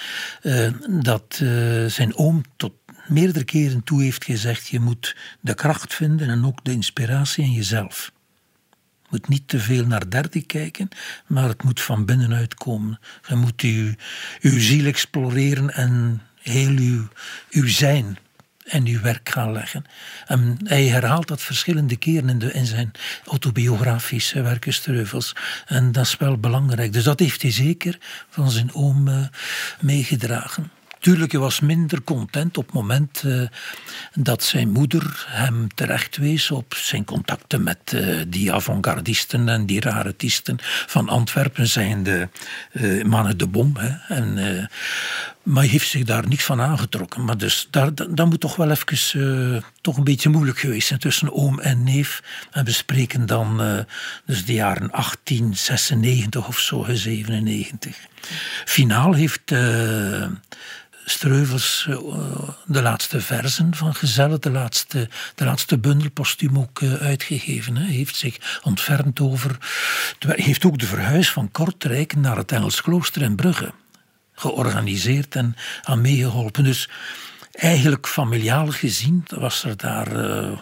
dat 0.88 1.42
zijn 1.86 2.16
oom 2.16 2.42
tot 2.56 2.72
meerdere 3.06 3.44
keren 3.44 3.84
toe 3.84 4.02
heeft 4.02 4.24
gezegd: 4.24 4.68
je 4.68 4.80
moet 4.80 5.16
de 5.40 5.54
kracht 5.54 5.94
vinden 5.94 6.28
en 6.28 6.44
ook 6.44 6.64
de 6.64 6.72
inspiratie 6.72 7.44
in 7.44 7.52
jezelf 7.52 8.12
moet 9.08 9.28
niet 9.28 9.48
te 9.48 9.58
veel 9.58 9.86
naar 9.86 10.10
dertig 10.10 10.46
kijken, 10.46 10.88
maar 11.26 11.48
het 11.48 11.62
moet 11.62 11.80
van 11.80 12.04
binnenuit 12.04 12.54
komen. 12.54 13.00
Je 13.28 13.34
moet 13.34 13.60
uw, 13.60 13.94
uw 14.40 14.60
ziel 14.60 14.86
exploreren 14.86 15.70
en 15.70 16.22
heel 16.42 16.76
uw, 16.76 17.08
uw 17.50 17.68
zijn 17.68 18.18
en 18.70 18.86
uw 18.86 19.00
werk 19.00 19.28
gaan 19.28 19.52
leggen. 19.52 19.84
En 20.26 20.56
hij 20.64 20.84
herhaalt 20.84 21.28
dat 21.28 21.42
verschillende 21.42 21.96
keren 21.96 22.52
in, 22.52 22.66
zijn 22.66 22.90
autobiografische 23.26 24.42
werken 24.42 24.72
Streuvels. 24.72 25.36
En 25.66 25.92
dat 25.92 26.04
is 26.04 26.16
wel 26.16 26.38
belangrijk. 26.38 26.92
Dus 26.92 27.04
dat 27.04 27.18
heeft 27.18 27.42
hij 27.42 27.52
zeker 27.52 27.98
van 28.28 28.50
zijn 28.50 28.74
oom 28.74 29.08
uh, 29.08 29.26
meegedragen. 29.80 30.70
Tuurlijk, 31.00 31.32
hij 31.32 31.40
was 31.40 31.60
minder 31.60 32.02
content 32.02 32.58
op 32.58 32.66
het 32.66 32.74
moment 32.74 33.22
uh, 33.26 33.42
dat 34.14 34.42
zijn 34.42 34.70
moeder 34.70 35.24
hem 35.28 35.74
terecht 35.74 36.16
wees 36.16 36.50
op 36.50 36.74
zijn 36.74 37.04
contacten 37.04 37.62
met 37.62 37.92
uh, 37.94 38.20
die 38.28 38.52
avant-gardisten 38.52 39.48
en 39.48 39.66
die 39.66 39.80
raretisten 39.80 40.56
van 40.86 41.08
Antwerpen, 41.08 41.66
zijn 41.66 42.02
de 42.02 42.28
uh, 42.72 43.04
mannen 43.04 43.38
de 43.38 43.46
bom. 43.46 43.76
Hè. 43.76 44.14
En, 44.14 44.68
maar 45.42 45.62
hij 45.62 45.72
heeft 45.72 45.88
zich 45.88 46.04
daar 46.04 46.28
niet 46.28 46.42
van 46.42 46.60
aangetrokken. 46.60 47.24
Maar 47.24 47.38
dus 47.38 47.68
daar, 47.70 47.94
dat, 47.94 48.28
moet 48.28 48.40
toch 48.40 48.56
wel 48.56 48.70
even 48.70 49.64
toch 49.80 49.96
een 49.96 50.04
beetje 50.04 50.28
moeilijk 50.28 50.58
geweest 50.58 50.86
zijn 50.86 51.00
tussen 51.00 51.32
oom 51.32 51.60
en 51.60 51.84
neef. 51.84 52.22
En 52.50 52.64
we 52.64 52.72
spreken 52.72 53.26
dan 53.26 53.60
dus 54.26 54.44
de 54.44 54.52
jaren 54.52 54.88
1896 54.90 56.48
of 56.48 56.58
zo, 56.58 56.86
97. 56.88 57.96
Finaal 58.64 59.12
heeft 59.12 59.52
Streuvels 61.10 61.86
eh, 61.88 61.98
de 62.66 62.82
laatste 62.82 63.20
versen 63.20 63.74
van 63.74 63.94
Gezellen, 63.94 64.40
de 64.40 64.50
laatste, 64.50 65.08
de 65.34 65.44
laatste 65.44 65.78
bundel, 65.78 66.10
postuum 66.10 66.58
ook 66.58 66.80
uh, 66.80 66.94
uitgegeven. 66.94 67.76
Hij 67.76 67.92
heeft 67.92 68.16
zich 68.16 68.60
ontfermd 68.62 69.20
over. 69.20 69.56
Hij 70.18 70.44
heeft 70.44 70.64
ook 70.64 70.78
de 70.78 70.86
verhuis 70.86 71.30
van 71.30 71.50
Kortrijk 71.50 72.16
naar 72.16 72.36
het 72.36 72.52
Engels 72.52 72.82
klooster 72.82 73.22
in 73.22 73.36
Brugge 73.36 73.72
georganiseerd 74.40 75.34
en 75.36 75.56
aan 75.82 76.00
meegeholpen. 76.00 76.64
Dus 76.64 76.88
eigenlijk 77.52 78.08
familiaal 78.08 78.70
gezien 78.70 79.24
was 79.26 79.64
er 79.64 79.76
daar, 79.76 80.16
uh, 80.16 80.58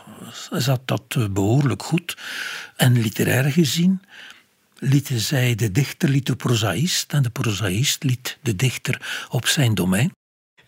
zat 0.50 0.80
dat 0.84 1.32
behoorlijk 1.32 1.82
goed. 1.82 2.16
En 2.76 3.00
literair 3.00 3.52
gezien 3.52 4.02
lieten 4.78 5.20
zij 5.20 5.54
de 5.54 5.70
dichter 5.70 6.08
liet 6.08 6.26
de 6.26 6.36
prozaïst 6.36 7.12
en 7.12 7.22
de 7.22 7.30
prozaïst 7.30 8.02
liet 8.02 8.38
de 8.42 8.56
dichter 8.56 9.26
op 9.28 9.46
zijn 9.46 9.74
domein. 9.74 10.17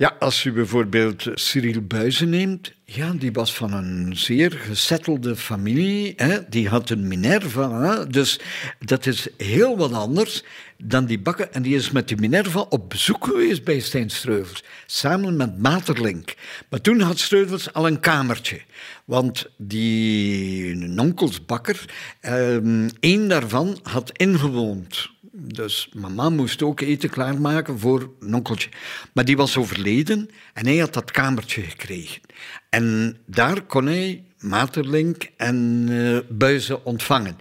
Ja, 0.01 0.17
als 0.19 0.45
u 0.45 0.53
bijvoorbeeld 0.53 1.27
Cyril 1.35 1.81
Buizen 1.81 2.29
neemt, 2.29 2.73
ja, 2.85 3.13
die 3.13 3.33
was 3.33 3.55
van 3.55 3.73
een 3.73 4.17
zeer 4.17 4.53
gesettelde 4.53 5.37
familie. 5.37 6.13
Hè? 6.17 6.49
Die 6.49 6.69
had 6.69 6.91
een 6.91 7.09
Minerva. 7.09 8.05
Dus 8.05 8.41
dat 8.79 9.07
is 9.07 9.29
heel 9.37 9.77
wat 9.77 9.93
anders 9.93 10.45
dan 10.77 11.05
die 11.05 11.19
bakken. 11.19 11.53
En 11.53 11.63
die 11.63 11.75
is 11.75 11.91
met 11.91 12.09
die 12.09 12.17
Minerva 12.17 12.61
op 12.61 12.91
bezoek 12.91 13.25
geweest 13.25 13.65
bij 13.65 13.81
Stijn 13.81 14.11
Streuvels. 14.11 14.65
Samen 14.87 15.37
met 15.37 15.59
Materlink. 15.59 16.35
Maar 16.69 16.81
toen 16.81 17.01
had 17.01 17.19
Streuvels 17.19 17.73
al 17.73 17.87
een 17.87 18.01
kamertje. 18.01 18.61
Want 19.05 19.47
die 19.57 20.75
nonkelsbakker, 20.75 21.85
eh, 22.21 22.57
één 23.01 23.29
daarvan 23.29 23.79
had 23.83 24.13
ingewoond 24.17 25.11
dus 25.33 25.89
mama 25.93 26.29
moest 26.29 26.63
ook 26.63 26.81
eten 26.81 27.11
klaarmaken 27.11 27.79
voor 27.79 28.11
een 28.21 28.35
onkeltje. 28.35 28.69
Maar 29.13 29.25
die 29.25 29.37
was 29.37 29.57
overleden 29.57 30.31
en 30.55 30.67
hij 30.67 30.77
had 30.77 30.95
dat 30.95 31.11
kamertje 31.11 31.63
gekregen. 31.63 32.21
En 32.69 33.17
daar 33.27 33.63
kon 33.63 33.87
hij 33.87 34.25
Materlink 34.39 35.31
en 35.37 35.87
uh, 35.91 36.19
Buizen 36.29 36.85
ontvangen. 36.85 37.39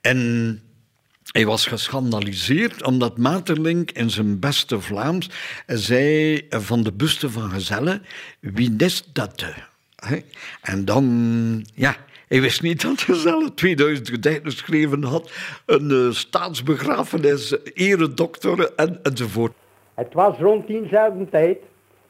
En 0.00 0.60
hij 1.32 1.46
was 1.46 1.66
geschandaliseerd 1.66 2.82
omdat 2.82 3.18
Materlink 3.18 3.90
in 3.90 4.10
zijn 4.10 4.38
beste 4.38 4.80
Vlaams 4.80 5.30
zei 5.66 6.42
van 6.50 6.82
de 6.82 6.92
buste 6.92 7.30
van 7.30 7.50
Gezelle, 7.50 8.00
wie 8.40 8.74
is 8.76 9.04
dat? 9.12 9.44
En 10.60 10.84
dan, 10.84 11.66
ja, 11.74 11.96
hij 12.34 12.42
wist 12.42 12.62
niet 12.62 12.82
dat 12.82 13.06
hij 13.06 13.14
zelf 13.14 13.50
2000 13.54 14.08
gedichten 14.08 14.50
geschreven 14.50 15.02
had, 15.02 15.32
een 15.66 15.90
uh, 15.90 16.10
staatsbegrafenis, 16.10 17.72
eredokter 17.74 18.72
en, 18.76 18.98
enzovoort. 19.02 19.52
Het 19.94 20.14
was 20.14 20.38
rond 20.38 20.66
diezelfde 20.66 21.28
tijd, 21.28 21.58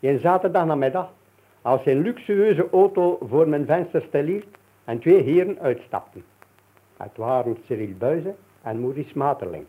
een 0.01 0.21
zaterdagnamiddag, 0.21 1.09
als 1.63 1.81
een 1.85 2.03
luxueuze 2.03 2.69
auto 2.73 3.19
voor 3.29 3.49
mijn 3.49 3.67
venster 3.67 4.05
stilhield 4.09 4.45
en 4.85 4.99
twee 4.99 5.23
heren 5.23 5.59
uitstapten. 5.61 6.25
Het 6.97 7.17
waren 7.17 7.57
Cyril 7.67 7.95
Buizen 7.99 8.37
en 8.63 8.81
Maurice 8.81 9.19
Materlink. 9.19 9.67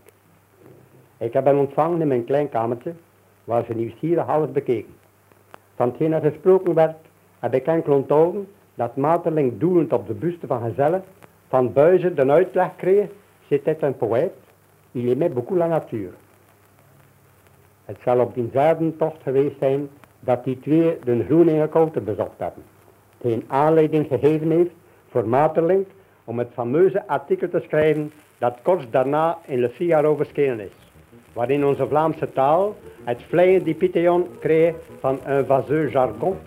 Ik 1.18 1.34
heb 1.34 1.45
hen 1.45 1.58
ontvangen 1.58 2.01
in 2.01 2.08
mijn 2.08 2.26
klein 2.26 2.49
kamertje, 2.49 2.93
waar 3.43 3.66
ze 3.66 3.74
nieuwsgierig 3.74 4.28
alles 4.28 4.51
bekeken. 4.51 4.93
Van 5.76 5.88
hetgeen 5.88 6.14
er 6.14 6.32
gesproken 6.32 6.74
werd, 6.74 6.95
heb 7.39 7.53
ik 7.53 7.66
enkel 7.66 7.93
onthouden 7.93 8.47
dat 8.76 8.96
Materling 8.96 9.60
doelend 9.60 9.94
op 9.94 10.08
de 10.08 10.14
buste 10.14 10.48
van 10.48 10.62
Gezelle 10.62 11.02
van 11.48 11.74
Buizen 11.74 12.16
de 12.16 12.32
uitleg 12.32 12.76
kreeg, 12.76 13.10
c'était 13.50 13.84
un 13.84 13.98
poète, 13.98 14.34
il 14.92 15.10
aimait 15.10 15.34
beaucoup 15.34 15.58
la 15.58 15.68
nature. 15.68 16.14
Het 17.86 17.98
zal 18.04 18.20
op 18.20 18.34
diezelfde 18.34 18.96
tocht 18.98 19.22
geweest 19.24 19.56
zijn 19.60 19.90
dat 20.20 20.44
die 20.44 20.60
twee 20.60 21.00
de 21.04 21.24
Groeningen 21.24 21.70
Kouter 21.70 22.04
bezocht 22.04 22.38
hebben. 22.38 22.64
een 23.22 23.44
aanleiding 23.48 24.08
gegeven 24.08 24.52
heeft 24.52 24.72
voor 25.10 25.28
Materling 25.28 25.86
om 26.24 26.40
het 26.40 26.50
fameuze 26.54 27.08
artikel 27.08 27.50
te 27.50 27.64
schrijven 27.68 28.12
dat 28.38 28.58
kort 28.62 28.92
daarna 28.92 29.38
in 29.46 29.60
Le 29.60 29.70
Figaro 29.70 30.16
verschenen 30.16 30.60
is. 30.60 30.72
Waarin 31.34 31.66
onze 31.66 31.88
Vlaamse 31.88 32.32
taal 32.34 32.76
het 33.04 33.24
vleiende 33.24 33.64
dipitheon 33.64 34.28
kreeg 34.40 34.76
van 35.00 35.20
een 35.26 35.46
vaseux 35.46 35.92
jargon 35.92 36.38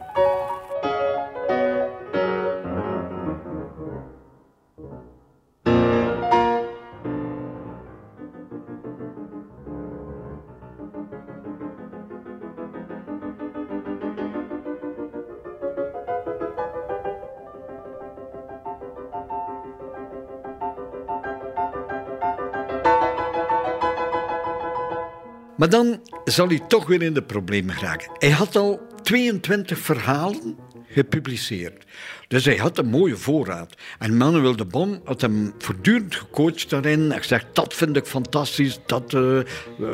Maar 25.59 25.68
dan 25.68 26.00
zal 26.24 26.48
hij 26.48 26.61
toch 26.68 26.86
weer 26.86 27.02
in 27.02 27.14
de 27.14 27.22
problemen 27.22 27.74
geraken. 27.74 28.11
Hij 28.18 28.30
had 28.30 28.56
al 28.56 28.80
22 29.02 29.78
verhalen 29.78 30.56
gepubliceerd. 30.88 31.84
Dus 32.28 32.44
hij 32.44 32.56
had 32.56 32.78
een 32.78 32.86
mooie 32.86 33.16
voorraad. 33.16 33.74
En 33.98 34.16
Manuel 34.16 34.56
de 34.56 34.64
Bon 34.64 35.00
had 35.04 35.20
hem 35.20 35.54
voortdurend 35.59 36.14
gecoacht 36.14 36.70
daarin. 36.70 37.11
Hij 37.11 37.22
zegt, 37.22 37.46
dat 37.52 37.74
vind 37.74 37.96
ik 37.96 38.06
fantastisch, 38.06 38.78
dat 38.86 39.12
uh, 39.12 39.38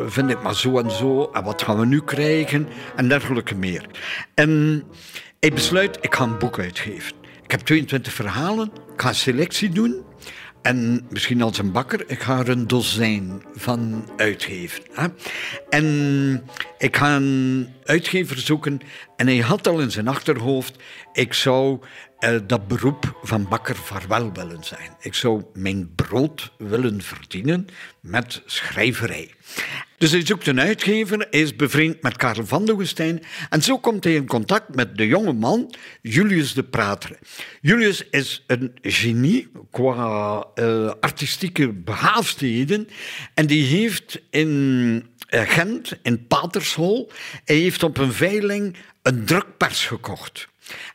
vind 0.06 0.30
ik 0.30 0.42
maar 0.42 0.54
zo 0.54 0.78
en 0.78 0.90
zo. 0.90 1.30
En 1.32 1.44
wat 1.44 1.62
gaan 1.62 1.78
we 1.78 1.86
nu 1.86 2.00
krijgen? 2.00 2.68
En 2.96 3.08
dergelijke 3.08 3.54
meer. 3.54 3.86
En 4.34 4.82
hij 5.40 5.50
besluit, 5.50 5.98
ik 6.00 6.14
ga 6.14 6.24
een 6.24 6.38
boek 6.38 6.58
uitgeven. 6.58 7.12
Ik 7.42 7.50
heb 7.50 7.60
22 7.60 8.12
verhalen, 8.12 8.70
ik 8.94 9.00
ga 9.00 9.08
een 9.08 9.14
selectie 9.14 9.68
doen. 9.68 10.02
En 10.64 11.06
misschien 11.10 11.42
als 11.42 11.58
een 11.58 11.72
bakker, 11.72 12.10
ik 12.10 12.20
ga 12.20 12.38
er 12.38 12.48
een 12.48 12.66
dozijn 12.66 13.42
van 13.54 14.08
uitgeven. 14.16 14.82
Hè? 14.92 15.06
En 15.68 16.48
ik 16.78 16.96
ga 16.96 17.16
een 17.16 17.68
uitgever 17.84 18.38
zoeken. 18.38 18.80
En 19.16 19.26
hij 19.26 19.38
had 19.38 19.66
al 19.68 19.80
in 19.80 19.90
zijn 19.90 20.08
achterhoofd, 20.08 20.76
ik 21.12 21.34
zou 21.34 21.80
uh, 22.20 22.38
dat 22.46 22.68
beroep 22.68 23.18
van 23.22 23.48
bakker 23.48 23.76
vaarwel 23.76 24.32
willen 24.32 24.64
zijn. 24.64 24.96
Ik 25.00 25.14
zou 25.14 25.42
mijn 25.54 25.94
brood 25.94 26.52
willen 26.58 27.02
verdienen 27.02 27.66
met 28.00 28.42
schrijverij. 28.46 29.30
Dus 30.04 30.12
hij 30.12 30.26
zoekt 30.26 30.46
een 30.46 30.60
uitgever, 30.60 31.26
hij 31.30 31.40
is 31.40 31.56
bevriend 31.56 32.02
met 32.02 32.16
Karel 32.16 32.46
van 32.46 32.64
Loevestein 32.64 33.22
en 33.50 33.62
zo 33.62 33.78
komt 33.78 34.04
hij 34.04 34.14
in 34.14 34.26
contact 34.26 34.74
met 34.74 34.96
de 34.96 35.06
jonge 35.06 35.32
man 35.32 35.74
Julius 36.02 36.54
de 36.54 36.62
Prater. 36.62 37.18
Julius 37.60 38.08
is 38.10 38.44
een 38.46 38.72
genie 38.82 39.48
qua 39.70 40.46
uh, 40.54 40.92
artistieke 41.00 41.72
behaafdheden 41.72 42.88
en 43.34 43.46
die 43.46 43.64
heeft 43.64 44.20
in 44.30 45.06
eh, 45.28 45.42
Gent, 45.46 45.98
in 46.02 46.26
Patershol, 46.26 47.10
hij 47.44 47.56
heeft 47.56 47.82
op 47.82 47.98
een 47.98 48.12
veiling 48.12 48.76
een 49.02 49.24
drukpers 49.24 49.86
gekocht. 49.86 50.48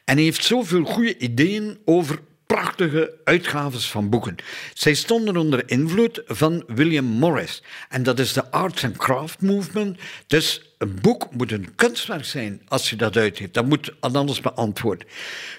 En 0.05 0.15
hij 0.15 0.23
heeft 0.23 0.43
zoveel 0.43 0.83
goede 0.83 1.17
ideeën 1.17 1.77
over 1.85 2.19
prachtige 2.55 3.13
uitgaves 3.23 3.91
van 3.91 4.09
boeken. 4.09 4.35
Zij 4.73 4.93
stonden 4.93 5.37
onder 5.37 5.69
invloed 5.69 6.21
van 6.25 6.63
William 6.67 7.05
Morris. 7.05 7.63
En 7.89 8.03
dat 8.03 8.19
is 8.19 8.33
de 8.33 8.51
Arts 8.51 8.83
and 8.83 8.97
Craft 8.97 9.41
Movement. 9.41 9.99
Dus 10.27 10.73
een 10.77 10.97
boek 11.01 11.35
moet 11.35 11.51
een 11.51 11.75
kunstwerk 11.75 12.25
zijn 12.25 12.61
als 12.67 12.89
je 12.89 12.95
dat 12.95 13.17
uitgeeft. 13.17 13.53
Dat 13.53 13.65
moet 13.65 13.93
anders 13.99 14.41
beantwoord. 14.41 15.05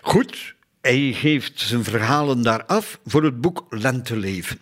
Goed, 0.03 0.55
hij 0.80 1.12
geeft 1.12 1.61
zijn 1.61 1.84
verhalen 1.84 2.43
daar 2.43 2.64
af 2.64 2.99
voor 3.05 3.24
het 3.24 3.41
boek 3.41 3.66
Lenteleven. 3.68 4.59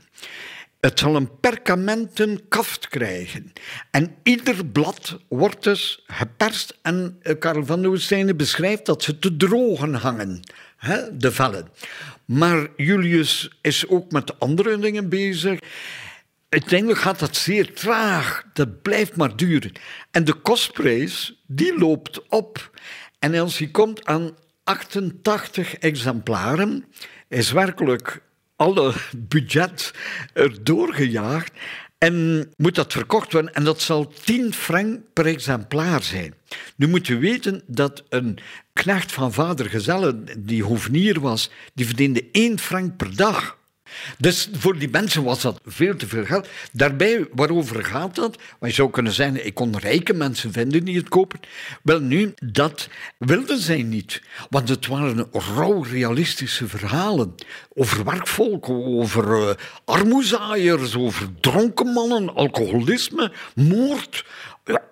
Het 0.80 0.98
zal 0.98 1.16
een 1.16 1.40
perkamenten 1.40 2.48
kaft 2.48 2.88
krijgen. 2.88 3.52
En 3.90 4.14
ieder 4.22 4.66
blad 4.66 5.18
wordt 5.28 5.62
dus 5.62 6.04
geperst. 6.06 6.78
En 6.82 7.18
eh, 7.22 7.38
Karel 7.38 7.66
van 7.66 7.86
Oostijnen 7.86 8.36
beschrijft 8.36 8.86
dat 8.86 9.02
ze 9.02 9.18
te 9.18 9.36
drogen 9.36 9.94
hangen, 9.94 10.40
hè, 10.76 11.16
de 11.16 11.32
vellen. 11.32 11.68
Maar 12.28 12.66
Julius 12.76 13.58
is 13.60 13.88
ook 13.88 14.10
met 14.10 14.40
andere 14.40 14.78
dingen 14.78 15.08
bezig. 15.08 15.58
Uiteindelijk 16.48 17.00
gaat 17.00 17.18
dat 17.18 17.36
zeer 17.36 17.74
traag. 17.74 18.44
Dat 18.52 18.82
blijft 18.82 19.16
maar 19.16 19.36
duren. 19.36 19.72
En 20.10 20.24
de 20.24 20.32
kostprijs, 20.32 21.42
die 21.46 21.78
loopt 21.78 22.28
op. 22.28 22.70
En 23.18 23.34
als 23.34 23.58
hij 23.58 23.68
komt 23.68 24.04
aan 24.04 24.36
88 24.64 25.74
exemplaren, 25.74 26.84
is 27.28 27.52
werkelijk 27.52 28.22
alle 28.56 28.94
budget 29.16 29.94
erdoor 30.32 30.94
gejaagd. 30.94 31.52
En 31.98 32.48
moet 32.56 32.74
dat 32.74 32.92
verkocht 32.92 33.32
worden 33.32 33.54
en 33.54 33.64
dat 33.64 33.80
zal 33.80 34.12
10 34.24 34.54
frank 34.54 35.00
per 35.12 35.26
exemplaar 35.26 36.02
zijn. 36.02 36.34
Nu 36.76 36.86
moet 36.86 37.06
je 37.06 37.18
weten 37.18 37.62
dat 37.66 38.04
een 38.08 38.38
knecht 38.72 39.12
van 39.12 39.32
vader 39.32 39.70
Gezelle, 39.70 40.24
die 40.38 40.64
hovenier 40.64 41.20
was, 41.20 41.50
die 41.74 41.86
verdiende 41.86 42.24
1 42.32 42.58
frank 42.58 42.96
per 42.96 43.16
dag. 43.16 43.58
Dus 44.18 44.48
voor 44.52 44.78
die 44.78 44.88
mensen 44.90 45.22
was 45.22 45.40
dat 45.40 45.60
veel 45.66 45.96
te 45.96 46.06
veel 46.06 46.24
geld. 46.24 46.48
Daarbij, 46.72 47.28
waarover 47.32 47.84
gaat 47.84 48.14
dat? 48.14 48.36
Want 48.58 48.72
je 48.72 48.78
zou 48.78 48.90
kunnen 48.90 49.12
zeggen, 49.12 49.46
ik 49.46 49.54
kon 49.54 49.78
rijke 49.78 50.12
mensen 50.14 50.52
vinden 50.52 50.84
die 50.84 50.96
het 50.96 51.08
kopen. 51.08 51.40
Wel 51.82 52.00
nu, 52.00 52.34
dat 52.44 52.88
wilden 53.18 53.58
zij 53.58 53.82
niet. 53.82 54.22
Want 54.50 54.68
het 54.68 54.86
waren 54.86 55.28
rauw 55.32 55.82
realistische 55.82 56.68
verhalen. 56.68 57.34
Over 57.74 58.04
werkvolk, 58.04 58.68
over 58.68 59.42
uh, 59.42 59.50
armoezaaiers, 59.84 60.96
over 60.96 61.28
dronken 61.40 61.86
mannen, 61.86 62.34
alcoholisme, 62.34 63.32
moord. 63.54 64.24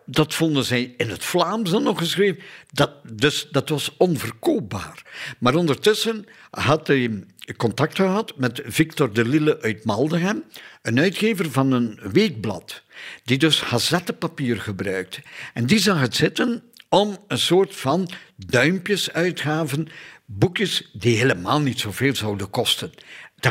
Dat 0.07 0.35
vonden 0.35 0.65
zij 0.65 0.95
in 0.97 1.11
het 1.11 1.25
Vlaams 1.25 1.71
dan 1.71 1.83
nog 1.83 1.99
geschreven. 1.99 2.43
Dat, 2.73 2.91
dus 3.13 3.49
dat 3.51 3.69
was 3.69 3.97
onverkoopbaar. 3.97 5.03
Maar 5.39 5.55
ondertussen 5.55 6.25
had 6.51 6.87
hij 6.87 7.25
contact 7.57 7.97
gehad 7.97 8.33
met 8.37 8.63
Victor 8.65 9.13
de 9.13 9.25
Lille 9.25 9.61
uit 9.61 9.85
Maldegem, 9.85 10.45
een 10.83 10.99
uitgever 10.99 11.51
van 11.51 11.73
een 11.73 12.01
weekblad, 12.13 12.83
die 13.25 13.39
dus 13.39 13.61
gazettenpapier 13.61 14.61
gebruikte. 14.61 15.23
En 15.55 15.67
die 15.67 15.79
zag 15.79 16.01
het 16.01 16.15
zitten 16.15 16.63
om 16.89 17.19
een 17.29 17.39
soort 17.39 17.77
van 17.77 18.09
duimpjesuitgaven, 18.37 19.89
boekjes 20.25 20.91
die 20.93 21.17
helemaal 21.17 21.61
niet 21.61 21.81
zoveel 21.81 22.15
zouden 22.15 22.51
kosten, 22.51 22.93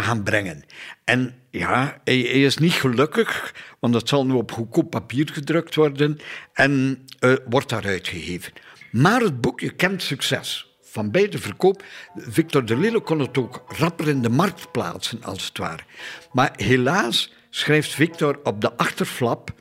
gaan 0.02 0.24
brengen. 0.24 0.64
En 1.04 1.36
ja, 1.50 2.02
hij, 2.04 2.20
is 2.20 2.58
niet 2.58 2.74
gelukkig, 2.74 3.54
want 3.80 3.94
dat 3.94 4.08
zal 4.08 4.26
nu 4.26 4.34
op 4.34 4.52
goedkoop 4.52 4.90
papier 4.90 5.30
gedrukt 5.34 5.76
worden 5.76 6.18
en 6.54 7.06
uh, 7.20 7.34
wordt 7.50 7.70
daar 7.70 7.86
uitgegeven. 7.86 8.54
Maar 8.92 9.22
het 9.22 9.42
boekje 9.42 9.70
kent 9.70 10.02
succes 10.02 10.76
van 10.96 11.12
bij 11.12 11.30
de 11.30 11.38
verkoop. 11.38 11.84
Victor 12.16 12.66
de 12.66 12.78
Lille 12.78 13.00
kon 13.00 13.20
het 13.20 13.38
ook 13.38 13.64
rapper 13.68 14.08
in 14.08 14.22
de 14.22 14.30
markt 14.30 14.72
plaatsen, 14.72 15.24
als 15.24 15.46
het 15.46 15.58
ware. 15.58 15.84
Maar 16.32 16.54
helaas 16.56 17.34
schrijft 17.50 17.94
Victor 17.94 18.40
op 18.44 18.62
de 18.62 18.78
achterflap: 18.78 19.54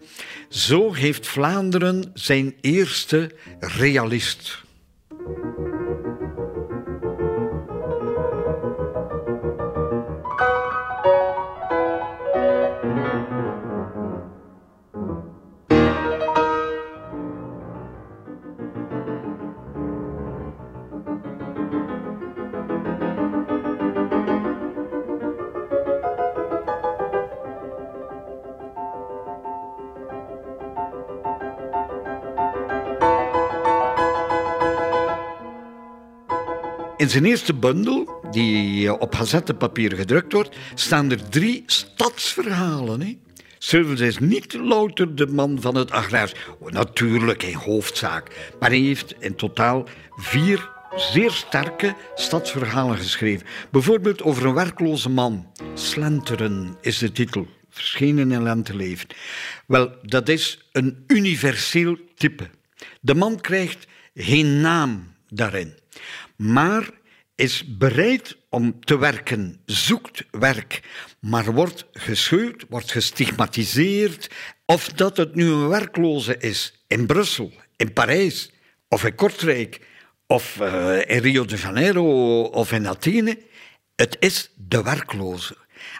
Zo 0.48 0.92
heeft 0.92 1.26
Vlaanderen 1.26 2.10
zijn 2.14 2.54
eerste 2.60 3.30
realist. 3.60 4.62
In 37.04 37.10
zijn 37.10 37.24
eerste 37.24 37.54
bundel, 37.54 38.20
die 38.30 38.98
op 38.98 39.14
gazettenpapier 39.14 39.96
gedrukt 39.96 40.32
wordt, 40.32 40.56
staan 40.74 41.10
er 41.10 41.28
drie 41.28 41.62
stadsverhalen. 41.66 43.00
Hè? 43.00 44.04
is 44.04 44.18
niet 44.18 44.54
louter 44.54 45.14
de 45.14 45.26
man 45.26 45.60
van 45.60 45.74
het 45.74 45.90
agrarisch. 45.90 46.34
Oh, 46.58 46.70
natuurlijk, 46.70 47.42
in 47.42 47.54
hoofdzaak. 47.54 48.52
Maar 48.60 48.68
hij 48.68 48.78
heeft 48.78 49.14
in 49.18 49.34
totaal 49.34 49.84
vier 50.10 50.70
zeer 50.96 51.30
sterke 51.30 51.94
stadsverhalen 52.14 52.96
geschreven. 52.96 53.46
Bijvoorbeeld 53.70 54.22
over 54.22 54.46
een 54.46 54.54
werkloze 54.54 55.08
man. 55.08 55.46
Slenteren 55.74 56.76
is 56.80 56.98
de 56.98 57.12
titel. 57.12 57.46
Verschenen 57.70 58.32
in 58.32 58.42
Lenteleven. 58.42 59.08
Wel, 59.66 59.92
dat 60.02 60.28
is 60.28 60.68
een 60.72 61.04
universeel 61.06 61.96
type. 62.16 62.50
De 63.00 63.14
man 63.14 63.40
krijgt 63.40 63.86
geen 64.14 64.60
naam 64.60 65.12
daarin 65.28 65.82
maar 66.36 66.90
is 67.34 67.76
bereid 67.76 68.36
om 68.48 68.84
te 68.84 68.98
werken, 68.98 69.60
zoekt 69.64 70.24
werk, 70.30 70.82
maar 71.20 71.52
wordt 71.52 71.86
gescheurd, 71.92 72.64
wordt 72.68 72.90
gestigmatiseerd. 72.90 74.30
Of 74.66 74.88
dat 74.88 75.16
het 75.16 75.34
nu 75.34 75.50
een 75.50 75.68
werkloze 75.68 76.38
is 76.38 76.84
in 76.86 77.06
Brussel, 77.06 77.52
in 77.76 77.92
Parijs 77.92 78.50
of 78.88 79.04
in 79.04 79.14
Kortrijk 79.14 79.80
of 80.26 80.58
uh, 80.60 80.98
in 81.06 81.18
Rio 81.18 81.44
de 81.44 81.56
Janeiro 81.56 82.42
of 82.42 82.72
in 82.72 82.88
Athene. 82.88 83.38
Het 83.96 84.16
is 84.20 84.50
de 84.56 84.82
werkloze. 84.82 85.56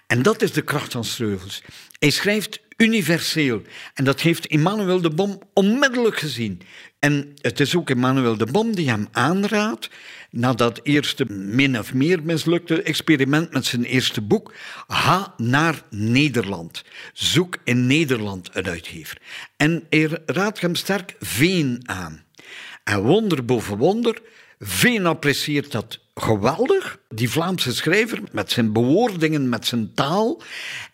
En 0.07 0.23
dat 0.23 0.43
is 0.43 0.53
de 0.53 0.63
kracht 0.63 0.93
van 0.93 1.05
Streuvels. 1.05 1.63
Hij 1.99 2.11
schrijft 2.11 2.61
universeel. 2.77 3.63
En 3.95 4.05
dat 4.05 4.21
heeft 4.21 4.47
Emmanuel 4.47 5.01
de 5.01 5.11
Bom 5.11 5.39
onmiddellijk 5.53 6.19
gezien. 6.19 6.61
En 7.05 7.37
het 7.41 7.61
is 7.61 7.77
ook 7.77 7.91
Emmanuel 7.91 8.37
de 8.37 8.47
Bom 8.47 8.75
die 8.75 8.89
hem 8.89 9.09
aanraadt, 9.13 9.91
na 10.31 10.53
dat 10.53 10.81
eerste 10.83 11.25
min 11.29 11.79
of 11.79 11.95
meer 11.95 12.23
mislukte 12.23 12.83
experiment 12.83 13.53
met 13.53 13.65
zijn 13.65 13.85
eerste 13.85 14.21
boek, 14.21 14.55
ga 14.89 15.35
naar 15.37 15.83
Nederland. 15.91 16.85
Zoek 17.13 17.57
in 17.65 17.87
Nederland 17.87 18.51
een 18.53 18.67
uitgever. 18.67 19.19
En 19.57 19.87
hij 19.91 20.19
raadt 20.27 20.61
hem 20.61 20.75
sterk 20.75 21.15
Veen 21.21 21.81
aan. 21.85 22.25
En 22.85 23.03
wonder 23.03 23.45
boven 23.45 23.77
wonder, 23.77 24.23
Veen 24.59 25.07
apprecieert 25.07 25.73
dat 25.73 25.99
geweldig, 26.15 26.99
die 27.09 27.31
Vlaamse 27.31 27.75
schrijver, 27.75 28.21
met 28.33 28.51
zijn 28.51 28.73
bewoordingen, 28.73 29.49
met 29.49 29.67
zijn 29.67 29.95
taal. 29.95 30.43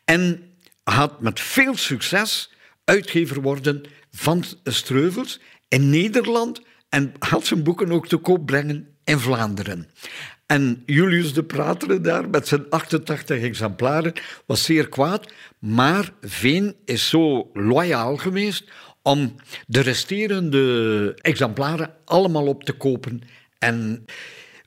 En 0.04 0.42
gaat 0.84 1.20
met 1.20 1.40
veel 1.40 1.76
succes 1.76 2.52
uitgever 2.84 3.40
worden 3.40 3.82
van 4.12 4.44
Streuvels 4.64 5.40
in 5.70 5.90
Nederland 5.90 6.62
en 6.88 7.12
had 7.18 7.46
zijn 7.46 7.62
boeken 7.62 7.92
ook 7.92 8.08
te 8.08 8.16
koop 8.16 8.46
brengen 8.46 8.88
in 9.04 9.18
Vlaanderen. 9.18 9.88
En 10.46 10.82
Julius 10.86 11.34
de 11.34 11.44
Prater 11.44 12.02
daar 12.02 12.28
met 12.28 12.48
zijn 12.48 12.70
88 12.70 13.40
exemplaren 13.40 14.12
was 14.46 14.64
zeer 14.64 14.88
kwaad, 14.88 15.32
maar 15.58 16.12
Veen 16.20 16.74
is 16.84 17.08
zo 17.08 17.50
loyaal 17.52 18.16
geweest 18.16 18.64
om 19.02 19.34
de 19.66 19.80
resterende 19.80 21.14
exemplaren 21.20 21.94
allemaal 22.04 22.46
op 22.46 22.64
te 22.64 22.72
kopen. 22.72 23.20
En 23.58 24.04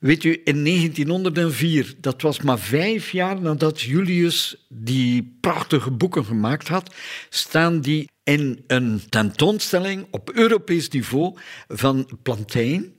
weet 0.06 0.24
u, 0.24 0.40
in 0.44 0.64
1904, 0.64 1.94
dat 2.00 2.22
was 2.22 2.40
maar 2.40 2.58
vijf 2.58 3.10
jaar 3.10 3.40
nadat 3.40 3.80
Julius 3.80 4.66
die 4.68 5.36
prachtige 5.40 5.90
boeken 5.90 6.24
gemaakt 6.24 6.68
had, 6.68 6.94
staan 7.28 7.80
die 7.80 8.08
in 8.22 8.64
een 8.66 9.02
tentoonstelling 9.08 10.06
op 10.10 10.30
Europees 10.30 10.88
niveau 10.88 11.36
van 11.68 12.08
Plantijn, 12.22 12.92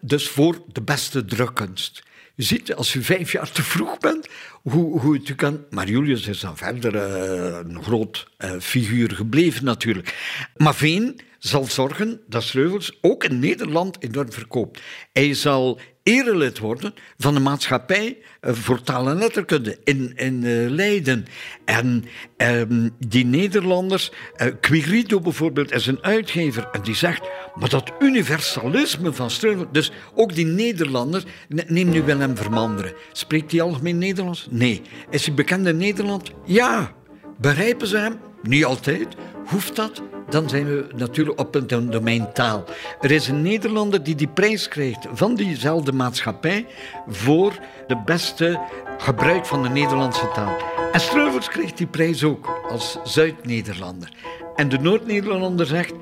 dus 0.00 0.28
voor 0.28 0.62
de 0.72 0.82
beste 0.82 1.24
drukkunst. 1.24 2.02
Je 2.34 2.42
ziet, 2.42 2.74
als 2.74 2.94
u 2.94 3.02
vijf 3.02 3.32
jaar 3.32 3.50
te 3.50 3.62
vroeg 3.62 3.98
bent, 3.98 4.28
hoe, 4.62 5.00
hoe 5.00 5.14
het 5.14 5.28
u 5.28 5.34
kan... 5.34 5.64
Maar 5.70 5.88
Julius 5.88 6.26
is 6.26 6.40
dan 6.40 6.56
verder 6.56 6.94
uh, 6.94 7.58
een 7.64 7.82
groot 7.82 8.26
uh, 8.38 8.52
figuur 8.60 9.10
gebleven 9.10 9.64
natuurlijk. 9.64 10.14
Maar 10.56 10.74
Veen 10.74 11.20
zal 11.38 11.64
zorgen 11.64 12.20
dat 12.28 12.42
Sleuvels 12.42 12.98
ook 13.00 13.24
in 13.24 13.38
Nederland 13.38 14.02
enorm 14.02 14.32
verkoopt. 14.32 14.82
Hij 15.12 15.34
zal 15.34 15.80
erelid 16.02 16.58
worden 16.58 16.94
van 17.18 17.34
de 17.34 17.40
maatschappij 17.40 18.18
eh, 18.40 18.52
voor 18.52 18.82
taal 18.82 19.08
en 19.08 19.18
letterkunde 19.18 19.78
in, 19.84 20.12
in 20.16 20.42
uh, 20.42 20.70
Leiden. 20.70 21.26
En 21.64 22.04
um, 22.36 22.90
die 22.98 23.24
Nederlanders, 23.24 24.12
uh, 24.36 24.46
Quirido 24.60 25.20
bijvoorbeeld, 25.20 25.72
is 25.72 25.86
een 25.86 26.02
uitgever 26.02 26.68
en 26.72 26.82
die 26.82 26.94
zegt, 26.94 27.28
maar 27.54 27.68
dat 27.68 27.92
universalisme 27.98 29.12
van 29.12 29.30
Streuvels, 29.30 29.68
dus 29.72 29.92
ook 30.14 30.34
die 30.34 30.46
Nederlanders, 30.46 31.24
neem 31.48 31.88
nu 31.88 32.02
Willem 32.02 32.36
Vermanderen. 32.36 32.92
Spreekt 33.12 33.52
hij 33.52 33.62
algemeen 33.62 33.98
Nederlands? 33.98 34.46
Nee. 34.50 34.82
Is 35.10 35.26
hij 35.26 35.34
bekend 35.34 35.66
in 35.66 35.76
Nederland? 35.76 36.30
Ja. 36.44 36.92
Begrijpen 37.38 37.86
ze 37.86 37.96
hem? 37.96 38.31
Niet 38.42 38.64
altijd. 38.64 39.06
Hoeft 39.46 39.76
dat? 39.76 40.02
Dan 40.28 40.48
zijn 40.48 40.66
we 40.66 40.86
natuurlijk 40.94 41.40
op 41.40 41.54
het 41.54 41.68
domein 41.68 42.32
taal. 42.32 42.64
Er 43.00 43.10
is 43.10 43.28
een 43.28 43.42
Nederlander 43.42 44.02
die 44.02 44.14
die 44.14 44.28
prijs 44.28 44.68
krijgt 44.68 45.06
van 45.12 45.34
diezelfde 45.34 45.92
maatschappij 45.92 46.66
voor 47.08 47.52
de 47.86 48.02
beste 48.04 48.60
gebruik 48.98 49.46
van 49.46 49.62
de 49.62 49.68
Nederlandse 49.68 50.30
taal. 50.34 50.56
En 50.92 51.00
Streuvels 51.00 51.48
kreeg 51.48 51.72
die 51.72 51.86
prijs 51.86 52.24
ook 52.24 52.62
als 52.68 52.98
Zuid-Nederlander. 53.04 54.12
En 54.54 54.68
de 54.68 54.78
Noord-Nederlander 54.78 55.66
zegt: 55.66 55.92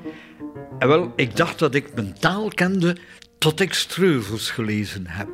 eh, 0.79 0.87
Wel, 0.87 1.13
ik 1.15 1.35
dacht 1.35 1.59
dat 1.59 1.75
ik 1.75 1.93
mijn 1.93 2.15
taal 2.19 2.47
kende 2.47 2.97
tot 3.37 3.59
ik 3.59 3.73
Streuvels 3.73 4.51
gelezen 4.51 5.03
heb. 5.07 5.29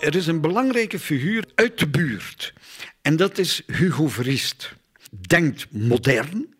Er 0.00 0.14
is 0.14 0.26
een 0.26 0.40
belangrijke 0.40 0.98
figuur 0.98 1.44
uit 1.54 1.78
de 1.78 1.88
buurt. 1.88 2.52
En 3.02 3.16
dat 3.16 3.38
is 3.38 3.62
Hugo 3.66 4.08
Verriest. 4.08 4.72
Denkt 5.10 5.66
modern. 5.70 6.54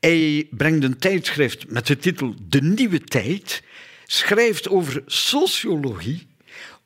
Hij 0.00 0.48
brengt 0.50 0.84
een 0.84 0.98
tijdschrift 0.98 1.70
met 1.70 1.86
de 1.86 1.96
titel 1.96 2.34
De 2.48 2.62
Nieuwe 2.62 3.00
Tijd. 3.00 3.62
Schrijft 4.06 4.68
over 4.68 5.02
sociologie, 5.06 6.26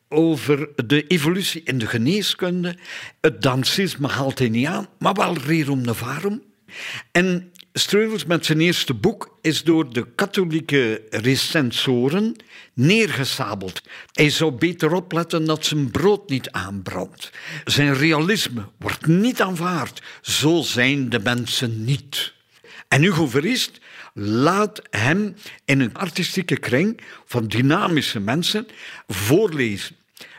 over 0.09 0.69
de 0.87 1.07
evolutie 1.07 1.63
in 1.65 1.79
de 1.79 1.87
geneeskunde. 1.87 2.77
Het 3.21 3.43
dansisme 3.43 4.09
haalt 4.09 4.39
hij 4.39 4.49
niet 4.49 4.67
aan, 4.67 4.89
maar 4.99 5.15
wel 5.15 5.37
rerum 5.37 5.81
novarum. 5.81 6.43
En 7.11 7.53
Streuvels 7.79 8.24
met 8.24 8.47
zijn 8.47 8.61
eerste 8.61 8.95
boek 8.95 9.39
is 9.41 9.62
door 9.62 9.93
de 9.93 10.07
katholieke 10.14 11.03
recensoren 11.11 12.37
neergesabeld. 12.74 13.83
Hij 14.12 14.31
zou 14.31 14.53
beter 14.53 14.93
opletten 14.93 15.45
dat 15.45 15.64
zijn 15.64 15.91
brood 15.91 16.29
niet 16.29 16.51
aanbrandt. 16.51 17.31
Zijn 17.64 17.95
realisme 17.95 18.68
wordt 18.79 19.07
niet 19.07 19.41
aanvaard. 19.41 20.03
Zo 20.20 20.62
zijn 20.62 21.09
de 21.09 21.18
mensen 21.18 21.85
niet. 21.85 22.33
En 22.89 23.03
Hugo 23.03 23.26
Verriest 23.26 23.81
laat 24.14 24.83
hem 24.91 25.35
in 25.64 25.81
een 25.81 25.95
artistieke 25.95 26.57
kring 26.57 27.01
van 27.24 27.49
dynamische 27.49 28.20
mensen 28.20 28.66
voorlezen 29.07 29.97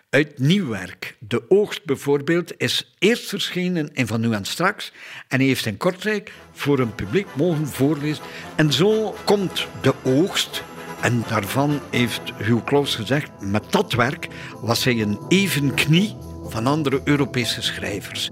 uit 0.09 0.39
nieuw 0.39 0.67
werk. 0.67 1.15
De 1.19 1.43
Oogst 1.49 1.85
bijvoorbeeld 1.85 2.53
is 2.57 2.95
eerst 2.99 3.29
verschenen 3.29 3.89
in 3.93 4.07
Van 4.07 4.21
Nu 4.21 4.33
en 4.33 4.45
Straks 4.45 4.91
en 5.27 5.39
heeft 5.39 5.65
in 5.65 5.77
Kortrijk 5.77 6.33
voor 6.51 6.79
een 6.79 6.95
publiek 6.95 7.27
mogen 7.35 7.67
voorlezen. 7.67 8.23
En 8.55 8.73
zo 8.73 9.15
komt 9.25 9.67
De 9.81 9.93
Oogst, 10.03 10.63
en 11.01 11.23
daarvan 11.27 11.79
heeft 11.89 12.21
Hugo 12.37 12.61
Claus 12.65 12.95
gezegd, 12.95 13.29
met 13.39 13.71
dat 13.71 13.93
werk 13.93 14.27
was 14.61 14.83
hij 14.83 15.01
een 15.01 15.19
even 15.27 15.73
knie 15.73 16.15
van 16.43 16.67
andere 16.67 17.01
Europese 17.03 17.61
schrijvers. 17.61 18.29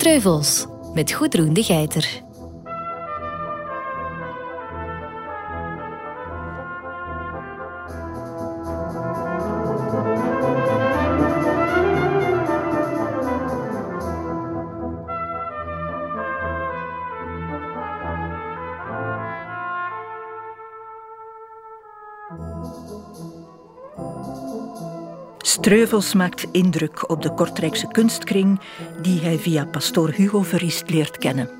Streuvels 0.00 0.66
met 0.94 1.12
Goedroen 1.12 1.52
de 1.52 1.62
Geiter. 1.62 2.19
Streuvels 25.70 26.14
maakt 26.14 26.46
indruk 26.52 27.10
op 27.10 27.22
de 27.22 27.34
Kortrijkse 27.34 27.88
kunstkring 27.88 28.60
die 29.02 29.20
hij 29.20 29.38
via 29.38 29.64
pastoor 29.64 30.10
Hugo 30.10 30.42
Verriest 30.42 30.90
leert 30.90 31.18
kennen. 31.18 31.50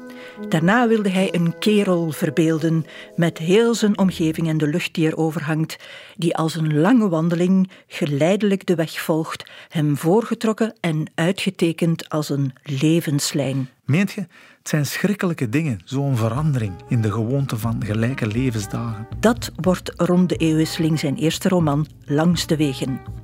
Daarna 0.49 0.89
wilde 0.89 1.09
hij 1.11 1.35
een 1.35 1.59
kerel 1.59 2.11
verbeelden 2.11 2.85
met 3.17 3.39
heel 3.39 3.75
zijn 3.75 3.99
omgeving 3.99 4.49
en 4.49 4.59
de 4.59 4.67
lucht 4.67 4.95
die 4.95 5.07
er 5.07 5.17
overhangt, 5.17 5.77
die 6.17 6.37
als 6.37 6.55
een 6.55 6.81
lange 6.81 7.09
wandeling 7.09 7.71
geleidelijk 7.87 8.67
de 8.67 8.75
weg 8.75 9.01
volgt, 9.01 9.51
hem 9.69 9.97
voorgetrokken 9.97 10.75
en 10.81 11.11
uitgetekend 11.15 12.09
als 12.09 12.29
een 12.29 12.53
levenslijn. 12.63 13.69
Meent 13.85 14.13
je? 14.13 14.21
Het 14.59 14.69
zijn 14.69 14.87
schrikkelijke 14.87 15.49
dingen, 15.49 15.81
zo'n 15.85 16.17
verandering 16.17 16.73
in 16.89 17.01
de 17.01 17.13
gewoonte 17.13 17.59
van 17.59 17.85
gelijke 17.85 18.27
levensdagen. 18.27 19.07
Dat 19.21 19.53
wordt 19.57 19.93
rond 19.97 20.29
de 20.29 20.37
eeuwwisseling 20.37 20.99
zijn 20.99 21.17
eerste 21.17 21.49
roman 21.49 21.87
Langs 22.05 22.47
de 22.47 22.57
Wegen. 22.57 23.21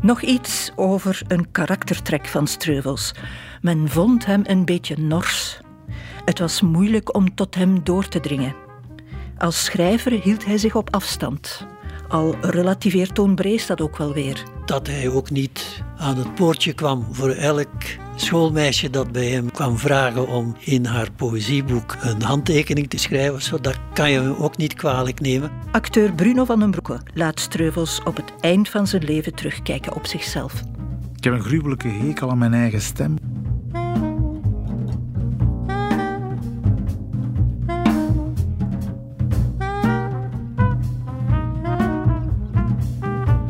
Nog 0.00 0.22
iets 0.22 0.70
over 0.76 1.22
een 1.26 1.50
karaktertrek 1.50 2.26
van 2.26 2.46
Streuvels. 2.46 3.12
Men 3.60 3.88
vond 3.88 4.26
hem 4.26 4.42
een 4.44 4.64
beetje 4.64 4.98
nors. 4.98 5.60
Het 6.24 6.38
was 6.38 6.60
moeilijk 6.60 7.14
om 7.14 7.34
tot 7.34 7.54
hem 7.54 7.84
door 7.84 8.08
te 8.08 8.20
dringen. 8.20 8.54
Als 9.38 9.64
schrijver 9.64 10.12
hield 10.12 10.44
hij 10.44 10.58
zich 10.58 10.74
op 10.74 10.94
afstand. 10.94 11.66
Al 12.08 12.36
relativeert 12.40 13.14
Toon 13.14 13.34
Brees 13.34 13.66
dat 13.66 13.80
ook 13.80 13.96
wel 13.96 14.12
weer. 14.14 14.42
Dat 14.64 14.86
hij 14.86 15.08
ook 15.08 15.30
niet 15.30 15.82
aan 15.96 16.16
het 16.16 16.34
poortje 16.34 16.72
kwam 16.72 17.06
voor 17.10 17.30
elk 17.30 17.68
schoolmeisje 18.16 18.90
dat 18.90 19.12
bij 19.12 19.26
hem 19.26 19.50
kwam 19.50 19.78
vragen 19.78 20.28
om 20.28 20.56
in 20.58 20.84
haar 20.84 21.08
poëzieboek 21.16 21.96
een 22.00 22.22
handtekening 22.22 22.90
te 22.90 22.98
schrijven. 22.98 23.42
Zo, 23.42 23.60
dat 23.60 23.78
kan 23.92 24.10
je 24.10 24.20
hem 24.20 24.34
ook 24.38 24.56
niet 24.56 24.74
kwalijk 24.74 25.20
nemen. 25.20 25.50
Acteur 25.72 26.12
Bruno 26.12 26.44
van 26.44 26.58
den 26.58 26.70
Broeke 26.70 27.00
laat 27.14 27.40
Streuvels 27.40 28.00
op 28.04 28.16
het 28.16 28.32
eind 28.40 28.68
van 28.68 28.86
zijn 28.86 29.04
leven 29.04 29.34
terugkijken 29.34 29.94
op 29.94 30.06
zichzelf. 30.06 30.62
Ik 31.16 31.24
heb 31.24 31.32
een 31.32 31.42
gruwelijke 31.42 31.88
hekel 31.88 32.30
aan 32.30 32.38
mijn 32.38 32.54
eigen 32.54 32.80
stem. 32.80 33.16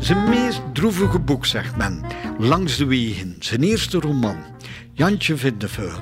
Zijn 0.09 0.29
meest 0.29 0.61
droevige 0.73 1.19
boek, 1.19 1.45
zegt 1.45 1.77
men. 1.77 2.03
Langs 2.37 2.77
de 2.77 2.85
wegen, 2.85 3.35
zijn 3.39 3.63
eerste 3.63 3.99
roman. 3.99 4.37
Jantje 4.93 5.37
Vindeveul. 5.37 5.99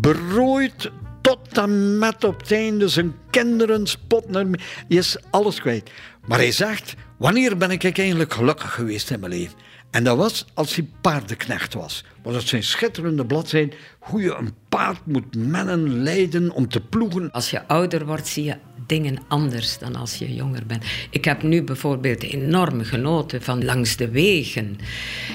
Berooid 0.00 0.90
tot 1.20 1.58
en 1.58 1.98
met 1.98 2.24
op 2.24 2.40
het 2.40 2.52
einde 2.52 2.88
zijn 2.88 3.14
kinderen 3.30 3.86
spot 3.86 4.28
naar 4.28 4.46
me. 4.46 4.58
Hij 4.88 4.96
is 4.96 5.16
alles 5.30 5.60
kwijt. 5.60 5.90
Maar 6.26 6.38
hij 6.38 6.52
zegt, 6.52 6.94
wanneer 7.18 7.56
ben 7.56 7.70
ik 7.70 7.98
eigenlijk 7.98 8.32
gelukkig 8.32 8.74
geweest 8.74 9.10
in 9.10 9.20
mijn 9.20 9.32
leven? 9.32 9.58
En 9.90 10.04
dat 10.04 10.16
was 10.16 10.46
als 10.54 10.74
hij 10.74 10.88
paardenknecht 11.00 11.74
was. 11.74 12.04
Want 12.22 12.36
het 12.36 12.48
zijn 12.48 12.62
schitterende 12.62 13.26
bladzijden 13.26 13.78
hoe 13.98 14.22
je 14.22 14.34
een 14.34 14.54
paard 14.68 15.06
moet 15.06 15.36
mennen, 15.36 16.02
leiden 16.02 16.50
om 16.50 16.68
te 16.68 16.80
ploegen. 16.80 17.30
Als 17.30 17.50
je 17.50 17.66
ouder 17.68 18.06
wordt, 18.06 18.26
zie 18.26 18.44
je 18.44 18.56
dingen 18.86 19.18
anders 19.28 19.78
dan 19.78 19.96
als 19.96 20.14
je 20.14 20.34
jonger 20.34 20.66
bent. 20.66 20.84
Ik 21.10 21.24
heb 21.24 21.42
nu 21.42 21.62
bijvoorbeeld 21.62 22.22
enorm 22.22 22.84
genoten 22.84 23.42
van 23.42 23.64
Langs 23.64 23.96
de 23.96 24.08
Wegen. 24.08 24.78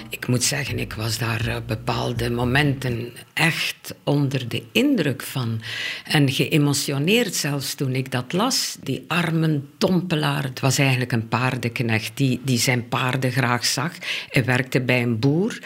Ik 0.09 0.27
moet 0.27 0.43
zeggen, 0.43 0.79
ik 0.79 0.93
was 0.93 1.17
daar 1.17 1.55
op 1.57 1.67
bepaalde 1.67 2.29
momenten 2.29 3.11
echt 3.33 3.95
onder 4.03 4.47
de 4.47 4.63
indruk 4.71 5.23
van. 5.23 5.61
En 6.03 6.31
geëmotioneerd 6.31 7.35
zelfs 7.35 7.73
toen 7.73 7.95
ik 7.95 8.11
dat 8.11 8.33
las. 8.33 8.77
Die 8.83 9.03
armen 9.07 9.69
tompelaar. 9.77 10.43
Het 10.43 10.59
was 10.59 10.77
eigenlijk 10.77 11.11
een 11.11 11.27
paardenknecht 11.27 12.17
die, 12.17 12.39
die 12.43 12.59
zijn 12.59 12.87
paarden 12.87 13.31
graag 13.31 13.65
zag. 13.65 13.91
Hij 14.29 14.45
werkte 14.45 14.81
bij 14.81 15.01
een 15.01 15.19
boer. 15.19 15.59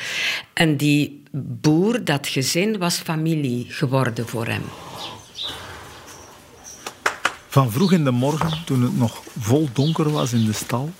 En 0.53 0.77
die 0.77 1.21
boer, 1.31 2.03
dat 2.03 2.27
gezin, 2.27 2.77
was 2.77 2.97
familie 2.97 3.65
geworden 3.69 4.27
voor 4.27 4.47
hem. 4.47 4.63
Van 7.51 7.71
vroeg 7.71 7.91
in 7.91 8.03
de 8.03 8.11
morgen, 8.11 8.63
toen 8.65 8.81
het 8.81 8.97
nog 8.97 9.21
vol 9.39 9.69
donker 9.73 10.11
was 10.11 10.33
in 10.33 10.45
de 10.45 10.53
stal, 10.53 10.91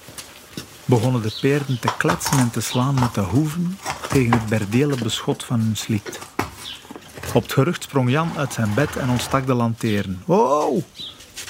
begonnen 0.86 1.22
de 1.22 1.38
paarden 1.41 1.80
te 1.80 1.89
kletsen 1.97 2.38
en 2.38 2.49
te 2.49 2.62
slaan 2.62 2.93
met 2.93 3.14
de 3.14 3.22
hoeven 3.22 3.78
tegen 4.10 4.32
het 4.32 4.45
berdelen 4.45 4.99
beschot 4.99 5.43
van 5.43 5.60
hun 5.60 5.78
sliet. 5.78 6.20
Op 7.34 7.43
het 7.43 7.54
gerucht 7.54 7.84
sprong 7.84 8.10
Jan 8.10 8.32
uit 8.38 8.54
zijn 8.54 8.74
bed 8.74 8.95
en 8.95 9.10
ontstak 9.10 9.45
de 9.45 9.54
lanteren. 9.54 10.24
Oh, 10.26 10.84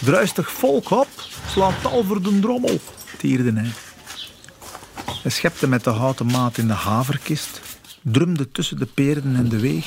druistig 0.02 0.52
volk 0.52 0.90
op, 0.90 1.08
slaat 1.48 1.82
tal 1.82 2.04
voor 2.04 2.22
de 2.22 2.40
drommel, 2.40 2.80
tierde 3.18 3.54
hij. 3.54 3.72
Hij 5.22 5.32
schepte 5.32 5.68
met 5.68 5.84
de 5.84 5.90
houten 5.90 6.26
maat 6.26 6.58
in 6.58 6.68
de 6.68 6.74
haverkist, 6.74 7.62
drumde 8.02 8.52
tussen 8.52 8.80
de 8.80 8.86
peerden 8.86 9.36
en 9.36 9.50
de 9.50 9.60
weeg 9.60 9.86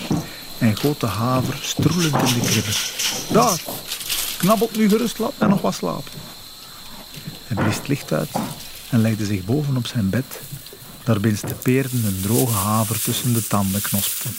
en 0.58 0.76
goot 0.76 1.00
de 1.00 1.06
haver 1.06 1.58
stroelend 1.60 2.14
in 2.14 2.40
de 2.40 2.46
kribben. 2.46 2.74
Daar, 3.32 3.60
knabbelt 4.44 4.76
nu 4.76 4.88
gerust, 4.88 5.18
laat 5.18 5.38
mij 5.38 5.48
nog 5.48 5.60
wat 5.60 5.74
slapen. 5.74 6.12
Hij 7.44 7.62
blies 7.62 7.76
het 7.76 7.88
licht 7.88 8.12
uit 8.12 8.30
en 8.90 9.00
legde 9.00 9.26
zich 9.26 9.44
boven 9.44 9.76
op 9.76 9.86
zijn 9.86 10.10
bed. 10.10 10.40
Daar 11.04 11.20
de 11.20 11.54
peerden 11.62 12.04
een 12.04 12.20
droge 12.22 12.52
haver 12.52 13.00
tussen 13.00 13.32
de 13.32 13.46
tanden 13.46 13.80
knospten. 13.80 14.36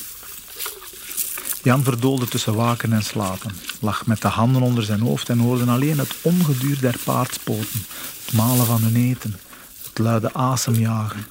Jan 1.64 1.84
verdoolde 1.84 2.28
tussen 2.28 2.56
waken 2.56 2.94
en 2.94 3.04
slapen, 3.04 3.56
lag 3.80 4.06
met 4.06 4.22
de 4.22 4.28
handen 4.28 4.62
onder 4.62 4.84
zijn 4.84 5.00
hoofd 5.00 5.30
en 5.30 5.40
hoorde 5.40 5.72
alleen 5.72 5.98
het 5.98 6.16
ongeduur 6.22 6.80
der 6.80 6.98
paardspoten, 7.04 7.86
het 8.26 8.34
malen 8.34 8.66
van 8.66 8.82
hun 8.82 8.96
eten, 8.96 9.40
het 9.84 9.98
luide 9.98 10.34
asemjagen. 10.34 11.26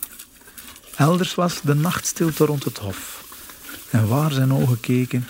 Elders 0.96 1.34
was 1.34 1.60
de 1.62 1.74
nachtstilte 1.74 2.44
rond 2.44 2.64
het 2.64 2.78
hof. 2.78 3.24
En 3.90 4.08
waar 4.08 4.32
zijn 4.32 4.52
ogen 4.52 4.80
keken, 4.80 5.28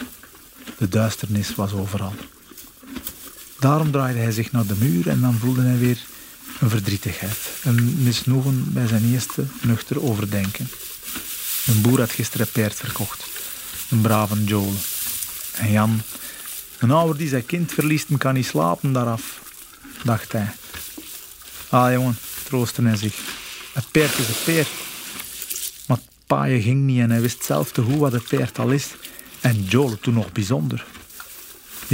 de 0.79 0.89
duisternis 0.89 1.55
was 1.55 1.73
overal. 1.73 2.15
Daarom 3.65 3.91
draaide 3.91 4.19
hij 4.19 4.33
zich 4.33 4.53
naar 4.53 4.67
de 4.67 4.75
muur 4.79 5.09
en 5.09 5.21
dan 5.21 5.35
voelde 5.35 5.63
hij 5.63 5.79
weer 5.79 5.99
een 6.61 6.71
verdrietigheid. 6.71 7.39
Een 7.63 8.03
misnoegen 8.03 8.73
bij 8.73 8.87
zijn 8.87 9.13
eerste 9.13 9.45
nuchter 9.63 10.03
overdenken. 10.03 10.69
Een 11.67 11.81
boer 11.81 11.99
had 11.99 12.11
gisteren 12.11 12.51
paard 12.53 12.75
verkocht. 12.75 13.27
Een 13.91 14.01
brave 14.01 14.45
Joel. 14.45 14.73
En 15.53 15.71
Jan, 15.71 16.03
een 16.79 16.91
ouder 16.91 17.17
die 17.17 17.29
zijn 17.29 17.47
kind 17.47 17.73
verliest, 17.73 18.09
kan 18.19 18.35
niet 18.35 18.47
slapen 18.47 18.93
daaraf, 18.93 19.43
dacht 20.03 20.33
hij. 20.33 20.53
Ah 21.69 21.93
jongen, 21.93 22.17
troostte 22.43 22.83
hij 22.83 22.97
zich. 22.97 23.15
Het 23.73 23.91
paard 23.91 24.19
is 24.19 24.29
een 24.29 24.55
paard. 24.55 24.69
Maar 25.87 25.97
het 25.97 26.27
paaien 26.27 26.63
ging 26.63 26.83
niet 26.83 27.01
en 27.01 27.11
hij 27.11 27.21
wist 27.21 27.45
zelf 27.45 27.73
te 27.73 27.83
goed 27.83 27.99
wat 27.99 28.13
het 28.13 28.29
paard 28.29 28.59
al 28.59 28.71
is. 28.71 28.87
En 29.41 29.65
Joel 29.65 29.99
toen 30.01 30.15
nog 30.15 30.33
bijzonder. 30.33 30.85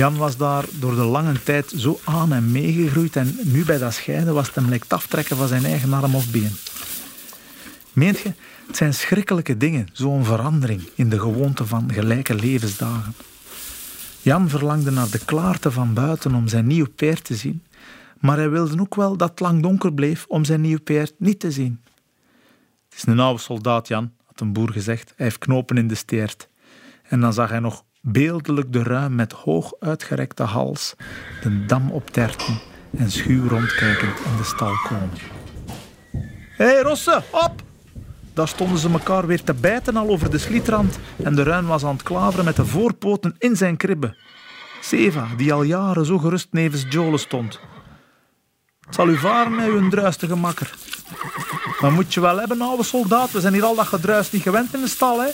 Jan 0.00 0.16
was 0.16 0.36
daar 0.36 0.64
door 0.72 0.94
de 0.94 1.04
lange 1.04 1.42
tijd 1.42 1.72
zo 1.76 2.00
aan 2.04 2.32
en 2.32 2.52
meegegroeid 2.52 3.16
en 3.16 3.38
nu 3.42 3.64
bij 3.64 3.78
dat 3.78 3.94
scheiden 3.94 4.34
was 4.34 4.46
het 4.46 4.54
hem 4.54 4.68
lijkt 4.68 4.92
aftrekken 4.92 5.36
van 5.36 5.48
zijn 5.48 5.64
eigen 5.64 5.92
arm 5.92 6.14
of 6.14 6.30
been. 6.30 6.52
Meent 7.92 8.18
je, 8.18 8.32
het 8.66 8.76
zijn 8.76 8.94
schrikkelijke 8.94 9.56
dingen, 9.56 9.88
zo'n 9.92 10.24
verandering 10.24 10.88
in 10.94 11.08
de 11.08 11.18
gewoonte 11.18 11.66
van 11.66 11.92
gelijke 11.92 12.34
levensdagen. 12.34 13.14
Jan 14.22 14.48
verlangde 14.48 14.90
naar 14.90 15.10
de 15.10 15.24
klaarte 15.24 15.70
van 15.70 15.94
buiten 15.94 16.34
om 16.34 16.48
zijn 16.48 16.66
nieuw 16.66 16.88
paard 16.96 17.24
te 17.24 17.34
zien, 17.34 17.62
maar 18.18 18.36
hij 18.36 18.50
wilde 18.50 18.80
ook 18.80 18.94
wel 18.94 19.16
dat 19.16 19.30
het 19.30 19.40
lang 19.40 19.62
donker 19.62 19.92
bleef 19.92 20.24
om 20.28 20.44
zijn 20.44 20.60
nieuw 20.60 20.80
paard 20.80 21.12
niet 21.18 21.40
te 21.40 21.50
zien. 21.50 21.80
Het 22.88 22.98
is 22.98 23.06
een 23.06 23.20
oude 23.20 23.40
soldaat, 23.40 23.88
Jan, 23.88 24.12
had 24.26 24.40
een 24.40 24.52
boer 24.52 24.72
gezegd. 24.72 25.12
Hij 25.16 25.26
heeft 25.26 25.38
knopen 25.38 25.76
in 25.76 25.88
de 25.88 25.94
steert. 25.94 26.48
En 27.02 27.20
dan 27.20 27.32
zag 27.32 27.50
hij 27.50 27.60
nog 27.60 27.84
beeldelijk 28.00 28.72
de 28.72 28.82
ruim 28.82 29.14
met 29.14 29.32
hoog 29.32 29.72
uitgerekte 29.78 30.42
hals, 30.42 30.94
de 31.42 31.66
dam 31.66 31.90
opterten 31.90 32.60
en 32.96 33.10
schuw 33.10 33.48
rondkijkend 33.48 34.18
in 34.18 34.36
de 34.36 34.44
stal 34.44 34.74
komen. 34.88 35.18
Hé, 36.56 36.64
hey, 36.64 36.82
Rosse, 36.82 37.22
op! 37.30 37.62
Daar 38.34 38.48
stonden 38.48 38.78
ze 38.78 38.90
elkaar 38.90 39.26
weer 39.26 39.42
te 39.42 39.54
bijten 39.54 39.96
al 39.96 40.08
over 40.08 40.30
de 40.30 40.38
slietrand 40.38 40.98
en 41.22 41.34
de 41.34 41.42
ruin 41.42 41.66
was 41.66 41.84
aan 41.84 41.92
het 41.92 42.02
klaveren 42.02 42.44
met 42.44 42.56
de 42.56 42.66
voorpoten 42.66 43.34
in 43.38 43.56
zijn 43.56 43.76
kribbe. 43.76 44.16
Seva, 44.80 45.26
die 45.36 45.52
al 45.52 45.62
jaren 45.62 46.06
zo 46.06 46.18
gerust 46.18 46.48
nevens 46.50 46.84
Jole 46.88 47.18
stond. 47.18 47.60
Het 48.80 48.94
zal 48.94 49.08
u 49.08 49.16
varen 49.16 49.54
met 49.54 49.66
uw 49.66 49.88
druistige 49.88 50.36
makker. 50.36 50.74
Maar 51.80 51.92
moet 51.92 52.14
je 52.14 52.20
wel 52.20 52.38
hebben, 52.38 52.60
oude 52.60 52.82
soldaat. 52.82 53.30
We 53.30 53.40
zijn 53.40 53.52
hier 53.52 53.64
al 53.64 53.74
dat 53.74 53.86
gedruis 53.86 54.32
niet 54.32 54.42
gewend 54.42 54.74
in 54.74 54.80
de 54.80 54.88
stal, 54.88 55.20
hè? 55.20 55.28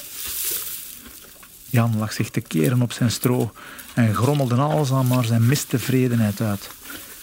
Jan 1.76 1.98
lag 1.98 2.12
zich 2.12 2.30
te 2.30 2.40
keren 2.40 2.82
op 2.82 2.92
zijn 2.92 3.10
stro 3.10 3.52
en 3.94 4.14
grommelde 4.14 4.54
alles 4.54 4.92
aan 4.92 5.06
maar 5.06 5.24
zijn 5.24 5.46
mistevredenheid 5.46 6.40
uit. 6.40 6.70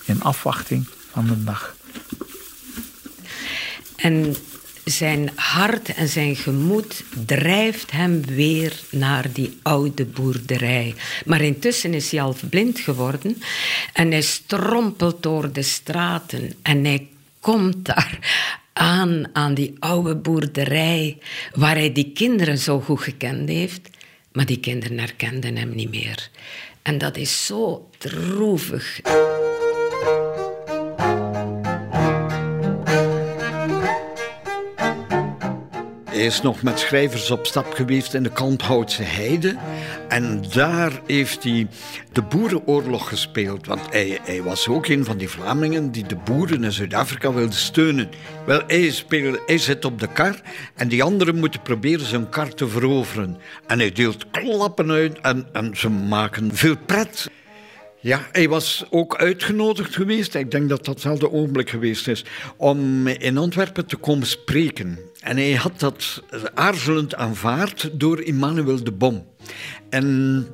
In 0.05 0.21
afwachting 0.21 0.85
van 1.11 1.27
de 1.27 1.43
dag. 1.43 1.75
En 3.95 4.35
zijn 4.83 5.31
hart 5.35 5.93
en 5.93 6.07
zijn 6.07 6.35
gemoed 6.35 7.03
drijft 7.25 7.91
hem 7.91 8.25
weer 8.25 8.79
naar 8.91 9.31
die 9.31 9.59
oude 9.61 10.05
boerderij. 10.05 10.95
Maar 11.25 11.41
intussen 11.41 11.93
is 11.93 12.11
hij 12.11 12.21
al 12.21 12.35
blind 12.49 12.79
geworden 12.79 13.41
en 13.93 14.11
hij 14.11 14.21
strompelt 14.21 15.23
door 15.23 15.51
de 15.51 15.61
straten 15.61 16.53
en 16.61 16.85
hij 16.85 17.07
komt 17.39 17.85
daar 17.85 18.19
aan, 18.73 19.25
aan 19.33 19.53
die 19.53 19.75
oude 19.79 20.15
boerderij 20.15 21.17
waar 21.53 21.75
hij 21.75 21.91
die 21.91 22.11
kinderen 22.13 22.57
zo 22.57 22.79
goed 22.79 23.01
gekend 23.01 23.49
heeft. 23.49 23.91
Maar 24.33 24.45
die 24.45 24.59
kinderen 24.59 24.97
herkenden 24.97 25.55
hem 25.55 25.75
niet 25.75 25.89
meer. 25.89 26.29
En 26.81 26.97
dat 26.97 27.17
is 27.17 27.45
zo 27.45 27.89
droevig. 27.97 28.99
Is 36.23 36.41
nog 36.41 36.61
met 36.61 36.79
schrijvers 36.79 37.31
op 37.31 37.45
stap 37.45 37.73
geweest 37.73 38.13
in 38.13 38.23
de 38.23 38.29
Kalmthoutse 38.29 39.03
Heide. 39.03 39.55
En 40.09 40.43
daar 40.53 41.01
heeft 41.07 41.43
hij 41.43 41.67
de 42.11 42.21
Boerenoorlog 42.21 43.07
gespeeld. 43.07 43.67
Want 43.67 43.81
hij, 43.89 44.19
hij 44.23 44.43
was 44.43 44.67
ook 44.67 44.87
een 44.87 45.05
van 45.05 45.17
die 45.17 45.29
Vlamingen 45.29 45.91
die 45.91 46.07
de 46.07 46.15
boeren 46.15 46.63
in 46.63 46.71
Zuid-Afrika 46.71 47.33
wilde 47.33 47.55
steunen. 47.55 48.09
Wel, 48.45 48.61
hij, 48.67 48.91
speelde, 48.91 49.41
hij 49.45 49.57
zit 49.57 49.85
op 49.85 49.99
de 49.99 50.07
kar 50.07 50.41
en 50.75 50.87
die 50.87 51.03
anderen 51.03 51.35
moeten 51.35 51.61
proberen 51.61 52.05
zijn 52.05 52.29
kar 52.29 52.53
te 52.53 52.67
veroveren. 52.67 53.37
En 53.67 53.79
hij 53.79 53.91
deelt 53.91 54.29
klappen 54.31 54.91
uit 54.91 55.19
en, 55.21 55.47
en 55.53 55.77
ze 55.77 55.89
maken 55.89 56.55
veel 56.55 56.77
pret. 56.85 57.29
Ja, 57.99 58.27
hij 58.31 58.49
was 58.49 58.85
ook 58.89 59.15
uitgenodigd 59.15 59.95
geweest, 59.95 60.35
ik 60.35 60.51
denk 60.51 60.69
dat 60.69 60.77
dat 60.77 60.93
hetzelfde 60.93 61.31
ogenblik 61.31 61.69
geweest 61.69 62.07
is, 62.07 62.25
om 62.57 63.07
in 63.07 63.37
Antwerpen 63.37 63.85
te 63.85 63.95
komen 63.95 64.27
spreken. 64.27 64.99
En 65.23 65.37
hij 65.37 65.53
had 65.53 65.79
dat 65.79 66.23
aarzelend 66.53 67.15
aanvaard 67.15 67.89
door 67.93 68.17
Emmanuel 68.17 68.83
de 68.83 68.91
Bom. 68.91 69.25
En 69.89 70.47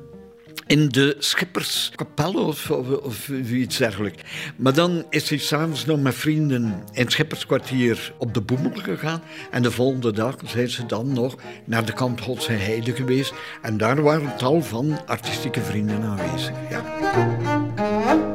in 0.66 0.88
de 0.88 1.16
schipperskapel 1.18 2.32
of, 2.32 2.70
of, 2.70 2.88
of, 2.88 3.28
iets 3.28 3.76
dergelijks. 3.76 4.22
Maar 4.56 4.74
dan 4.74 5.04
is 5.08 5.28
hij 5.28 5.38
s'avonds 5.38 5.84
nog 5.84 6.00
met 6.00 6.14
vrienden 6.14 6.64
in 6.92 7.02
het 7.02 7.12
schipperskwartier 7.12 8.12
op 8.18 8.34
de 8.34 8.40
Boemel 8.40 8.72
gegaan. 8.74 9.22
En 9.50 9.62
de 9.62 9.70
volgende 9.70 10.12
dag 10.12 10.36
zijn 10.44 10.68
ze 10.68 10.86
dan 10.86 11.12
nog 11.12 11.36
naar 11.64 11.84
de 11.84 11.92
Kampholse 11.92 12.52
Heide 12.52 12.94
geweest. 12.94 13.32
En 13.62 13.76
daar 13.76 14.02
waren 14.02 14.36
tal 14.36 14.62
van 14.62 15.06
artistieke 15.06 15.60
vrienden 15.60 16.02
aanwezig. 16.02 16.54
Ja. 16.70 18.29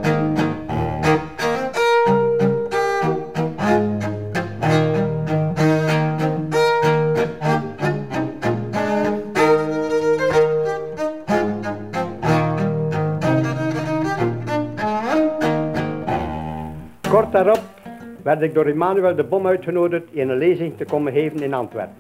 Kort 17.26 17.46
daarop 17.46 17.64
werd 18.24 18.42
ik 18.42 18.54
door 18.54 18.66
Emmanuel 18.66 19.16
de 19.16 19.24
Bom 19.24 19.48
uitgenodigd 19.48 20.04
in 20.12 20.30
een 20.30 20.38
lezing 20.38 20.78
te 20.78 20.86
komen 20.86 21.14
geven 21.14 21.40
in 21.40 21.54
Antwerpen. 21.54 21.96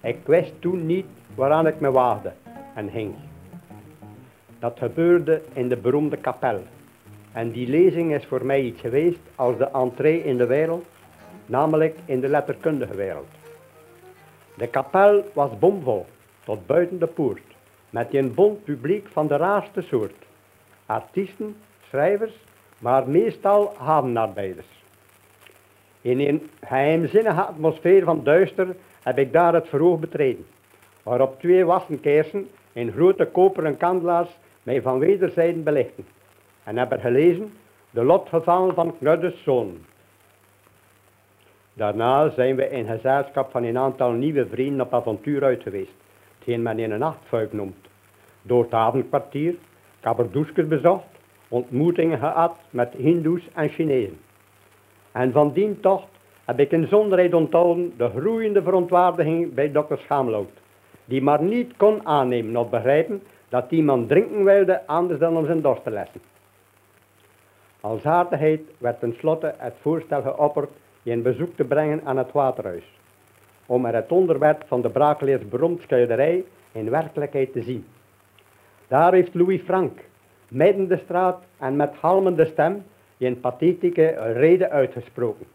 Ik 0.00 0.16
wist 0.24 0.52
toen 0.58 0.86
niet 0.86 1.06
waaraan 1.34 1.66
ik 1.66 1.80
me 1.80 1.90
waagde 1.90 2.32
en 2.74 2.90
ging. 2.90 3.14
Dat 4.58 4.78
gebeurde 4.78 5.42
in 5.52 5.68
de 5.68 5.76
beroemde 5.76 6.16
kapel. 6.16 6.62
En 7.32 7.50
die 7.50 7.68
lezing 7.68 8.14
is 8.14 8.26
voor 8.26 8.44
mij 8.44 8.60
iets 8.62 8.80
geweest 8.80 9.20
als 9.34 9.56
de 9.58 9.70
entree 9.70 10.24
in 10.24 10.36
de 10.36 10.46
wereld, 10.46 10.86
namelijk 11.46 11.98
in 12.04 12.20
de 12.20 12.28
letterkundige 12.28 12.94
wereld. 12.94 13.28
De 14.54 14.66
kapel 14.66 15.24
was 15.32 15.58
bomvol, 15.58 16.06
tot 16.44 16.66
buiten 16.66 16.98
de 16.98 17.06
poort, 17.06 17.54
met 17.90 18.14
een 18.14 18.34
bond 18.34 18.64
publiek 18.64 19.08
van 19.12 19.26
de 19.26 19.36
raarste 19.36 19.82
soort. 19.82 20.16
Artiesten, 20.86 21.56
schrijvers, 21.88 22.34
maar 22.78 23.08
meestal 23.08 23.74
havenarbeiders. 23.76 24.66
In 26.00 26.20
een 26.20 26.50
geheimzinnige 26.60 27.42
atmosfeer 27.42 28.04
van 28.04 28.24
duister 28.24 28.76
heb 29.02 29.18
ik 29.18 29.32
daar 29.32 29.54
het 29.54 29.68
verhoog 29.68 29.98
betreden, 29.98 30.46
waarop 31.02 31.40
twee 31.40 31.64
wassenkersen 31.64 32.48
in 32.72 32.92
grote 32.92 33.26
koperen 33.26 33.76
kandelaars 33.76 34.28
mij 34.62 34.82
van 34.82 34.98
wederzijden 34.98 35.62
belichten, 35.62 36.06
en 36.64 36.76
heb 36.76 36.92
er 36.92 37.00
gelezen 37.00 37.52
de 37.90 38.04
lotgevallen 38.04 38.74
van 38.74 38.98
Knuddes 38.98 39.42
zoon. 39.42 39.78
Daarna 41.72 42.30
zijn 42.30 42.56
we 42.56 42.68
in 42.70 42.86
gezelschap 42.86 43.50
van 43.50 43.64
een 43.64 43.78
aantal 43.78 44.10
nieuwe 44.10 44.46
vrienden 44.46 44.86
op 44.86 44.94
avontuur 44.94 45.44
uit 45.44 45.62
geweest, 45.62 45.92
hetgeen 46.34 46.62
men 46.62 46.78
in 46.78 46.90
een 46.90 46.98
nachtvuik 46.98 47.52
noemt. 47.52 47.86
Door 48.42 48.62
het 48.62 48.72
avondkwartier, 48.72 49.54
kabberdoeskers 50.00 50.66
bezocht, 50.66 51.17
ontmoetingen 51.48 52.18
gehad 52.18 52.56
met 52.70 52.92
Hindoes 52.96 53.48
en 53.54 53.68
Chinezen. 53.68 54.18
En 55.12 55.32
van 55.32 55.52
die 55.52 55.80
tocht 55.80 56.06
heb 56.44 56.60
ik 56.60 56.72
in 56.72 56.88
zonderheid 56.88 57.34
onthouden 57.34 57.92
de 57.96 58.08
groeiende 58.08 58.62
verontwaardiging 58.62 59.54
bij 59.54 59.72
dokter 59.72 59.98
Schaamloot, 59.98 60.50
die 61.04 61.22
maar 61.22 61.42
niet 61.42 61.76
kon 61.76 62.06
aannemen 62.06 62.56
of 62.56 62.70
begrijpen 62.70 63.22
dat 63.48 63.70
iemand 63.70 64.08
drinken 64.08 64.44
wilde 64.44 64.86
anders 64.86 65.18
dan 65.18 65.36
om 65.36 65.46
zijn 65.46 65.60
dorst 65.60 65.82
te 65.82 65.90
lessen. 65.90 66.20
Als 67.80 68.04
aardigheid 68.04 68.60
werd 68.78 69.00
tenslotte 69.00 69.54
het 69.56 69.74
voorstel 69.80 70.22
geopperd 70.22 70.70
je 71.02 71.12
een 71.12 71.22
bezoek 71.22 71.56
te 71.56 71.64
brengen 71.64 72.00
aan 72.04 72.16
het 72.16 72.32
waterhuis, 72.32 72.84
om 73.66 73.86
er 73.86 73.94
het 73.94 74.12
onderwerp 74.12 74.64
van 74.66 74.82
de 74.82 74.90
braakleers 74.90 75.48
beroemd 75.48 75.82
in 76.72 76.90
werkelijkheid 76.90 77.52
te 77.52 77.62
zien. 77.62 77.86
Daar 78.88 79.12
heeft 79.12 79.34
Louis 79.34 79.60
Frank, 79.60 79.98
midden 80.48 80.88
de 80.88 81.00
straat 81.04 81.42
en 81.58 81.76
met 81.76 81.94
halmende 82.00 82.46
stem, 82.46 82.84
een 83.18 83.40
pathetieke 83.40 84.32
reden 84.32 84.70
uitgesproken, 84.70 85.46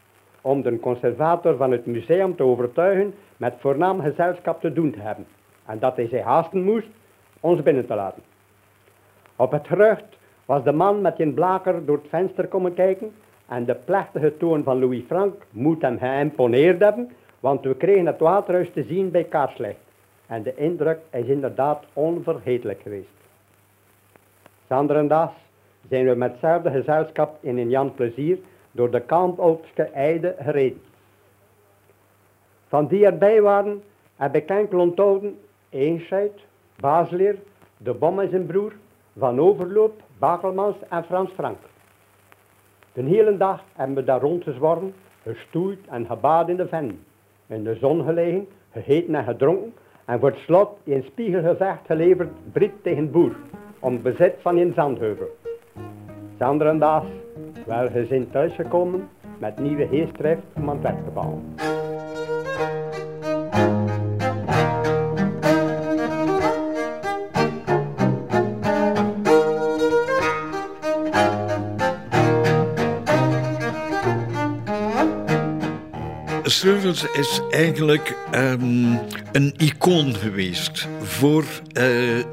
om 0.41 0.61
de 0.61 0.79
conservator 0.79 1.55
van 1.55 1.71
het 1.71 1.85
museum 1.85 2.35
te 2.35 2.43
overtuigen 2.43 3.13
met 3.37 3.53
voornaam 3.59 4.01
gezelschap 4.01 4.61
te 4.61 4.73
doen 4.73 4.91
te 4.91 4.99
hebben, 4.99 5.25
en 5.65 5.79
dat 5.79 5.95
hij 5.95 6.07
zich 6.07 6.23
haasten 6.23 6.63
moest 6.63 6.87
ons 7.39 7.63
binnen 7.63 7.85
te 7.85 7.95
laten. 7.95 8.23
Op 9.35 9.51
het 9.51 9.67
gerucht 9.67 10.17
was 10.45 10.63
de 10.63 10.71
man 10.71 11.01
met 11.01 11.19
een 11.19 11.33
blaker 11.33 11.85
door 11.85 11.97
het 11.97 12.09
venster 12.09 12.47
komen 12.47 12.73
kijken 12.73 13.11
en 13.47 13.65
de 13.65 13.75
plechtige 13.75 14.37
toon 14.37 14.63
van 14.63 14.79
Louis 14.79 15.03
Frank 15.07 15.33
moet 15.49 15.81
hem 15.81 15.97
geïmponeerd 15.97 16.79
hebben, 16.79 17.11
want 17.39 17.63
we 17.63 17.75
kregen 17.75 18.05
het 18.05 18.19
waterhuis 18.19 18.69
te 18.73 18.83
zien 18.83 19.11
bij 19.11 19.23
kaarslicht. 19.23 19.79
En 20.27 20.43
de 20.43 20.55
indruk 20.55 20.99
is 21.11 21.25
inderdaad 21.25 21.83
onvergetelijk 21.93 22.81
geweest. 22.81 23.22
Zanderendags 24.67 25.33
zijn 25.89 26.05
we 26.05 26.15
met 26.15 26.31
hetzelfde 26.31 26.71
gezelschap 26.71 27.37
in 27.41 27.57
een 27.57 27.69
Jan 27.69 27.93
Plezier 27.93 28.37
door 28.71 28.91
de 28.91 29.01
Kampolpske 29.01 29.83
Eide 29.83 30.35
gereden. 30.39 30.81
Van 32.67 32.87
die 32.87 33.05
erbij 33.05 33.41
waren 33.41 33.83
heb 34.15 34.35
ik 34.35 34.49
enkel 34.49 34.79
onthouden 34.79 35.39
Eenscheid, 35.69 36.31
Basleer, 36.79 37.35
De 37.77 37.93
Bom 37.93 38.19
en 38.19 38.29
zijn 38.29 38.45
broer, 38.45 38.73
Van 39.17 39.39
Overloop, 39.39 40.01
Bakelmans 40.17 40.75
en 40.89 41.03
Frans 41.03 41.31
Frank. 41.31 41.57
De 42.93 43.01
hele 43.01 43.37
dag 43.37 43.63
hebben 43.73 43.95
we 43.95 44.03
daar 44.03 44.21
rondgezworven, 44.21 44.93
gestoeid 45.23 45.79
en 45.89 46.05
gebaad 46.05 46.49
in 46.49 46.55
de 46.55 46.67
ven. 46.67 47.03
In 47.47 47.63
de 47.63 47.75
zon 47.75 48.03
gelegen, 48.03 48.47
gegeten 48.71 49.15
en 49.15 49.23
gedronken 49.23 49.73
en 50.05 50.19
voor 50.19 50.29
het 50.29 50.39
slot 50.39 50.77
in 50.83 51.03
spiegelgevecht 51.03 51.85
geleverd 51.85 52.51
Brit 52.51 52.83
tegen 52.83 53.11
Boer 53.11 53.35
om 53.83 54.01
bezit 54.01 54.33
van 54.41 54.57
een 54.57 54.73
zandheuvel. 54.75 55.29
Zanderendaas 56.39 57.03
welgezind 57.65 58.31
thuisgekomen 58.31 59.09
met 59.37 59.59
nieuwe 59.59 59.87
geestdrift 59.87 60.43
om 60.55 60.69
aan 60.69 60.75
het 60.75 60.83
werk 60.83 61.03
te 61.03 61.11
bouwen. 61.11 61.43
Streuvels 76.53 77.05
is 77.13 77.41
eigenlijk 77.49 78.15
um, 78.35 78.99
een 79.31 79.53
icoon 79.57 80.15
geweest 80.15 80.87
voor 81.01 81.43
uh, 81.43 81.73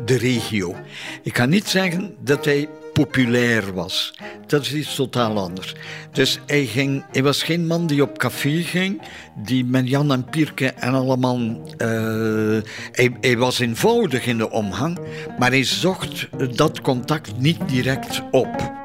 de 0.05 0.17
regio. 0.19 0.75
Ik 1.23 1.33
kan 1.33 1.49
niet 1.49 1.69
zeggen 1.69 2.15
dat 2.19 2.45
hij 2.45 2.69
populair 2.93 3.75
was. 3.75 4.15
Dat 4.47 4.63
is 4.63 4.75
iets 4.75 4.95
totaal 4.95 5.39
anders. 5.39 5.75
Dus 6.13 6.41
hij, 6.47 6.65
ging, 6.65 7.05
hij 7.13 7.23
was 7.23 7.43
geen 7.43 7.67
man 7.67 7.87
die 7.87 8.03
op 8.03 8.19
café 8.19 8.63
ging, 8.63 9.03
die 9.37 9.65
met 9.65 9.89
Jan 9.89 10.13
en 10.13 10.25
Pierke 10.25 10.67
en 10.67 10.95
allemaal. 10.95 11.39
Uh, 11.39 12.59
hij, 12.93 13.17
hij 13.21 13.37
was 13.37 13.59
eenvoudig 13.59 14.27
in 14.27 14.39
de 14.39 14.51
omgang, 14.51 14.99
maar 15.39 15.51
hij 15.51 15.65
zocht 15.65 16.29
dat 16.57 16.81
contact 16.81 17.39
niet 17.39 17.69
direct 17.69 18.23
op. 18.31 18.79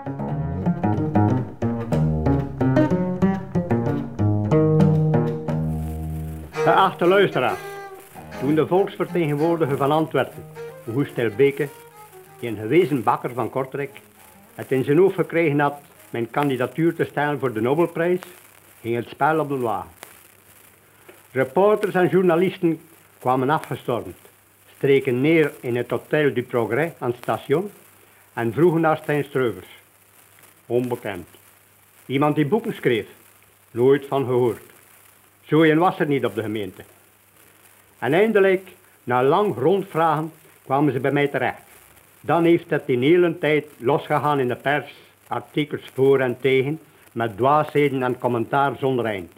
Geachte 6.66 7.06
luisteraars, 7.06 7.60
toen 8.40 8.56
de 8.56 8.68
volksvertegenwoordiger 8.68 9.78
van 9.78 9.92
Antwerpen, 9.92 10.46
Hoestel 10.84 11.30
Beke, 11.36 11.68
een 12.42 12.58
gewezen 12.58 13.04
bakker 13.04 13.34
van 13.34 13.50
Kortrijk, 13.50 14.02
het 14.56 14.72
in 14.72 14.84
zijn 14.84 14.98
hoofd 14.98 15.16
gekregen 15.16 15.60
had 15.60 15.82
mijn 16.10 16.30
kandidatuur 16.30 16.96
te 16.96 17.04
stellen 17.04 17.40
voor 17.40 17.54
de 17.54 17.62
Nobelprijs, 17.62 18.20
ging 18.82 18.96
het 18.96 19.10
spel 19.10 19.40
op 19.40 19.50
de 19.50 19.58
wagen. 19.58 19.90
Reporters 21.32 21.94
en 21.94 22.08
journalisten 22.08 22.80
kwamen 23.20 23.50
afgestormd, 23.50 24.18
streken 24.76 25.22
neer 25.22 25.52
in 25.60 25.76
het 25.76 25.90
Hotel 25.90 26.34
du 26.34 26.44
Progrès 26.44 26.92
aan 27.00 27.10
het 27.10 27.22
station 27.22 27.72
en 28.34 28.54
vroegen 28.54 28.82
naar 28.82 28.98
Stijn 28.98 29.24
Streuvers. 29.24 29.70
Onbekend. 30.66 31.28
Iemand 32.06 32.36
die 32.36 32.48
boeken 32.48 32.74
schreef. 32.74 33.08
Nooit 33.72 34.06
van 34.06 34.26
gehoord. 34.26 34.74
Zo 35.46 35.64
een 35.64 35.78
was 35.78 36.00
er 36.00 36.08
niet 36.08 36.26
op 36.26 36.36
de 36.36 36.42
gemeente. 36.42 36.84
En 38.00 38.14
eindelijk, 38.14 38.68
na 39.04 39.24
lang 39.24 39.56
rondvragen, 39.58 40.32
kwamen 40.64 40.94
ze 40.94 41.00
bij 41.00 41.12
mij 41.12 41.28
terecht. 41.28 41.62
Dan 42.22 42.44
heeft 42.44 42.70
het 42.70 42.84
in 42.86 43.02
hele 43.02 43.38
tijd 43.38 43.66
losgegaan 43.78 44.40
in 44.40 44.48
de 44.48 44.56
pers, 44.56 44.94
artikels 45.28 45.90
voor 45.94 46.20
en 46.20 46.38
tegen, 46.40 46.80
met 47.12 47.38
dwaasheden 47.38 48.04
en 48.04 48.18
commentaar 48.18 48.76
zonder 48.80 49.06
eind. 49.06 49.32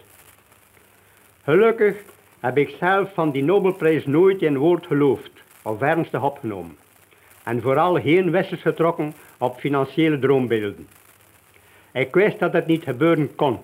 Gelukkig 1.44 1.96
heb 2.40 2.58
ik 2.58 2.76
zelf 2.80 3.14
van 3.14 3.32
die 3.32 3.44
Nobelprijs 3.44 4.06
nooit 4.06 4.42
een 4.42 4.58
woord 4.58 4.86
geloofd 4.86 5.32
of 5.62 5.82
ernstig 5.82 6.24
opgenomen. 6.24 6.78
En 7.44 7.62
vooral 7.62 8.02
geen 8.02 8.32
wissers 8.32 8.62
getrokken 8.62 9.14
op 9.38 9.60
financiële 9.60 10.20
droombeelden. 10.20 10.88
Ik 11.94 12.14
wist 12.14 12.40
dat 12.40 12.54
het 12.54 12.68
niet 12.68 12.84
gebeuren 12.84 13.36
kon. 13.36 13.60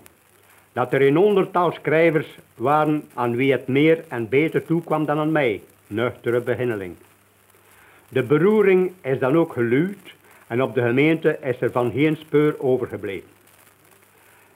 Dat 0.74 0.94
er 0.94 1.02
een 1.02 1.16
honderdtal 1.16 1.72
schrijvers 1.72 2.38
waren 2.56 3.04
aan 3.14 3.36
wie 3.36 3.52
het 3.52 3.68
meer 3.68 4.04
en 4.08 4.30
beter 4.30 4.66
toekwam 4.66 5.06
dan 5.06 5.18
aan 5.18 5.32
mij, 5.32 5.62
nuchtere 5.88 6.42
beginneling. 6.42 6.96
De 8.10 8.24
beroering 8.24 8.92
is 9.02 9.20
dan 9.20 9.38
ook 9.38 9.54
geluwd 9.54 10.16
en 10.48 10.62
op 10.62 10.74
de 10.74 10.82
gemeente 10.82 11.38
is 11.42 11.62
er 11.62 11.72
van 11.72 11.92
geen 11.92 12.16
speur 12.16 12.56
overgebleven. 12.60 13.30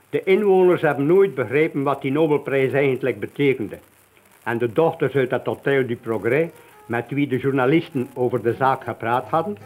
De 0.10 0.24
inwoners 0.24 0.82
hebben 0.82 1.06
nooit 1.06 1.36
begrepen 1.36 1.84
wat 1.84 2.02
die 2.02 2.12
Nobelprijs 2.12 2.72
eigenlijk 2.72 3.20
betekende. 3.20 3.78
En 4.44 4.58
de 4.58 4.74
dochters 4.74 5.16
uit 5.16 5.32
het 5.32 5.46
Hotel 5.46 5.88
du 5.88 5.96
Progrès, 5.96 6.50
met 6.86 7.06
wie 7.10 7.28
de 7.28 7.38
journalisten 7.38 8.08
over 8.14 8.42
de 8.42 8.54
zaak 8.54 8.84
gepraat 8.84 9.28
hadden, 9.30 9.58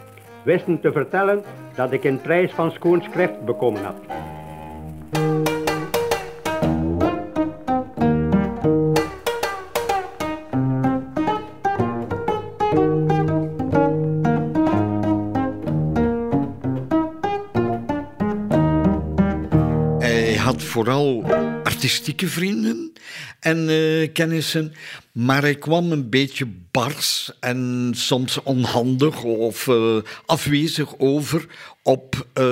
wisten 0.42 0.80
te 0.80 0.92
vertellen 0.92 1.42
dat 1.74 1.92
ik 1.92 2.04
een 2.04 2.20
prijs 2.20 2.52
van 2.52 2.70
schoon 2.70 3.02
schrift 3.02 3.44
bekomen 3.44 3.84
had. 3.84 3.96
Vooral 20.72 21.24
artistieke 21.62 22.28
vrienden 22.28 22.92
en 23.40 23.68
uh, 23.68 24.08
kennissen. 24.12 24.72
Maar 25.12 25.44
ik 25.44 25.60
kwam 25.60 25.92
een 25.92 26.10
beetje 26.10 26.46
bars 26.70 27.30
en 27.40 27.90
soms 27.94 28.42
onhandig 28.42 29.22
of 29.22 29.66
uh, 29.66 29.96
afwezig 30.26 30.98
over 30.98 31.46
op 31.82 32.14
uh, 32.14 32.44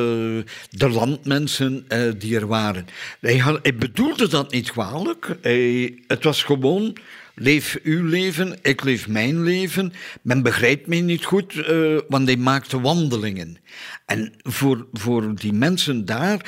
de 0.71 0.89
landmensen 0.89 1.87
die 2.19 2.37
er 2.37 2.47
waren. 2.47 2.87
Hij, 3.21 3.43
hij, 3.63 3.75
bedoelde 3.75 4.29
dat 4.29 4.53
niet 4.53 4.71
kwalijk. 4.71 5.37
Hij, 5.41 5.99
het 6.07 6.25
was 6.25 6.43
gewoon 6.43 6.97
leef 7.35 7.79
uw 7.83 8.05
leven, 8.07 8.59
ik 8.63 8.85
leef 8.85 9.09
mijn 9.09 9.43
leven. 9.43 9.93
Men 10.23 10.43
begrijpt 10.43 10.87
mij 10.87 11.01
niet 11.01 11.25
goed, 11.25 11.55
want 12.09 12.27
hij 12.27 12.37
maakte 12.37 12.81
wandelingen. 12.81 13.57
En 14.07 14.33
voor, 14.43 14.87
voor 14.93 15.35
die 15.35 15.53
mensen 15.53 16.05
daar 16.05 16.41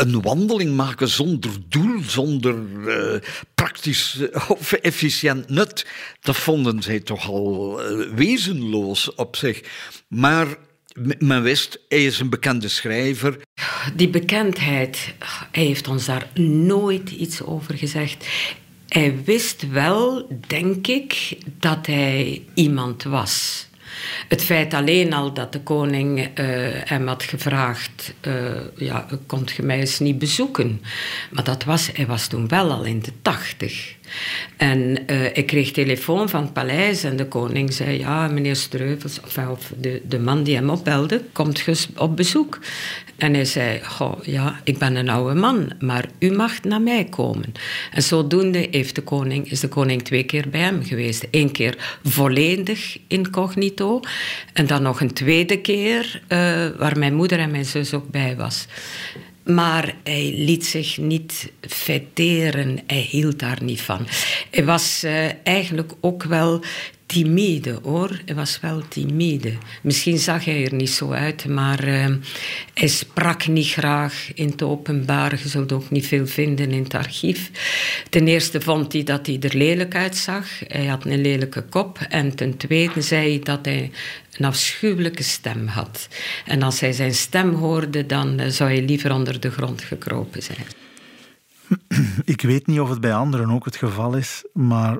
een 0.00 0.22
wandeling 0.22 0.76
maken 0.76 1.08
zonder 1.08 1.50
doel, 1.68 2.00
zonder 2.06 2.54
uh, 2.86 3.20
praktisch 3.54 4.20
eh, 4.32 4.50
of 4.50 4.72
efficiënt 4.72 5.48
nut, 5.48 5.86
dat 6.20 6.36
vonden 6.36 6.82
zij 6.82 7.00
toch 7.00 7.28
al 7.28 7.80
uh, 7.80 8.14
wezenloos 8.14 9.14
op 9.14 9.36
zich. 9.36 9.60
Maar 10.08 10.46
men 11.18 11.42
wist, 11.42 11.80
hij 11.88 12.04
is 12.04 12.20
een 12.20 12.30
bekende 12.30 12.68
schrijver. 12.68 13.40
Die 13.96 14.08
bekendheid, 14.08 15.14
hij 15.50 15.64
heeft 15.64 15.88
ons 15.88 16.04
daar 16.04 16.28
nooit 16.34 17.10
iets 17.10 17.42
over 17.42 17.74
gezegd. 17.74 18.26
Hij 18.88 19.24
wist 19.24 19.68
wel, 19.68 20.28
denk 20.46 20.86
ik, 20.86 21.38
dat 21.58 21.86
hij 21.86 22.42
iemand 22.54 23.02
was. 23.02 23.66
Het 24.28 24.42
feit 24.42 24.74
alleen 24.74 25.12
al 25.12 25.32
dat 25.32 25.52
de 25.52 25.60
koning 25.60 26.18
uh, 26.18 26.24
hem 26.84 27.06
had 27.06 27.22
gevraagd: 27.22 28.14
uh, 28.26 28.34
ja, 28.76 29.06
komt 29.26 29.50
je 29.50 29.62
mij 29.62 29.78
eens 29.78 29.98
niet 29.98 30.18
bezoeken? 30.18 30.82
Maar 31.30 31.44
dat 31.44 31.64
was, 31.64 31.90
hij 31.92 32.06
was 32.06 32.26
toen 32.26 32.48
wel 32.48 32.70
al 32.70 32.84
in 32.84 33.00
de 33.00 33.12
tachtig. 33.22 33.94
En 34.56 34.98
uh, 35.06 35.24
ik 35.36 35.46
kreeg 35.46 35.70
telefoon 35.70 36.28
van 36.28 36.42
het 36.42 36.52
paleis 36.52 37.04
en 37.04 37.16
de 37.16 37.26
koning 37.26 37.72
zei: 37.72 37.98
Ja, 37.98 38.28
meneer 38.28 38.56
Streuvels, 38.56 39.20
of, 39.20 39.38
of 39.48 39.72
de, 39.76 40.02
de 40.04 40.18
man 40.18 40.42
die 40.42 40.54
hem 40.54 40.70
opbelde, 40.70 41.22
komt 41.32 41.64
op 41.96 42.16
bezoek. 42.16 42.58
En 43.20 43.34
hij 43.34 43.44
zei: 43.44 43.80
Goh, 43.84 44.24
ja, 44.24 44.60
ik 44.64 44.78
ben 44.78 44.96
een 44.96 45.08
oude 45.08 45.34
man, 45.34 45.72
maar 45.78 46.08
u 46.18 46.30
mag 46.30 46.62
naar 46.62 46.80
mij 46.80 47.04
komen. 47.04 47.52
En 47.92 48.02
zodoende 48.02 48.68
heeft 48.70 48.94
de 48.94 49.02
koning, 49.02 49.50
is 49.50 49.60
de 49.60 49.68
koning 49.68 50.02
twee 50.02 50.24
keer 50.24 50.48
bij 50.48 50.60
hem 50.60 50.84
geweest. 50.84 51.26
Eén 51.30 51.50
keer 51.52 51.98
volledig 52.04 52.98
incognito, 53.08 54.00
en 54.52 54.66
dan 54.66 54.82
nog 54.82 55.00
een 55.00 55.12
tweede 55.12 55.60
keer 55.60 56.22
uh, 56.28 56.38
waar 56.78 56.98
mijn 56.98 57.14
moeder 57.14 57.38
en 57.38 57.50
mijn 57.50 57.64
zus 57.64 57.94
ook 57.94 58.10
bij 58.10 58.36
was. 58.36 58.66
Maar 59.44 59.94
hij 60.04 60.32
liet 60.36 60.66
zich 60.66 60.98
niet 60.98 61.52
feteren, 61.60 62.80
hij 62.86 63.06
hield 63.10 63.38
daar 63.38 63.58
niet 63.62 63.80
van. 63.80 64.06
Hij 64.50 64.64
was 64.64 65.04
uh, 65.04 65.28
eigenlijk 65.42 65.92
ook 66.00 66.22
wel 66.22 66.62
timide 67.10 67.78
hoor. 67.82 68.20
Hij 68.24 68.34
was 68.34 68.60
wel 68.60 68.82
timide. 68.88 69.52
Misschien 69.82 70.18
zag 70.18 70.44
hij 70.44 70.64
er 70.64 70.74
niet 70.74 70.90
zo 70.90 71.10
uit, 71.10 71.46
maar 71.46 71.88
uh, 71.88 72.06
hij 72.74 72.88
sprak 72.88 73.46
niet 73.46 73.66
graag 73.66 74.30
in 74.34 74.48
het 74.48 74.62
openbaar. 74.62 75.38
Je 75.42 75.48
zult 75.48 75.72
ook 75.72 75.90
niet 75.90 76.06
veel 76.06 76.26
vinden 76.26 76.70
in 76.70 76.82
het 76.82 76.94
archief. 76.94 77.50
Ten 78.10 78.28
eerste 78.28 78.60
vond 78.60 78.92
hij 78.92 79.02
dat 79.02 79.26
hij 79.26 79.38
er 79.40 79.56
lelijk 79.56 79.94
uitzag. 79.94 80.46
Hij 80.66 80.86
had 80.86 81.04
een 81.04 81.20
lelijke 81.20 81.62
kop. 81.62 81.98
En 82.08 82.34
ten 82.34 82.56
tweede 82.56 83.02
zei 83.02 83.28
hij 83.28 83.42
dat 83.42 83.64
hij 83.64 83.90
een 84.36 84.44
afschuwelijke 84.44 85.22
stem 85.22 85.66
had. 85.66 86.08
En 86.44 86.62
als 86.62 86.80
hij 86.80 86.92
zijn 86.92 87.14
stem 87.14 87.54
hoorde, 87.54 88.06
dan 88.06 88.40
uh, 88.40 88.46
zou 88.46 88.70
hij 88.70 88.82
liever 88.82 89.12
onder 89.12 89.40
de 89.40 89.50
grond 89.50 89.82
gekropen 89.82 90.42
zijn. 90.42 90.66
Ik 92.24 92.40
weet 92.40 92.66
niet 92.66 92.80
of 92.80 92.88
het 92.88 93.00
bij 93.00 93.14
anderen 93.14 93.50
ook 93.50 93.64
het 93.64 93.76
geval 93.76 94.16
is, 94.16 94.44
maar 94.52 94.98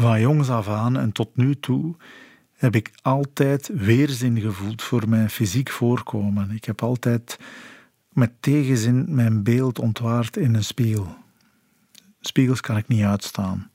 van 0.00 0.20
jongs 0.20 0.48
af 0.50 0.68
aan 0.68 0.96
en 0.96 1.12
tot 1.12 1.36
nu 1.36 1.54
toe 1.54 1.94
heb 2.52 2.74
ik 2.74 2.90
altijd 3.02 3.70
weerzin 3.74 4.40
gevoeld 4.40 4.82
voor 4.82 5.08
mijn 5.08 5.30
fysiek 5.30 5.70
voorkomen. 5.70 6.50
Ik 6.50 6.64
heb 6.64 6.82
altijd 6.82 7.38
met 8.12 8.32
tegenzin 8.40 9.04
mijn 9.08 9.42
beeld 9.42 9.78
ontwaard 9.78 10.36
in 10.36 10.54
een 10.54 10.64
spiegel. 10.64 11.16
Spiegels 12.20 12.60
kan 12.60 12.76
ik 12.76 12.88
niet 12.88 13.04
uitstaan. 13.04 13.70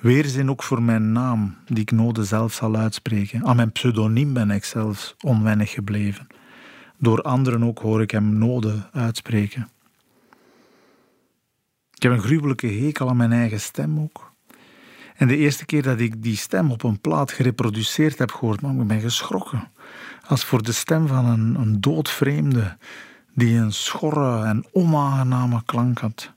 Weerzin 0.00 0.50
ook 0.50 0.62
voor 0.62 0.82
mijn 0.82 1.12
naam, 1.12 1.56
die 1.66 1.82
ik 1.82 1.90
node 1.90 2.24
zelf 2.24 2.52
zal 2.52 2.76
uitspreken. 2.76 3.44
Aan 3.44 3.56
mijn 3.56 3.72
pseudoniem 3.72 4.32
ben 4.32 4.50
ik 4.50 4.64
zelfs 4.64 5.14
onwennig 5.20 5.70
gebleven. 5.70 6.26
Door 6.98 7.22
anderen 7.22 7.64
ook 7.64 7.78
hoor 7.78 8.02
ik 8.02 8.10
hem 8.10 8.38
node 8.38 8.88
uitspreken. 8.92 9.68
Ik 11.94 12.02
heb 12.02 12.12
een 12.12 12.20
gruwelijke 12.20 12.66
hekel 12.66 13.08
aan 13.08 13.16
mijn 13.16 13.32
eigen 13.32 13.60
stem 13.60 14.00
ook. 14.00 14.25
En 15.16 15.28
de 15.28 15.36
eerste 15.36 15.64
keer 15.64 15.82
dat 15.82 16.00
ik 16.00 16.22
die 16.22 16.36
stem 16.36 16.70
op 16.70 16.82
een 16.82 17.00
plaat 17.00 17.32
gereproduceerd 17.32 18.18
heb 18.18 18.32
gehoord, 18.32 18.60
man, 18.60 18.90
ik 18.90 19.00
geschrokken. 19.00 19.70
Als 20.26 20.44
voor 20.44 20.62
de 20.62 20.72
stem 20.72 21.06
van 21.06 21.26
een, 21.26 21.54
een 21.54 21.80
doodvreemde 21.80 22.76
die 23.34 23.58
een 23.58 23.72
schorre 23.72 24.44
en 24.44 24.64
onaangename 24.72 25.62
klank 25.64 25.98
had. 25.98 26.32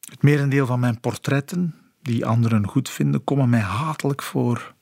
Het 0.00 0.22
merendeel 0.22 0.66
van 0.66 0.80
mijn 0.80 1.00
portretten, 1.00 1.74
die 2.02 2.26
anderen 2.26 2.66
goed 2.66 2.88
vinden, 2.88 3.24
komen 3.24 3.48
mij 3.48 3.60
hatelijk 3.60 4.22
voor. 4.22 4.74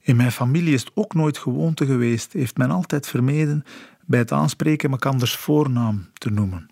In 0.00 0.16
mijn 0.16 0.32
familie 0.32 0.74
is 0.74 0.80
het 0.80 0.90
ook 0.94 1.14
nooit 1.14 1.38
gewoonte 1.38 1.86
geweest, 1.86 2.32
heeft 2.32 2.56
men 2.56 2.70
altijd 2.70 3.06
vermeden 3.06 3.64
bij 4.06 4.18
het 4.18 4.32
aanspreken 4.32 4.90
elkanders 4.90 5.36
voornaam 5.36 6.10
te 6.12 6.30
noemen. 6.30 6.71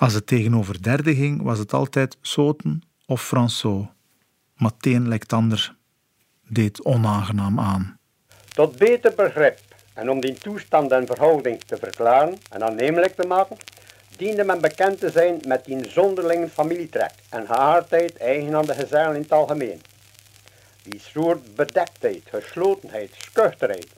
Als 0.00 0.14
het 0.14 0.26
tegenover 0.26 0.82
derde 0.82 1.14
ging, 1.14 1.42
was 1.42 1.58
het 1.58 1.72
altijd 1.72 2.16
Soten 2.20 2.82
of 3.06 3.26
François. 3.26 3.86
Maar 4.54 4.70
het 4.78 5.72
deed 6.48 6.84
onaangenaam 6.84 7.60
aan. 7.60 7.98
Tot 8.48 8.76
beter 8.76 9.14
begrip 9.14 9.58
en 9.94 10.10
om 10.10 10.20
die 10.20 10.32
toestand 10.32 10.92
en 10.92 11.06
verhouding 11.06 11.62
te 11.62 11.76
verklaren 11.76 12.38
en 12.50 12.62
aannemelijk 12.62 13.14
te 13.14 13.26
maken, 13.26 13.56
diende 14.16 14.44
men 14.44 14.60
bekend 14.60 15.00
te 15.00 15.10
zijn 15.10 15.40
met 15.46 15.64
die 15.64 15.90
zonderlinge 15.90 16.48
familietrek 16.48 17.12
en 17.28 17.46
geaardheid 17.46 18.16
eigen 18.16 18.54
aan 18.54 18.66
de 18.66 18.74
gezellen 18.74 19.14
in 19.14 19.22
het 19.22 19.32
algemeen. 19.32 19.80
Die 20.82 21.00
soort 21.00 21.54
bedektheid, 21.54 22.22
geslotenheid, 22.30 23.14
schuchterheid, 23.18 23.88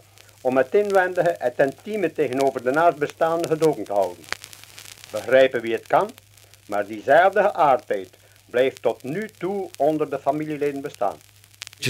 om 0.40 0.56
het 0.56 0.74
inwendige, 0.74 1.36
het 1.38 1.58
intieme 1.58 2.12
tegenover 2.12 2.62
de 2.62 2.70
naastbestaande 2.70 3.48
gedoken 3.48 3.84
te 3.84 3.92
houden 3.92 4.24
begrijpen 5.12 5.60
wie 5.60 5.72
het 5.72 5.86
kan, 5.86 6.10
maar 6.66 6.86
diezelfde 6.86 7.40
geaardheid 7.42 8.08
blijft 8.50 8.82
tot 8.82 9.02
nu 9.02 9.28
toe 9.38 9.70
onder 9.76 10.10
de 10.10 10.18
familieleden 10.18 10.80
bestaan. 10.80 11.16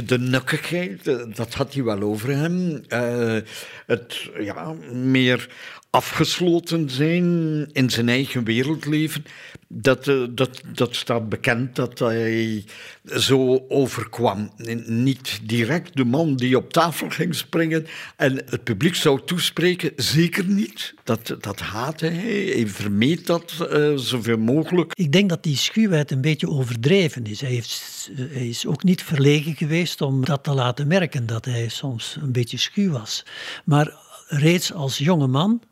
De 0.05 0.19
nukkigheid, 0.19 1.05
dat 1.37 1.55
had 1.55 1.75
hij 1.75 1.83
wel 1.83 2.01
over 2.03 2.29
hem. 2.29 2.85
Uh, 2.89 3.39
het 3.87 4.31
ja, 4.39 4.73
meer 4.93 5.49
afgesloten 5.93 6.91
zijn 6.91 7.25
in 7.73 7.91
zijn 7.91 8.09
eigen 8.09 8.45
wereldleven. 8.45 9.25
Dat, 9.69 10.07
uh, 10.07 10.27
dat, 10.31 10.61
dat 10.75 10.97
staat 10.97 11.29
bekend 11.29 11.77
dat 11.77 11.99
hij 11.99 12.65
zo 13.05 13.65
overkwam. 13.69 14.51
Niet 14.87 15.41
direct 15.43 15.97
de 15.97 16.05
man 16.05 16.37
die 16.37 16.57
op 16.57 16.73
tafel 16.73 17.11
ging 17.11 17.35
springen 17.35 17.87
en 18.17 18.37
het 18.37 18.65
publiek 18.65 18.95
zou 18.95 19.21
toespreken, 19.25 19.93
zeker 19.97 20.45
niet. 20.45 20.95
Dat, 21.05 21.37
dat 21.41 21.61
haatte 21.61 22.07
hij, 22.07 22.43
hij 22.45 22.67
vermeed 22.67 23.27
dat 23.27 23.69
uh, 23.73 23.97
zoveel 23.97 24.39
mogelijk. 24.39 24.93
Ik 24.95 25.13
denk 25.13 25.29
dat 25.29 25.43
die 25.43 25.57
schuwheid 25.57 26.11
een 26.11 26.21
beetje 26.21 26.49
overdreven 26.49 27.25
is. 27.25 27.41
Hij, 27.41 27.51
heeft, 27.51 28.11
hij 28.17 28.49
is 28.49 28.67
ook 28.67 28.83
niet 28.83 29.03
verlegen 29.03 29.57
geweest 29.57 30.01
om 30.01 30.25
dat 30.25 30.45
te 30.45 30.55
laten 30.55 30.87
merken, 30.87 31.27
dat 31.27 31.45
hij 31.45 31.69
soms 31.69 32.19
een 32.21 32.33
beetje 32.33 32.59
schuw 32.59 32.91
was. 32.91 33.25
Maar 33.65 33.95
reeds 34.29 34.73
als 34.73 34.99
jonge 34.99 35.27
man 35.27 35.63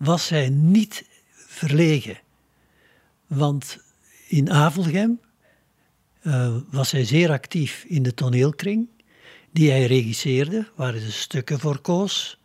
was 0.00 0.28
hij 0.28 0.48
niet 0.48 1.04
verlegen. 1.32 2.18
Want 3.26 3.78
in 4.26 4.50
Avelgem 4.50 5.20
uh, 6.22 6.56
was 6.70 6.90
hij 6.90 7.04
zeer 7.04 7.30
actief 7.30 7.84
in 7.88 8.02
de 8.02 8.14
toneelkring, 8.14 8.88
die 9.50 9.70
hij 9.70 9.86
regisseerde, 9.86 10.68
waar 10.74 10.92
hij 10.92 11.00
de 11.00 11.10
stukken 11.10 11.60
voor 11.60 11.78
koos. 11.78 12.38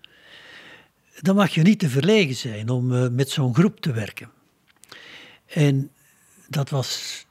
Dan 1.22 1.36
mag 1.36 1.54
je 1.54 1.62
niet 1.62 1.80
te 1.80 1.90
verlegen 1.90 2.36
zijn 2.36 2.70
om 2.70 2.92
uh, 2.92 3.08
met 3.08 3.30
zo'n 3.30 3.56
groep 3.56 3.80
te 3.80 3.92
werken. 3.92 4.30
En 5.46 5.92
dat 6.48 6.70
was 6.70 7.26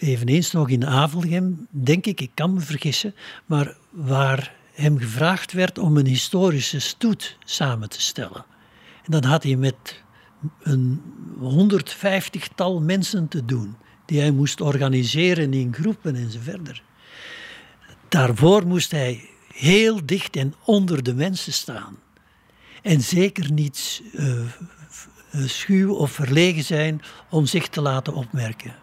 eveneens 0.00 0.50
nog 0.50 0.68
in 0.68 0.86
Avelgem, 0.86 1.66
denk 1.70 2.06
ik, 2.06 2.20
ik 2.20 2.30
kan 2.34 2.54
me 2.54 2.60
vergissen, 2.60 3.14
maar 3.46 3.76
waar 3.90 4.54
hem 4.72 4.98
gevraagd 4.98 5.52
werd 5.52 5.78
om 5.78 5.96
een 5.96 6.06
historische 6.06 6.78
stoet 6.78 7.36
samen 7.44 7.88
te 7.88 8.00
stellen. 8.00 8.44
En 9.06 9.12
dan 9.12 9.24
had 9.24 9.42
hij 9.42 9.56
met 9.56 10.02
een 10.62 11.02
150-tal 11.40 12.80
mensen 12.80 13.28
te 13.28 13.44
doen, 13.44 13.76
die 14.04 14.20
hij 14.20 14.30
moest 14.30 14.60
organiseren 14.60 15.52
in 15.52 15.74
groepen 15.74 16.16
enzovoort. 16.16 16.82
Daarvoor 18.08 18.66
moest 18.66 18.90
hij 18.90 19.28
heel 19.52 20.06
dicht 20.06 20.36
en 20.36 20.54
onder 20.64 21.02
de 21.02 21.14
mensen 21.14 21.52
staan. 21.52 21.96
En 22.82 23.00
zeker 23.00 23.52
niet 23.52 24.02
uh, 24.12 24.46
schuw 25.46 25.94
of 25.94 26.10
verlegen 26.10 26.64
zijn 26.64 27.02
om 27.30 27.46
zich 27.46 27.68
te 27.68 27.80
laten 27.80 28.14
opmerken. 28.14 28.74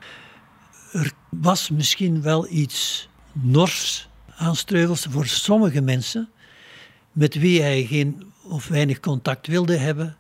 Er 0.92 1.12
was 1.30 1.70
misschien 1.70 2.22
wel 2.22 2.48
iets 2.50 3.10
nors 3.32 4.10
aan 4.36 4.56
Streuvels 4.56 5.08
voor 5.10 5.28
sommige 5.28 5.82
mensen, 5.82 6.30
met 7.14 7.36
wie 7.36 7.62
hij 7.62 7.86
geen 7.86 8.24
of 8.44 8.68
weinig 8.68 9.00
contact 9.00 9.48
wilde 9.48 9.78
hebben, 9.78 10.18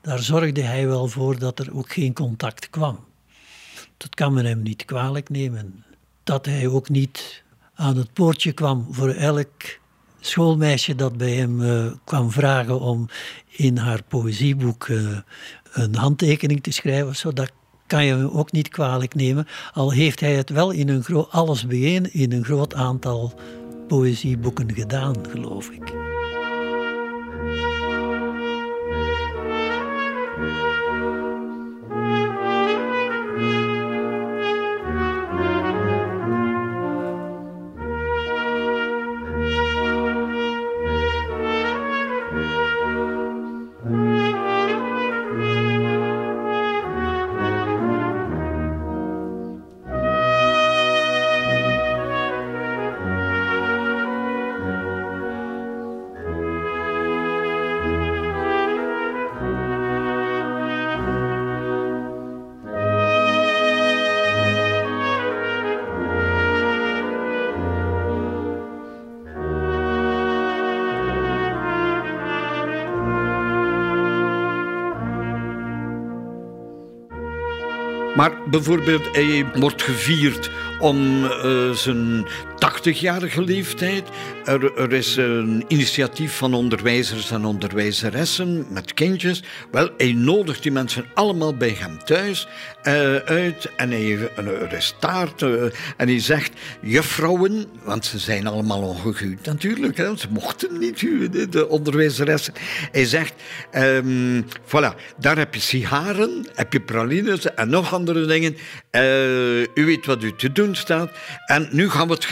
daar 0.00 0.18
zorgde 0.18 0.60
hij 0.60 0.86
wel 0.86 1.08
voor 1.08 1.38
dat 1.38 1.58
er 1.58 1.76
ook 1.76 1.92
geen 1.92 2.12
contact 2.12 2.70
kwam. 2.70 2.98
Dat 3.96 4.14
kan 4.14 4.32
men 4.32 4.44
hem 4.44 4.62
niet 4.62 4.84
kwalijk 4.84 5.28
nemen. 5.28 5.84
Dat 6.24 6.46
hij 6.46 6.66
ook 6.66 6.88
niet 6.88 7.42
aan 7.74 7.96
het 7.96 8.12
poortje 8.12 8.52
kwam 8.52 8.86
voor 8.90 9.08
elk 9.08 9.50
schoolmeisje 10.20 10.94
dat 10.94 11.16
bij 11.16 11.32
hem 11.32 11.60
uh, 11.60 11.92
kwam 12.04 12.30
vragen 12.30 12.80
om 12.80 13.08
in 13.48 13.76
haar 13.76 14.02
poëzieboek 14.08 14.86
uh, 14.86 15.18
een 15.72 15.94
handtekening 15.94 16.62
te 16.62 16.70
schrijven. 16.70 17.16
Zo, 17.16 17.32
dat 17.32 17.52
kan 17.86 18.04
je 18.04 18.14
hem 18.14 18.28
ook 18.28 18.52
niet 18.52 18.68
kwalijk 18.68 19.14
nemen. 19.14 19.46
Al 19.72 19.90
heeft 19.90 20.20
hij 20.20 20.34
het 20.34 20.50
wel 20.50 20.70
in 20.70 20.88
een 20.88 21.26
alles 21.30 21.66
bijeen 21.66 22.12
in 22.12 22.32
een 22.32 22.44
groot 22.44 22.74
aantal 22.74 23.34
poëzieboeken 23.92 24.74
gedaan, 24.74 25.14
geloof 25.28 25.70
ik. 25.70 26.11
Bijvoorbeeld, 78.52 79.08
hij 79.12 79.46
wordt 79.54 79.82
gevierd 79.82 80.50
om 80.78 81.24
uh, 81.24 81.70
zijn 81.70 82.26
80-jarige 82.62 83.42
leeftijd. 83.42 84.08
Er, 84.44 84.92
is 84.92 85.16
een 85.16 85.64
initiatief 85.68 86.36
van 86.36 86.54
onderwijzers 86.54 87.30
en 87.30 87.44
onderwijzeressen 87.44 88.66
met 88.70 88.94
kindjes. 88.94 89.42
Wel, 89.70 89.90
hij 89.96 90.12
nodigt 90.12 90.62
die 90.62 90.72
mensen 90.72 91.04
allemaal 91.14 91.56
bij 91.56 91.76
hem 91.78 92.04
thuis 92.04 92.48
uh, 92.82 93.16
uit 93.16 93.70
en 93.76 93.90
hij 93.90 94.30
er 94.36 94.72
is 94.72 94.94
taart 94.98 95.42
uh, 95.42 95.62
en 95.96 96.08
hij 96.08 96.20
zegt, 96.20 96.52
juffrouwen, 96.80 97.66
want 97.82 98.04
ze 98.04 98.18
zijn 98.18 98.46
allemaal 98.46 98.82
ongehuwd 98.82 99.44
natuurlijk, 99.44 99.96
hè, 99.96 100.16
ze 100.16 100.26
mochten 100.30 100.78
niet 100.78 101.00
huwen, 101.00 101.50
de 101.50 101.68
onderwijzeressen. 101.68 102.54
Hij 102.92 103.04
zegt, 103.04 103.34
um, 103.74 104.44
voilà, 104.66 105.14
daar 105.16 105.38
heb 105.38 105.54
je 105.54 105.60
sigaren, 105.60 106.46
heb 106.54 106.72
je 106.72 106.80
pralines 106.80 107.54
en 107.54 107.68
nog 107.68 107.94
andere 107.94 108.26
dingen. 108.26 108.56
u 109.74 109.84
weet 109.84 110.06
wat 110.06 110.22
u 110.22 110.34
te 110.36 110.52
doen 110.52 110.74
staat 110.74 111.10
en 111.46 111.68
nu 111.70 111.90
gaan 111.90 112.06
we 112.06 112.14
het 112.14 112.24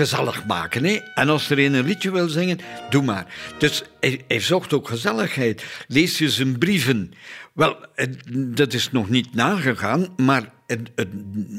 maken. 0.47 0.85
Hè? 0.85 0.99
En 1.15 1.29
als 1.29 1.51
er 1.51 1.59
een 1.59 1.85
liedje 1.85 2.11
wil 2.11 2.29
zingen, 2.29 2.59
doe 2.91 3.03
maar. 3.03 3.27
Dus 3.59 3.83
hij, 4.01 4.21
hij 4.29 4.41
zocht 4.41 4.73
ook 4.73 4.89
gezelligheid. 4.89 5.65
Lees 5.89 6.19
je 6.19 6.31
zijn 6.31 6.59
brieven. 6.59 7.13
Wel, 7.53 7.77
dat 8.35 8.73
is 8.73 8.91
nog 8.91 9.09
niet 9.09 9.35
nagegaan, 9.35 10.09
maar 10.17 10.53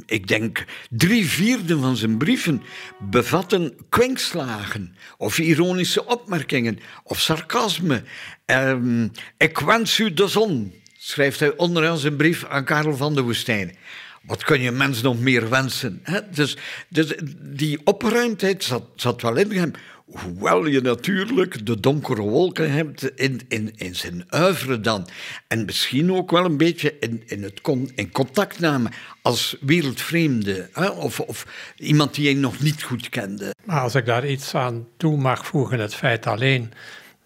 ik 0.06 0.28
denk 0.28 0.66
drie 0.90 1.26
vierde 1.26 1.78
van 1.78 1.98
zijn 1.98 2.18
brieven 2.18 2.62
bevatten 3.00 3.76
kwinkslagen 3.90 4.96
of 5.18 5.38
ironische 5.38 6.06
opmerkingen 6.06 6.80
of 7.04 7.20
sarcasme. 7.20 8.04
Um, 8.46 9.12
ik 9.38 9.58
wens 9.58 10.00
u 10.00 10.14
de 10.14 10.28
zon, 10.28 10.74
schrijft 10.98 11.40
hij 11.40 11.58
onderaan 11.58 11.98
zijn 11.98 12.16
brief 12.16 12.46
aan 12.46 12.66
Karel 12.66 12.98
van 12.98 13.16
de 13.16 13.22
Woestijn. 13.22 13.78
Wat 14.22 14.43
kun 14.43 14.61
je 14.61 14.72
mens 14.72 15.02
nog 15.02 15.19
meer 15.19 15.49
wensen? 15.49 15.99
Hè? 16.03 16.30
Dus, 16.30 16.57
dus 16.89 17.14
die 17.39 17.80
opgeruimdheid 17.84 18.64
zat, 18.64 18.84
zat 18.95 19.22
wel 19.22 19.35
in 19.38 19.52
hem. 19.52 19.72
Hoewel 20.06 20.65
je 20.65 20.81
natuurlijk 20.81 21.65
de 21.65 21.80
donkere 21.80 22.22
wolken 22.22 22.72
hebt 22.72 23.19
in, 23.19 23.41
in, 23.48 23.73
in 23.76 23.95
zijn 23.95 24.23
uivere 24.27 24.80
dan. 24.80 25.07
En 25.48 25.65
misschien 25.65 26.14
ook 26.14 26.31
wel 26.31 26.45
een 26.45 26.57
beetje 26.57 26.95
in, 26.99 27.23
in, 27.26 27.43
het 27.43 27.61
in 27.95 28.11
contactname 28.11 28.89
als 29.22 29.57
wereldvreemde. 29.61 30.69
Hè? 30.73 30.88
Of, 30.88 31.19
of 31.19 31.45
iemand 31.76 32.15
die 32.15 32.30
je 32.30 32.35
nog 32.35 32.60
niet 32.60 32.84
goed 32.84 33.10
kende. 33.10 33.56
Als 33.65 33.95
ik 33.95 34.06
daar 34.06 34.27
iets 34.27 34.56
aan 34.56 34.88
toe 34.98 35.18
mag 35.18 35.45
voegen, 35.45 35.80
het 35.80 35.95
feit 35.95 36.27
alleen 36.27 36.72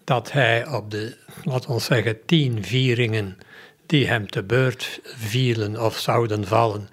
dat 0.04 0.32
hij 0.32 0.68
op 0.68 0.90
de, 0.90 1.16
laten 1.44 1.74
we 1.74 1.80
zeggen, 1.80 2.24
tien 2.26 2.64
vieringen 2.64 3.36
die 3.86 4.06
hem 4.06 4.28
te 4.30 4.42
beurt 4.42 5.00
vielen 5.02 5.82
of 5.82 5.98
zouden 5.98 6.46
vallen, 6.46 6.88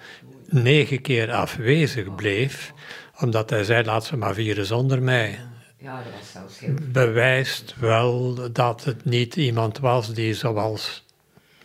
negen 0.46 1.02
keer 1.02 1.32
afwezig 1.32 2.16
bleef, 2.16 2.74
omdat 3.20 3.50
hij 3.50 3.64
zei: 3.64 3.84
laat 3.84 4.06
ze 4.06 4.18
maar 4.18 4.34
vieren 4.34 4.66
zonder 4.66 5.02
mij. 5.02 5.40
Ja, 5.78 6.04
dat 6.04 6.14
was 6.20 6.32
zelfs 6.32 6.60
heel... 6.60 6.74
Bewijst 6.92 7.76
wel 7.80 8.40
dat 8.52 8.84
het 8.84 9.06
niet 9.06 9.36
iemand 9.36 9.80
was 9.80 10.14
die 10.14 10.34
zoals 10.34 11.06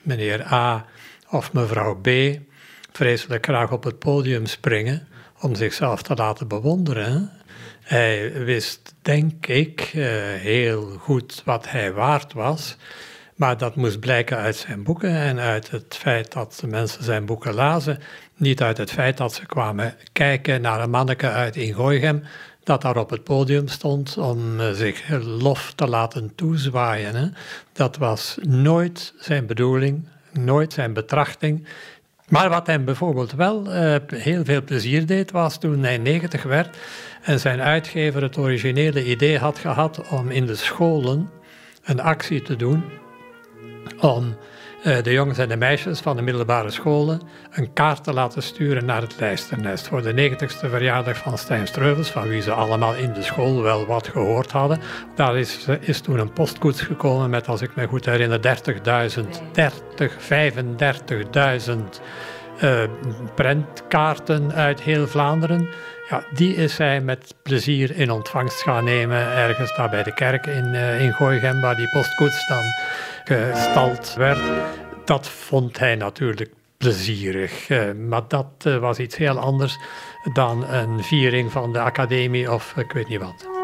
meneer 0.03 0.53
A 0.53 0.87
of 1.31 1.53
mevrouw 1.53 2.01
B 2.01 2.09
vreselijk 2.93 3.47
graag 3.47 3.73
op 3.73 3.85
het 3.85 3.99
podium 3.99 4.47
springen 4.47 5.09
om 5.41 5.55
zichzelf 5.55 6.03
te 6.03 6.15
laten 6.15 6.49
bewonderen. 6.49 7.33
Hij 7.81 8.33
wist, 8.45 8.95
denk 9.03 9.47
ik, 9.47 9.81
eh, 9.81 10.03
heel 10.33 10.97
goed 10.99 11.43
wat 11.45 11.71
hij 11.71 11.93
waard 11.93 12.33
was. 12.33 12.77
Maar 13.39 13.59
dat 13.59 13.77
moest 13.77 14.01
blijken 14.01 14.37
uit 14.37 14.57
zijn 14.57 14.83
boeken 14.83 15.11
en 15.11 15.39
uit 15.39 15.71
het 15.71 15.95
feit 15.99 16.33
dat 16.33 16.63
mensen 16.67 17.05
zijn 17.05 17.27
boeken 17.27 17.55
lazen. 17.55 17.99
Niet 18.37 18.63
uit 18.63 18.77
het 18.77 18.91
feit 18.91 19.17
dat 19.17 19.35
ze 19.35 19.47
kwamen 19.47 19.95
kijken 20.13 20.61
naar 20.61 20.81
een 20.81 20.91
manneke 20.91 21.31
uit 21.31 21.57
Ingooigem 21.57 22.23
dat 22.65 22.83
daar 22.83 22.97
op 22.97 23.11
het 23.11 23.25
podium 23.25 23.69
stond 23.69 24.17
om 24.17 24.61
eh, 24.61 24.71
zich 24.71 25.09
lof 25.23 25.73
te 25.75 25.87
laten 25.87 26.35
toezwaaien. 26.35 27.15
Hè. 27.15 27.27
Dat 27.73 27.97
was 27.97 28.39
nooit 28.43 29.15
zijn 29.19 29.47
bedoeling, 29.47 30.09
nooit 30.33 30.73
zijn 30.73 30.93
betrachting. 30.93 31.67
Maar 32.29 32.49
wat 32.49 32.67
hem 32.67 32.85
bijvoorbeeld 32.85 33.33
wel 33.33 33.67
uh, 33.67 33.97
heel 34.07 34.45
veel 34.45 34.63
plezier 34.63 35.07
deed, 35.07 35.31
was 35.31 35.59
toen 35.59 35.83
hij 35.83 35.99
90 35.99 36.43
werd 36.43 36.77
en 37.23 37.41
zijn 37.41 37.61
uitgever 37.61 38.23
het 38.23 38.37
originele 38.37 39.05
idee 39.05 39.39
had 39.39 39.59
gehad 39.59 40.09
om 40.09 40.31
in 40.31 40.47
de 40.47 40.57
scholen 40.57 41.31
een 41.85 42.01
actie 42.01 42.43
te 42.43 42.57
doen 42.57 42.85
om 44.01 44.37
uh, 44.85 45.03
de 45.03 45.13
jongens 45.13 45.39
en 45.39 45.49
de 45.49 45.57
meisjes 45.57 46.01
van 46.01 46.17
de 46.17 46.23
middelbare 46.23 46.71
scholen 46.71 47.21
een 47.51 47.73
kaart 47.73 48.05
te 48.05 48.13
laten 48.13 48.43
sturen 48.43 48.85
naar 48.85 49.01
het 49.01 49.17
lijsternest 49.21 49.89
voor 49.89 50.03
de 50.03 50.31
90ste 50.31 50.71
verjaardag 50.71 51.17
van 51.17 51.39
Stijn 51.39 51.67
Streuvels, 51.67 52.11
van 52.11 52.29
wie 52.29 52.43
ze 52.43 52.53
allemaal 52.53 52.95
in 52.95 53.13
de 53.13 53.23
school 53.23 53.63
wel 53.63 53.87
wat 53.87 54.09
gehoord 54.09 54.51
hadden. 54.51 54.81
Daar 55.15 55.39
is, 55.39 55.67
is 55.81 56.01
toen 56.01 56.19
een 56.19 56.33
postkoets 56.33 56.81
gekomen 56.81 57.31
met, 57.31 57.49
als 57.49 57.63
ik 57.63 57.77
me 57.77 57.87
goed 57.87 58.05
herinner, 58.05 58.41
30.000, 58.41 59.25
30, 59.53 60.13
35.000 61.69 61.75
uh, 62.63 62.83
prentkaarten 63.35 64.53
uit 64.53 64.81
heel 64.81 65.07
Vlaanderen. 65.07 65.69
Ja, 66.11 66.23
die 66.35 66.55
is 66.55 66.79
hij 66.79 67.01
met 67.01 67.35
plezier 67.43 67.97
in 67.97 68.11
ontvangst 68.11 68.63
gaan 68.63 68.85
nemen 68.85 69.33
ergens 69.33 69.77
daar 69.77 69.91
bij 69.91 70.03
de 70.03 70.15
kerk 70.15 70.47
in, 70.47 70.75
uh, 70.75 71.01
in 71.01 71.13
Gooigem, 71.13 71.61
waar 71.61 71.77
die 71.77 71.91
postkoets 71.91 72.49
dan 72.49 72.65
gestald 73.29 74.15
werd. 74.15 74.39
Dat 75.05 75.29
vond 75.29 75.79
hij 75.79 75.95
natuurlijk 75.95 76.51
plezierig. 76.77 77.69
Uh, 77.69 77.93
maar 77.93 78.29
dat 78.29 78.47
uh, 78.67 78.77
was 78.77 78.99
iets 78.99 79.17
heel 79.17 79.39
anders 79.39 79.79
dan 80.33 80.69
een 80.69 81.03
viering 81.03 81.53
van 81.53 81.73
de 81.73 81.81
academie 81.81 82.53
of 82.53 82.77
ik 82.77 82.93
weet 82.93 83.09
niet 83.09 83.21
wat. 83.21 83.58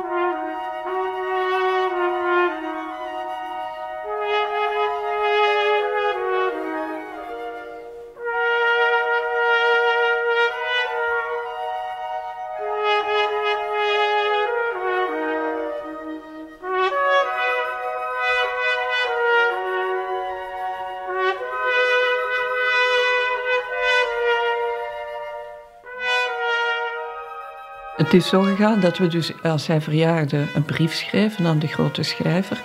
Het 28.14 28.22
is 28.22 28.28
zo 28.28 28.42
gegaan 28.42 28.80
dat 28.80 28.98
we 28.98 29.06
dus 29.06 29.42
als 29.42 29.66
hij 29.66 29.80
verjaarde 29.80 30.46
een 30.54 30.64
brief 30.64 30.94
schreven 30.94 31.46
aan 31.46 31.58
de 31.58 31.66
grote 31.66 32.02
schrijver. 32.02 32.62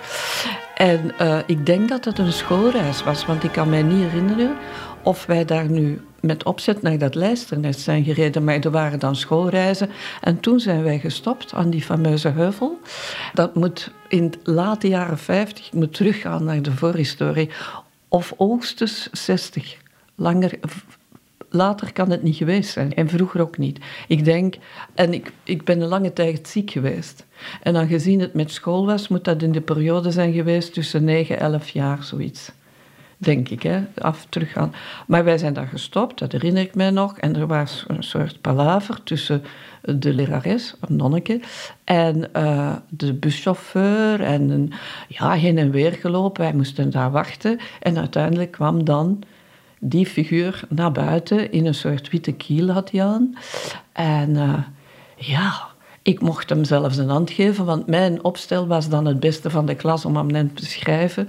En 0.74 1.14
uh, 1.20 1.38
ik 1.46 1.66
denk 1.66 1.88
dat 1.88 2.04
het 2.04 2.18
een 2.18 2.32
schoolreis 2.32 3.04
was, 3.04 3.26
want 3.26 3.44
ik 3.44 3.52
kan 3.52 3.68
mij 3.68 3.82
niet 3.82 4.10
herinneren 4.10 4.56
of 5.02 5.26
wij 5.26 5.44
daar 5.44 5.70
nu 5.70 6.00
met 6.20 6.44
opzet 6.44 6.82
naar 6.82 6.98
dat 6.98 7.14
lijsternest 7.14 7.80
zijn 7.80 8.04
gereden. 8.04 8.44
Maar 8.44 8.58
er 8.58 8.70
waren 8.70 8.98
dan 8.98 9.16
schoolreizen. 9.16 9.90
En 10.20 10.40
toen 10.40 10.60
zijn 10.60 10.82
wij 10.82 10.98
gestopt 10.98 11.54
aan 11.54 11.70
die 11.70 11.82
fameuze 11.82 12.28
heuvel. 12.28 12.80
Dat 13.34 13.54
moet 13.54 13.90
in 14.08 14.30
de 14.30 14.52
late 14.52 14.88
jaren 14.88 15.18
50, 15.18 15.66
ik 15.66 15.72
moet 15.72 15.94
teruggaan 15.94 16.44
naar 16.44 16.62
de 16.62 16.72
voorhistorie. 16.72 17.50
Of 18.08 18.32
oogstens 18.36 19.08
60. 19.12 19.76
Langer, 20.14 20.58
later 21.50 21.92
kan 21.92 22.10
het 22.10 22.22
niet 22.22 22.36
geweest 22.36 22.70
zijn. 22.70 22.94
En 22.94 23.08
vroeger 23.08 23.40
ook 23.40 23.58
niet. 23.58 23.78
Ik 24.08 24.24
denk, 24.24 24.54
en 24.94 25.14
ik, 25.14 25.32
ik 25.44 25.64
ben 25.64 25.80
een 25.80 25.88
lange 25.88 26.12
tijd 26.12 26.48
ziek 26.48 26.70
geweest. 26.70 27.26
En 27.62 27.72
dan 27.72 27.86
gezien 27.86 28.20
het 28.20 28.34
met 28.34 28.50
school 28.50 28.86
was, 28.86 29.08
moet 29.08 29.24
dat 29.24 29.42
in 29.42 29.52
de 29.52 29.60
periode 29.60 30.10
zijn 30.10 30.32
geweest 30.32 30.72
tussen 30.72 31.04
9 31.04 31.38
en 31.38 31.52
11 31.52 31.68
jaar, 31.68 32.02
zoiets. 32.02 32.52
Denk 33.16 33.48
ik, 33.48 33.62
hè, 33.62 33.80
af 33.98 34.26
teruggaan. 34.28 34.74
Maar 35.06 35.24
wij 35.24 35.38
zijn 35.38 35.52
daar 35.52 35.66
gestopt, 35.66 36.18
dat 36.18 36.32
herinner 36.32 36.62
ik 36.62 36.74
mij 36.74 36.90
nog. 36.90 37.18
En 37.18 37.36
er 37.36 37.46
was 37.46 37.84
een 37.86 38.02
soort 38.02 38.40
palaver 38.40 39.02
tussen 39.02 39.42
de 39.82 40.14
lerares, 40.14 40.74
een 40.80 40.96
nonneke, 40.96 41.40
en 41.84 42.28
uh, 42.36 42.72
de 42.88 43.14
buschauffeur. 43.14 44.20
En 44.20 44.50
een, 44.50 44.72
ja, 45.08 45.32
heen 45.32 45.58
en 45.58 45.70
weer 45.70 45.92
gelopen. 45.92 46.42
Wij 46.42 46.54
moesten 46.54 46.90
daar 46.90 47.10
wachten. 47.10 47.58
En 47.80 47.98
uiteindelijk 47.98 48.50
kwam 48.50 48.84
dan 48.84 49.22
die 49.80 50.06
figuur 50.06 50.62
naar 50.68 50.92
buiten 50.92 51.52
in 51.52 51.66
een 51.66 51.74
soort 51.74 52.10
witte 52.10 52.32
kiel 52.32 52.70
had 52.70 52.90
hij 52.90 53.04
aan. 53.04 53.34
En 53.92 54.30
uh, 54.30 54.58
ja, 55.16 55.68
ik 56.02 56.20
mocht 56.20 56.48
hem 56.48 56.64
zelfs 56.64 56.96
een 56.96 57.08
hand 57.08 57.30
geven, 57.30 57.64
want 57.64 57.86
mijn 57.86 58.24
opstel 58.24 58.66
was 58.66 58.88
dan 58.88 59.06
het 59.06 59.20
beste 59.20 59.50
van 59.50 59.66
de 59.66 59.74
klas 59.74 60.04
om 60.04 60.16
hem 60.16 60.26
net 60.26 60.56
te 60.56 60.66
schrijven. 60.66 61.28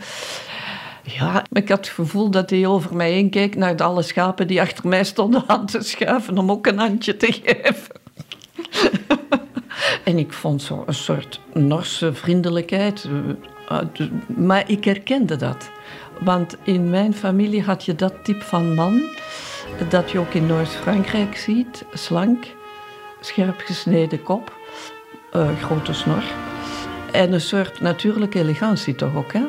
Ja, 1.04 1.44
ik 1.52 1.70
had 1.70 1.78
het 1.78 1.88
gevoel 1.88 2.30
dat 2.30 2.50
hij 2.50 2.68
over 2.68 2.96
mij 2.96 3.12
heen 3.12 3.30
keek 3.30 3.56
naar 3.56 3.76
de 3.76 3.84
alle 3.84 4.02
schapen 4.02 4.48
die 4.48 4.62
achter 4.62 4.88
mij 4.88 5.04
stonden 5.04 5.44
aan 5.48 5.66
te 5.66 5.82
schuiven 5.82 6.38
om 6.38 6.52
ook 6.52 6.68
een 6.68 6.78
handje 6.78 7.18
te 7.18 7.32
geven. 7.44 8.00
en 10.04 10.18
ik 10.18 10.34
vond 10.34 10.62
zo 10.62 10.84
een 10.86 10.94
soort 10.94 11.40
Norse 11.54 12.14
vriendelijkheid. 12.14 13.10
Eh, 13.68 13.78
maar 14.28 14.70
ik 14.70 14.84
herkende 14.84 15.36
dat. 15.36 15.70
Want 16.24 16.58
in 16.64 16.90
mijn 16.90 17.14
familie 17.14 17.64
had 17.64 17.86
je 17.86 17.96
dat 17.96 18.14
type 18.24 18.44
van 18.44 18.74
man 18.74 19.02
dat 19.90 20.12
je 20.12 20.20
ook 20.20 20.34
in 20.34 20.46
Noord-Frankrijk 20.46 21.38
ziet. 21.38 21.86
Slank, 21.94 22.46
scherp 23.20 23.60
gesneden 23.60 24.24
kop, 24.24 24.54
uh, 25.36 25.50
grote 25.62 25.94
snor. 25.94 26.24
En 27.12 27.34
een 27.34 27.42
soort 27.42 27.80
natuurlijke 27.82 28.40
elegantie 28.40 28.96
toch 28.96 29.16
ook, 29.16 29.34
hè? 29.34 29.42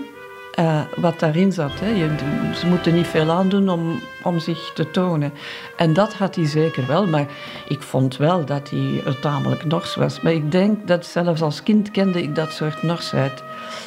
Uh, 0.58 0.80
wat 0.96 1.20
daarin 1.20 1.52
zat. 1.52 1.80
Hè. 1.80 1.88
Je, 1.88 2.16
ze 2.54 2.66
moeten 2.66 2.94
niet 2.94 3.06
veel 3.06 3.30
aandoen 3.30 3.68
om, 3.68 4.00
om 4.22 4.38
zich 4.38 4.72
te 4.74 4.90
tonen. 4.90 5.32
En 5.76 5.92
dat 5.92 6.14
had 6.14 6.34
hij 6.34 6.46
zeker 6.46 6.86
wel, 6.86 7.06
maar 7.06 7.26
ik 7.68 7.82
vond 7.82 8.16
wel 8.16 8.44
dat 8.44 8.70
hij 8.70 9.02
tamelijk 9.20 9.64
nors 9.64 9.94
was. 9.94 10.20
Maar 10.20 10.32
ik 10.32 10.50
denk 10.52 10.86
dat 10.88 11.06
zelfs 11.06 11.42
als 11.42 11.62
kind 11.62 11.90
kende 11.90 12.22
ik 12.22 12.34
dat 12.34 12.52
soort 12.52 12.82
norsheid. 12.82 13.42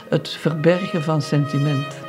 Het 0.10 0.30
verbergen 0.30 1.04
van 1.04 1.22
sentiment. 1.22 2.05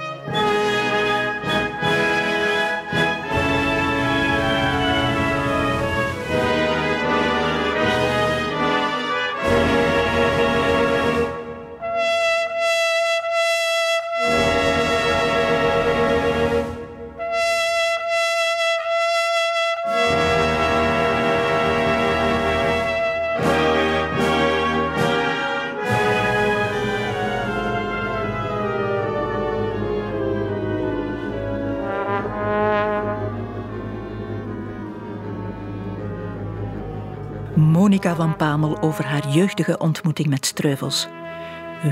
Pamel 38.57 38.83
over 38.83 39.05
haar 39.05 39.29
jeugdige 39.29 39.79
ontmoeting 39.79 40.29
met 40.29 40.47
Streuvels. 40.47 41.07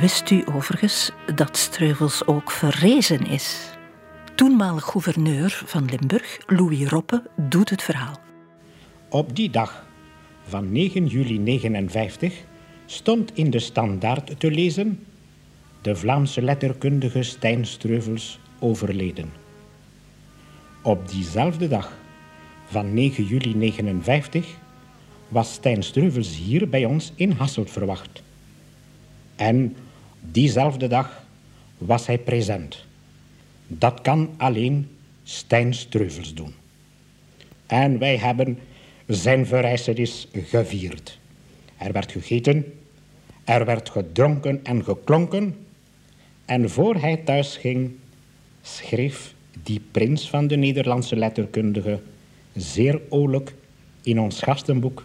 Wist 0.00 0.30
u 0.30 0.44
overigens 0.52 1.10
dat 1.34 1.56
Streuvels 1.56 2.26
ook 2.26 2.50
verrezen 2.50 3.26
is? 3.26 3.70
Toenmalig 4.34 4.84
gouverneur 4.84 5.62
van 5.66 5.84
Limburg, 5.84 6.38
Louis 6.46 6.88
Roppe, 6.88 7.22
doet 7.36 7.70
het 7.70 7.82
verhaal. 7.82 8.20
Op 9.08 9.36
die 9.36 9.50
dag 9.50 9.86
van 10.42 10.72
9 10.72 11.06
juli 11.06 11.44
1959 11.44 12.44
stond 12.86 13.34
in 13.34 13.50
de 13.50 13.58
standaard 13.58 14.40
te 14.40 14.50
lezen 14.50 15.04
de 15.82 15.96
Vlaamse 15.96 16.42
letterkundige 16.42 17.22
Stijn 17.22 17.66
Streuvels 17.66 18.38
overleden. 18.58 19.32
Op 20.82 21.08
diezelfde 21.08 21.68
dag 21.68 21.92
van 22.64 22.94
9 22.94 23.24
juli 23.24 23.58
1959 23.58 24.62
was 25.34 25.52
Stijn 25.52 25.82
Streuvels 25.82 26.36
hier 26.36 26.68
bij 26.68 26.84
ons 26.84 27.12
in 27.14 27.30
Hasselt 27.30 27.70
verwacht. 27.70 28.22
En 29.36 29.76
diezelfde 30.20 30.86
dag 30.86 31.24
was 31.78 32.06
hij 32.06 32.18
present. 32.18 32.84
Dat 33.66 34.00
kan 34.00 34.30
alleen 34.36 34.88
Stijn 35.22 35.74
Streuvels 35.74 36.34
doen. 36.34 36.54
En 37.66 37.98
wij 37.98 38.16
hebben 38.16 38.58
zijn 39.06 39.46
verrijzenis 39.46 40.28
gevierd. 40.32 41.18
Er 41.76 41.92
werd 41.92 42.12
gegeten, 42.12 42.64
er 43.44 43.64
werd 43.64 43.90
gedronken 43.90 44.60
en 44.64 44.84
geklonken. 44.84 45.56
En 46.44 46.70
voor 46.70 46.94
hij 46.94 47.16
thuis 47.16 47.56
ging, 47.56 47.92
schreef 48.62 49.34
die 49.62 49.80
prins 49.90 50.28
van 50.28 50.46
de 50.46 50.56
Nederlandse 50.56 51.16
letterkundige 51.16 52.00
zeer 52.52 53.00
oorlijk 53.08 53.54
in 54.02 54.20
ons 54.20 54.40
gastenboek 54.40 55.04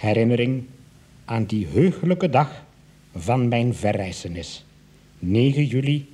herinnering 0.00 0.64
aan 1.24 1.44
die 1.44 1.66
heugelijke 1.66 2.28
dag 2.28 2.64
van 3.14 3.48
mijn 3.48 3.74
verreizenis. 3.74 4.64
9 5.18 5.64
juli 5.64 6.08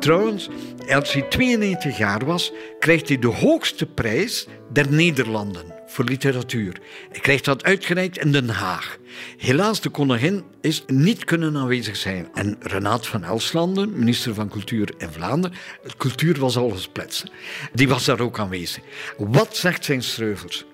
Trouwens, 0.00 0.48
als 0.88 1.12
hij 1.12 1.22
92 1.22 1.98
jaar 1.98 2.24
was, 2.24 2.52
krijgt 2.78 3.08
hij 3.08 3.18
de 3.18 3.26
hoogste 3.26 3.86
prijs 3.86 4.46
der 4.72 4.92
Nederlanden 4.92 5.74
voor 5.86 6.04
literatuur. 6.04 6.80
Hij 7.10 7.20
krijgt 7.20 7.44
dat 7.44 7.64
uitgereikt 7.64 8.18
in 8.18 8.32
Den 8.32 8.48
Haag. 8.48 8.98
Helaas, 9.36 9.80
de 9.80 9.88
koningin 9.88 10.44
is 10.60 10.84
niet 10.86 11.24
kunnen 11.24 11.56
aanwezig 11.56 11.96
zijn. 11.96 12.28
En 12.34 12.56
Renaat 12.60 13.06
van 13.06 13.24
Elslanden, 13.24 13.98
minister 13.98 14.34
van 14.34 14.48
Cultuur 14.48 14.94
in 14.98 15.10
Vlaanderen, 15.10 15.56
cultuur 15.96 16.38
was 16.38 16.56
al 16.56 16.68
gespletst. 16.68 17.24
Die 17.72 17.88
was 17.88 18.04
daar 18.04 18.20
ook 18.20 18.38
aanwezig. 18.38 18.82
Wat 19.16 19.56
zegt 19.56 19.84
zijn 19.84 20.02
streuvels? 20.02 20.64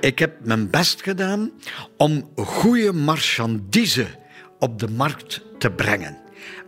Ik 0.00 0.18
heb 0.18 0.44
mijn 0.44 0.70
best 0.70 1.02
gedaan 1.02 1.50
om 1.96 2.30
goede 2.34 2.92
marchandise 2.92 4.06
op 4.58 4.78
de 4.78 4.88
markt 4.88 5.44
te 5.58 5.70
brengen. 5.70 6.18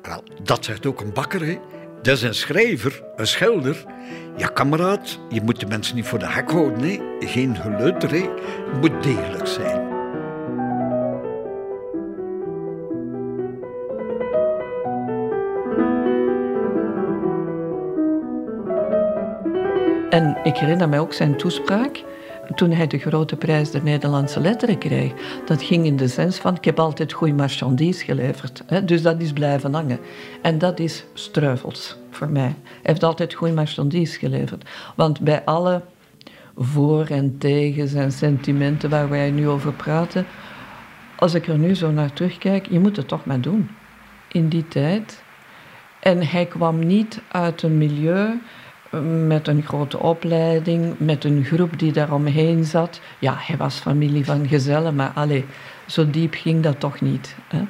Wel, 0.02 0.24
dat 0.42 0.64
zegt 0.64 0.86
ook 0.86 1.00
een 1.00 1.12
bakker. 1.12 1.46
Hè? 1.46 1.58
Dat 2.02 2.16
is 2.16 2.22
een 2.22 2.34
schrijver, 2.34 3.02
een 3.16 3.26
schilder. 3.26 3.84
Ja, 4.36 4.46
kameraad, 4.46 5.18
je 5.28 5.40
moet 5.42 5.60
de 5.60 5.66
mensen 5.66 5.96
niet 5.96 6.06
voor 6.06 6.18
de 6.18 6.28
hek 6.28 6.50
houden. 6.50 6.82
Hè? 6.82 6.98
Geen 7.18 7.56
geleuter? 7.56 8.10
Het 8.10 8.80
moet 8.80 9.02
degelijk 9.02 9.46
zijn. 9.46 9.88
En 20.10 20.40
ik 20.42 20.56
herinner 20.56 20.88
mij 20.88 20.98
ook 20.98 21.12
zijn 21.12 21.36
toespraak 21.36 22.02
toen 22.54 22.70
hij 22.70 22.86
de 22.86 22.98
grote 22.98 23.36
prijs 23.36 23.70
der 23.70 23.82
Nederlandse 23.82 24.40
letteren 24.40 24.78
kreeg. 24.78 25.12
Dat 25.44 25.62
ging 25.62 25.86
in 25.86 25.96
de 25.96 26.08
sens 26.08 26.36
van, 26.36 26.54
ik 26.56 26.64
heb 26.64 26.78
altijd 26.78 27.12
goede 27.12 27.32
marchandise 27.32 28.04
geleverd. 28.04 28.62
Hè, 28.66 28.84
dus 28.84 29.02
dat 29.02 29.20
is 29.20 29.32
blijven 29.32 29.74
hangen. 29.74 29.98
En 30.42 30.58
dat 30.58 30.78
is 30.78 31.04
struivels 31.14 31.96
voor 32.10 32.28
mij. 32.28 32.42
Hij 32.42 32.80
heeft 32.82 33.02
altijd 33.02 33.34
goede 33.34 33.54
marchandise 33.54 34.18
geleverd. 34.18 34.68
Want 34.96 35.20
bij 35.20 35.44
alle 35.44 35.82
voor- 36.56 37.06
en 37.06 37.38
tegens 37.38 37.94
en 37.94 38.12
sentimenten 38.12 38.90
waar 38.90 39.08
wij 39.08 39.30
nu 39.30 39.48
over 39.48 39.72
praten, 39.72 40.26
als 41.16 41.34
ik 41.34 41.46
er 41.48 41.58
nu 41.58 41.74
zo 41.74 41.90
naar 41.90 42.12
terugkijk, 42.12 42.66
je 42.70 42.80
moet 42.80 42.96
het 42.96 43.08
toch 43.08 43.24
maar 43.24 43.40
doen. 43.40 43.70
In 44.32 44.48
die 44.48 44.68
tijd. 44.68 45.22
En 46.00 46.26
hij 46.26 46.46
kwam 46.46 46.86
niet 46.86 47.20
uit 47.28 47.62
een 47.62 47.78
milieu 47.78 48.40
met 49.26 49.48
een 49.48 49.62
grote 49.62 49.98
opleiding, 49.98 50.94
met 50.98 51.24
een 51.24 51.44
groep 51.44 51.78
die 51.78 51.92
daaromheen 51.92 52.64
zat. 52.64 53.00
Ja, 53.18 53.34
hij 53.38 53.56
was 53.56 53.78
familie 53.78 54.24
van 54.24 54.48
gezellen, 54.48 54.94
maar 54.94 55.10
allez, 55.14 55.44
zo 55.86 56.10
diep 56.10 56.34
ging 56.34 56.62
dat 56.62 56.80
toch 56.80 57.00
niet. 57.00 57.34
Hè. 57.48 57.62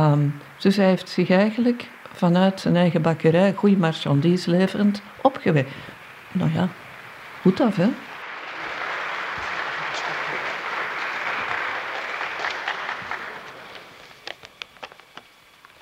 Um, 0.00 0.34
dus 0.58 0.76
hij 0.76 0.86
heeft 0.86 1.08
zich 1.08 1.30
eigenlijk 1.30 1.88
vanuit 2.12 2.60
zijn 2.60 2.76
eigen 2.76 3.02
bakkerij, 3.02 3.52
goede 3.52 3.76
marchandise 3.76 4.50
leverend, 4.50 5.02
opgewekt. 5.22 5.70
Nou 6.32 6.50
ja, 6.52 6.68
goed 7.40 7.60
af, 7.60 7.76
hè? 7.76 7.88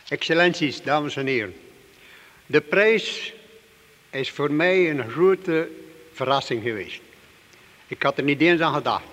Excellenties, 0.09 0.83
dames 0.83 1.17
en 1.17 1.27
heren. 1.27 1.55
De 2.47 2.61
prijs 2.61 3.33
is 4.12 4.30
voor 4.30 4.52
mij 4.52 4.90
een 4.90 5.10
grote 5.10 5.68
verrassing 6.12 6.62
geweest. 6.62 7.01
Ik 7.86 8.02
had 8.02 8.18
er 8.18 8.24
niet 8.24 8.40
eens 8.40 8.60
aan 8.60 8.74
gedacht. 8.74 9.05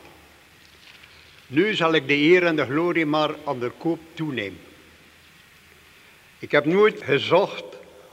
Nu 1.47 1.73
zal 1.73 1.93
ik 1.93 2.07
de 2.07 2.15
eer 2.15 2.45
en 2.45 2.55
de 2.55 2.65
glorie 2.65 3.05
maar 3.05 3.35
op 3.43 3.59
de 3.59 3.71
koop 3.77 3.99
toenemen. 4.13 4.59
Ik 6.39 6.51
heb 6.51 6.65
nooit 6.65 7.03
gezocht 7.03 7.63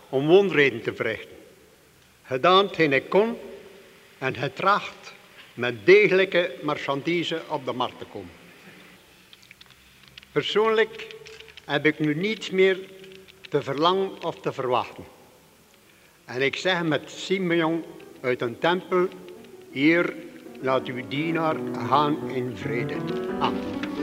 om 0.08 0.26
wondreden 0.26 0.82
te 0.82 0.94
verrichten. 0.94 1.36
Gedaan 2.22 2.66
hetgeen 2.66 2.92
ik 2.92 3.08
kon 3.08 3.38
en 4.18 4.36
getracht 4.36 5.14
met 5.54 5.86
degelijke 5.86 6.54
marchandise 6.62 7.42
op 7.48 7.64
de 7.64 7.72
markt 7.72 7.98
te 7.98 8.04
komen. 8.04 8.30
Persoonlijk 10.32 11.06
heb 11.64 11.86
ik 11.86 11.98
nu 11.98 12.14
niets 12.14 12.50
meer 12.50 12.78
te 13.48 13.62
verlangen 13.62 14.22
of 14.22 14.40
te 14.40 14.52
verwachten. 14.52 15.15
En 16.26 16.42
ik 16.42 16.56
zeg 16.56 16.82
met 16.82 17.02
Simeon 17.10 17.84
uit 18.20 18.40
een 18.40 18.58
tempel, 18.58 19.08
hier 19.70 20.14
laat 20.60 20.86
uw 20.86 21.08
dienaar 21.08 21.56
gaan 21.88 22.30
in 22.30 22.56
vrede. 22.56 22.94
Amen. 23.40 23.95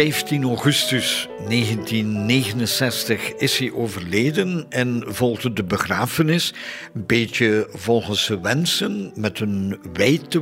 15 0.00 0.46
augustus 0.46 1.28
1969 1.50 3.32
is 3.32 3.58
hij 3.58 3.72
overleden 3.72 4.66
en 4.68 5.04
volgde 5.06 5.52
de 5.52 5.64
begrafenis. 5.64 6.54
Een 6.94 7.06
beetje 7.06 7.68
volgens 7.72 8.24
zijn 8.24 8.42
wensen, 8.42 9.12
met 9.14 9.40
een 9.40 9.78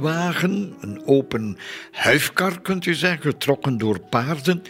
wagen, 0.00 0.74
een 0.80 1.02
open 1.06 1.56
huifkar 1.92 2.60
kunt 2.60 2.86
u 2.86 2.94
zeggen, 2.94 3.22
getrokken 3.22 3.78
door 3.78 4.00
paarden. 4.00 4.62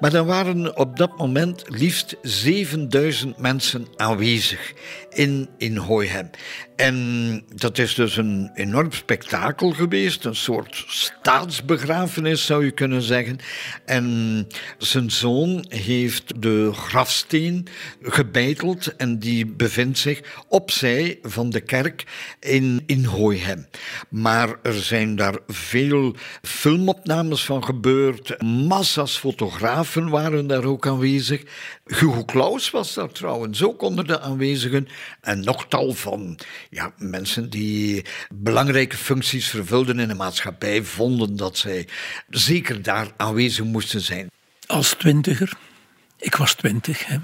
Maar 0.00 0.14
er 0.14 0.24
waren 0.24 0.76
op 0.76 0.96
dat 0.96 1.18
moment 1.18 1.64
liefst 1.66 2.16
7000 2.22 3.38
mensen 3.38 3.86
aanwezig 3.96 4.72
in, 5.10 5.48
in 5.58 5.76
Hooihem. 5.76 6.30
En 6.76 7.42
dat 7.54 7.78
is 7.78 7.94
dus 7.94 8.16
een 8.16 8.50
enorm 8.54 8.92
spektakel 8.92 9.70
geweest, 9.70 10.24
een 10.24 10.36
soort 10.36 10.84
staatsbegrafenis 10.86 12.46
zou 12.46 12.64
je 12.64 12.70
kunnen 12.70 13.02
zeggen. 13.02 13.38
En 13.84 14.46
zijn 14.78 15.10
zoon 15.10 15.64
heeft 15.92 16.42
de 16.42 16.70
grafsteen 16.72 17.66
gebeiteld 18.02 18.96
en 18.96 19.18
die 19.18 19.46
bevindt 19.46 19.98
zich 19.98 20.44
opzij 20.48 21.18
van 21.22 21.50
de 21.50 21.60
kerk 21.60 22.04
in, 22.40 22.82
in 22.86 23.04
Hooihem. 23.04 23.66
Maar 24.08 24.56
er 24.62 24.82
zijn 24.82 25.16
daar 25.16 25.38
veel 25.46 26.14
filmopnames 26.42 27.44
van 27.44 27.64
gebeurd, 27.64 28.42
massa's 28.42 29.18
fotografen 29.18 30.08
waren 30.08 30.46
daar 30.46 30.64
ook 30.64 30.86
aanwezig. 30.86 31.42
Hugo 31.84 32.24
Claus 32.24 32.70
was 32.70 32.94
daar 32.94 33.12
trouwens 33.12 33.62
ook 33.62 33.82
onder 33.82 34.06
de 34.06 34.20
aanwezigen 34.20 34.88
en 35.20 35.40
nog 35.40 35.66
tal 35.68 35.92
van 35.92 36.38
ja, 36.70 36.92
mensen 36.98 37.50
die 37.50 38.04
belangrijke 38.34 38.96
functies 38.96 39.48
vervulden 39.48 39.98
in 39.98 40.08
de 40.08 40.14
maatschappij 40.14 40.82
vonden 40.82 41.36
dat 41.36 41.58
zij 41.58 41.88
zeker 42.28 42.82
daar 42.82 43.12
aanwezig 43.16 43.64
moesten 43.64 44.00
zijn. 44.00 44.30
Als 44.66 44.94
twintiger, 44.94 45.56
ik 46.26 46.36
was 46.36 46.54
twintig, 46.54 47.06
hè. 47.06 47.16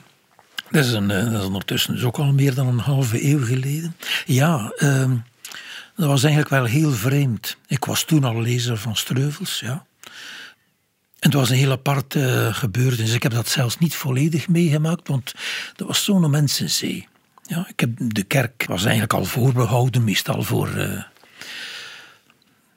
Dat 0.71 0.85
is, 0.85 0.93
een, 0.93 1.09
dat 1.09 1.33
is 1.33 1.45
ondertussen 1.45 1.95
dus 1.95 2.03
ook 2.05 2.19
al 2.19 2.33
meer 2.33 2.55
dan 2.55 2.67
een 2.67 2.79
halve 2.79 3.25
eeuw 3.25 3.45
geleden. 3.45 3.97
Ja, 4.27 4.73
uh, 4.77 5.11
dat 5.97 6.07
was 6.07 6.23
eigenlijk 6.23 6.55
wel 6.55 6.65
heel 6.65 6.93
vreemd. 6.93 7.57
Ik 7.67 7.85
was 7.85 8.05
toen 8.05 8.25
al 8.25 8.41
lezer 8.41 8.77
van 8.77 8.97
Streuvels, 8.97 9.61
ja. 9.61 9.85
En 11.19 11.31
het 11.31 11.35
was 11.35 11.51
een 11.51 11.57
heel 11.57 11.71
apart 11.71 12.15
uh, 12.15 12.55
gebeurtenis. 12.55 13.15
Ik 13.15 13.23
heb 13.23 13.33
dat 13.33 13.49
zelfs 13.49 13.79
niet 13.79 13.95
volledig 13.95 14.49
meegemaakt, 14.49 15.09
want 15.09 15.35
dat 15.77 15.87
was 15.87 16.05
zo'n 16.05 16.31
mensenzee. 16.31 17.09
Ja, 17.43 17.67
ik 17.69 17.81
heb, 17.81 17.91
de 17.97 18.23
kerk 18.23 18.65
was 18.67 18.83
eigenlijk 18.83 19.13
al 19.13 19.25
voorbehouden, 19.25 20.05
meestal 20.05 20.43
voor. 20.43 20.69
Uh, 20.77 21.03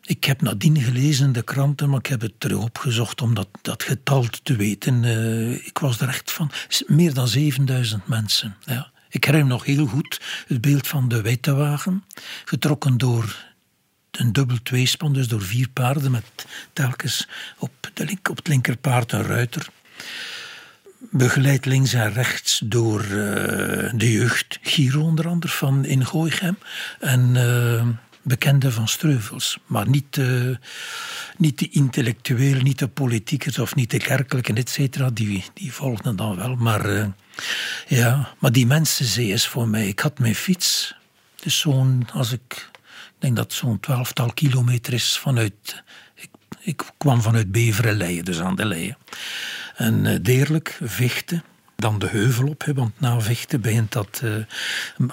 ik 0.06 0.23
heb 0.23 0.41
nadien 0.41 0.82
gelezen 0.82 1.26
in 1.26 1.34
de 1.34 1.44
kranten, 1.44 1.90
maar 1.90 1.99
ik 1.99 2.06
heb 2.06 2.22
het 2.22 2.40
terug 2.40 2.57
opgezocht 2.57 3.22
om 3.22 3.34
dat, 3.34 3.48
dat 3.61 3.84
getal 3.84 4.26
te 4.44 4.56
weten. 4.56 5.03
Uh, 5.03 5.65
ik 5.65 5.77
was 5.77 5.99
er 5.99 6.07
echt 6.07 6.32
van. 6.32 6.52
Meer 6.88 7.14
dan 7.14 7.27
7000 7.27 8.07
mensen. 8.07 8.56
Ja. 8.65 8.91
Ik 9.10 9.23
herinner 9.23 9.49
nog 9.49 9.65
heel 9.65 9.86
goed 9.86 10.22
het 10.48 10.61
beeld 10.61 10.88
van 10.88 11.07
de 11.07 11.22
Witte 11.22 11.80
getrokken 12.45 12.98
door 12.98 13.53
een 14.11 14.34
dubbel 14.34 14.57
tweespan, 14.64 15.14
dus 15.14 15.27
door 15.27 15.41
vier 15.41 15.69
paarden 15.69 16.11
met 16.11 16.45
telkens 16.73 17.27
op, 17.57 17.72
de 17.94 18.06
link, 18.06 18.30
op 18.30 18.38
het 18.38 18.48
linkerpaard 18.48 19.11
een 19.11 19.23
ruiter. 19.23 19.68
Begeleid 21.11 21.65
links 21.65 21.94
en 21.94 22.14
rechts 22.14 22.61
door 22.65 23.03
uh, 23.03 23.10
de 23.94 24.11
jeugd, 24.11 24.60
Giro 24.61 25.02
onder 25.02 25.27
andere 25.27 25.53
van 25.53 25.86
in 25.86 26.06
Gooichem. 26.06 26.57
En 26.99 27.36
uh, 27.36 27.88
bekenden 28.26 28.73
van 28.73 28.88
Streuvels. 28.88 29.57
Maar 29.65 29.89
niet, 29.89 30.18
uh, 30.18 30.56
niet 31.38 31.60
de 31.60 31.69
intellectueel, 31.69 32.61
niet 32.61 32.80
de 32.80 32.88
politiekers 32.88 33.60
of 33.60 33.76
niet 33.76 33.91
de 33.91 33.97
kerkelijke, 33.97 34.53
et 34.53 34.69
cetera. 34.69 35.10
Die, 35.10 35.43
die 35.53 35.73
volgden 35.73 36.15
dan 36.15 36.35
wel. 36.35 36.56
Maar, 36.56 37.14
ja, 37.88 38.34
maar 38.39 38.52
die 38.52 38.65
mensenzee 38.65 39.27
is 39.27 39.47
voor 39.47 39.68
mij... 39.68 39.88
Ik 39.88 39.99
had 39.99 40.19
mijn 40.19 40.35
fiets. 40.35 40.95
Dus 41.35 41.60
zo'n, 41.60 42.07
als 42.14 42.31
ik 42.31 42.69
denk 43.19 43.35
dat 43.35 43.53
zo'n 43.53 43.80
twaalftal 43.80 44.34
kilometer 44.34 44.93
is 44.93 45.18
vanuit... 45.18 45.84
Ik, 46.60 46.81
kwam 46.97 47.22
vanuit 47.22 47.52
Beveren, 47.52 47.97
Leien, 47.97 48.26
dus 48.26 48.39
aan 48.39 48.56
de 48.56 48.65
Leien. 48.65 48.97
En 49.76 50.06
uh, 50.06 50.18
Deerlijk, 50.22 50.80
Vechten, 50.84 51.43
dan 51.76 51.99
de 51.99 52.07
heuvel 52.07 52.47
op, 52.47 52.64
want 52.73 52.99
na 52.99 53.19
Vechten 53.19 53.61
begint 53.61 53.91
dat... 53.91 54.22
Uh, 54.23 54.35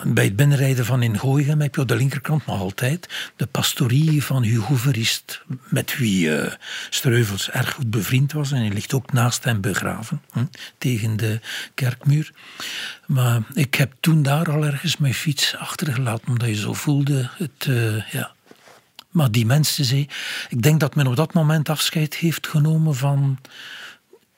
bij 0.05 0.25
het 0.25 0.37
binnenrijden 0.37 0.85
van 0.85 1.03
in 1.03 1.19
Gooichem 1.19 1.61
heb 1.61 1.75
je 1.75 1.81
op 1.81 1.89
de 1.89 1.97
linkerkant 1.97 2.47
nog 2.47 2.61
altijd 2.61 3.33
de 3.37 3.47
pastorie 3.47 4.25
van 4.25 4.43
Hugo 4.43 4.75
Verist, 4.75 5.43
met 5.69 5.99
wie 5.99 6.27
uh, 6.27 6.53
Streuvels 6.91 7.51
erg 7.51 7.73
goed 7.73 7.91
bevriend 7.91 8.33
was. 8.33 8.53
En 8.53 8.59
hij 8.59 8.73
ligt 8.73 8.95
ook 8.95 9.13
naast 9.13 9.45
hem 9.45 9.61
begraven, 9.61 10.23
tegen 10.79 11.17
de 11.17 11.41
kerkmuur. 11.75 12.33
Maar 13.07 13.41
ik 13.55 13.75
heb 13.75 13.93
toen 14.01 14.23
daar 14.23 14.51
al 14.51 14.65
ergens 14.65 14.97
mijn 14.97 15.15
fiets 15.15 15.57
achtergelaten, 15.57 16.29
omdat 16.29 16.49
je 16.49 16.55
zo 16.55 16.73
voelde, 16.73 17.31
het... 17.37 17.67
Uh, 17.69 18.11
ja, 18.11 18.33
maar 19.11 19.31
die 19.31 19.47
mensen 19.47 20.09
ik 20.49 20.63
denk 20.63 20.81
dat 20.81 20.95
men 20.95 21.07
op 21.07 21.17
dat 21.17 21.33
moment 21.33 21.69
afscheid 21.69 22.15
heeft 22.15 22.47
genomen 22.47 22.95
van 22.95 23.39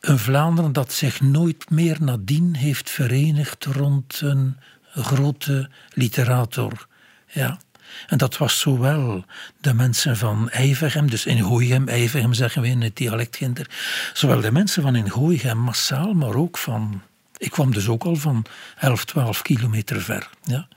een 0.04 0.18
Vlaanderen 0.18 0.72
dat 0.72 0.92
zich 0.92 1.20
nooit 1.20 1.70
meer 1.70 1.96
nadien 2.00 2.54
heeft 2.54 2.90
verenigd 2.90 3.64
rond 3.64 4.20
een 4.20 4.56
grote 4.94 5.70
literator. 5.92 6.86
Ja. 7.26 7.58
En 8.06 8.18
dat 8.18 8.36
was 8.36 8.60
zowel 8.60 9.24
de 9.60 9.74
mensen 9.74 10.16
van 10.16 10.50
Ijvergem, 10.50 11.10
dus 11.10 11.26
in 11.26 11.44
Gooichem, 11.44 11.88
Ijvergem 11.88 12.32
zeggen 12.32 12.62
we 12.62 12.68
in 12.68 12.82
het 12.82 12.96
dialectginder, 12.96 13.70
zowel 14.12 14.40
de 14.40 14.52
mensen 14.52 14.82
van 14.82 14.96
in 14.96 15.10
Gooichem 15.10 15.58
massaal, 15.58 16.12
maar 16.12 16.34
ook 16.34 16.58
van 16.58 17.02
ik 17.36 17.50
kwam 17.50 17.72
dus 17.72 17.88
ook 17.88 18.04
al 18.04 18.16
van 18.16 18.44
11, 18.78 19.04
12 19.04 19.42
kilometer 19.42 20.02
ver. 20.02 20.30
Ja. 20.42 20.68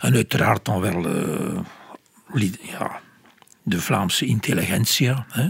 En 0.00 0.14
uiteraard 0.14 0.64
dan 0.64 0.80
wel 0.80 1.06
uh, 2.34 2.50
ja, 2.62 3.00
de 3.62 3.80
Vlaamse 3.80 4.26
intelligentia, 4.26 5.26
hè. 5.28 5.48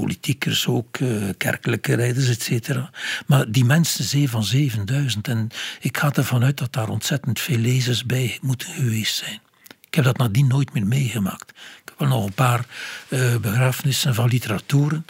Politiekers 0.00 0.66
ook, 0.66 0.98
uh, 0.98 1.28
kerkelijke 1.36 1.94
rijders, 1.94 2.28
et 2.28 2.42
cetera. 2.42 2.90
Maar 3.26 3.50
die 3.50 3.66
zee 3.82 4.30
van 4.30 4.44
7000, 4.44 5.28
en 5.28 5.48
ik 5.80 5.96
ga 5.96 6.12
ervan 6.12 6.44
uit 6.44 6.56
dat 6.56 6.72
daar 6.72 6.88
ontzettend 6.88 7.40
veel 7.40 7.58
lezers 7.58 8.06
bij 8.06 8.38
moeten 8.42 8.68
geweest 8.68 9.16
zijn. 9.16 9.40
Ik 9.86 9.94
heb 9.94 10.04
dat 10.04 10.16
nadien 10.16 10.46
nooit 10.46 10.72
meer 10.72 10.86
meegemaakt. 10.86 11.50
Ik 11.50 11.82
heb 11.84 11.98
wel 11.98 12.08
nog 12.08 12.26
een 12.26 12.32
paar 12.32 12.66
uh, 13.08 13.36
begrafenissen 13.36 14.14
van 14.14 14.28
literaturen 14.28 15.06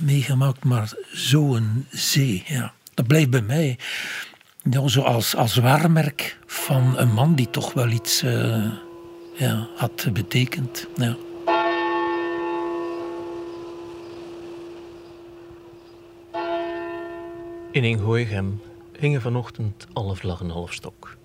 meegemaakt, 0.00 0.64
maar 0.64 0.92
zo'n 1.12 1.86
zee, 1.90 2.44
ja 2.46 2.72
dat 2.94 3.06
blijft 3.06 3.30
bij 3.30 3.42
mij 3.42 3.78
ja, 4.70 4.88
zo 4.88 5.00
als, 5.00 5.34
als 5.34 5.56
waarmerk 5.56 6.38
van 6.46 6.98
een 6.98 7.12
man 7.12 7.34
die 7.34 7.50
toch 7.50 7.72
wel 7.72 7.88
iets 7.88 8.20
ja, 9.36 9.68
had 9.76 10.08
betekend. 10.12 10.86
Ja. 10.96 11.16
In 17.76 17.84
Ingooigem 17.84 18.60
hingen 18.98 19.20
vanochtend 19.20 19.86
alle 19.92 20.16
vlaggen 20.16 20.50
half 20.50 20.72
stok. 20.72 21.16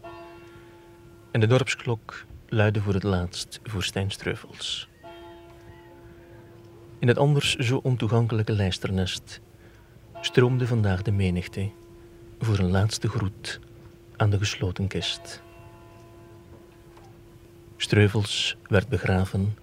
En 1.32 1.40
de 1.40 1.48
dorpsklok 1.48 2.26
luidde 2.48 2.82
voor 2.82 2.94
het 2.94 3.04
laatst 3.04 3.60
voor 3.64 3.84
Stijnstreuvels. 3.84 4.90
In 7.00 7.08
het 7.08 7.18
anders 7.18 7.56
zo 7.56 7.80
ontoegankelijke 7.84 8.52
lijsternest 8.52 9.42
stroomde 10.22 10.68
vandaag 10.68 11.02
de 11.02 11.12
menigte 11.12 11.70
voor 12.40 12.60
een 12.60 12.72
laatste 12.72 13.10
groet 13.10 13.60
aan 14.18 14.30
de 14.30 14.38
gesloten 14.38 14.88
kist. 14.88 15.42
Streuvels 17.78 18.58
werd 18.68 18.88
begraven 18.88 19.58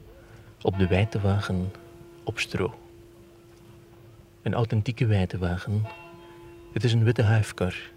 op 0.62 0.78
de 0.78 0.86
wijtewagen 0.86 1.72
op 2.24 2.38
stro. 2.38 2.74
Een 4.42 4.54
authentieke 4.54 5.06
wijtewagen, 5.06 5.86
het 6.72 6.84
is 6.84 6.92
een 6.92 7.04
witte 7.04 7.22
huifkar, 7.22 7.90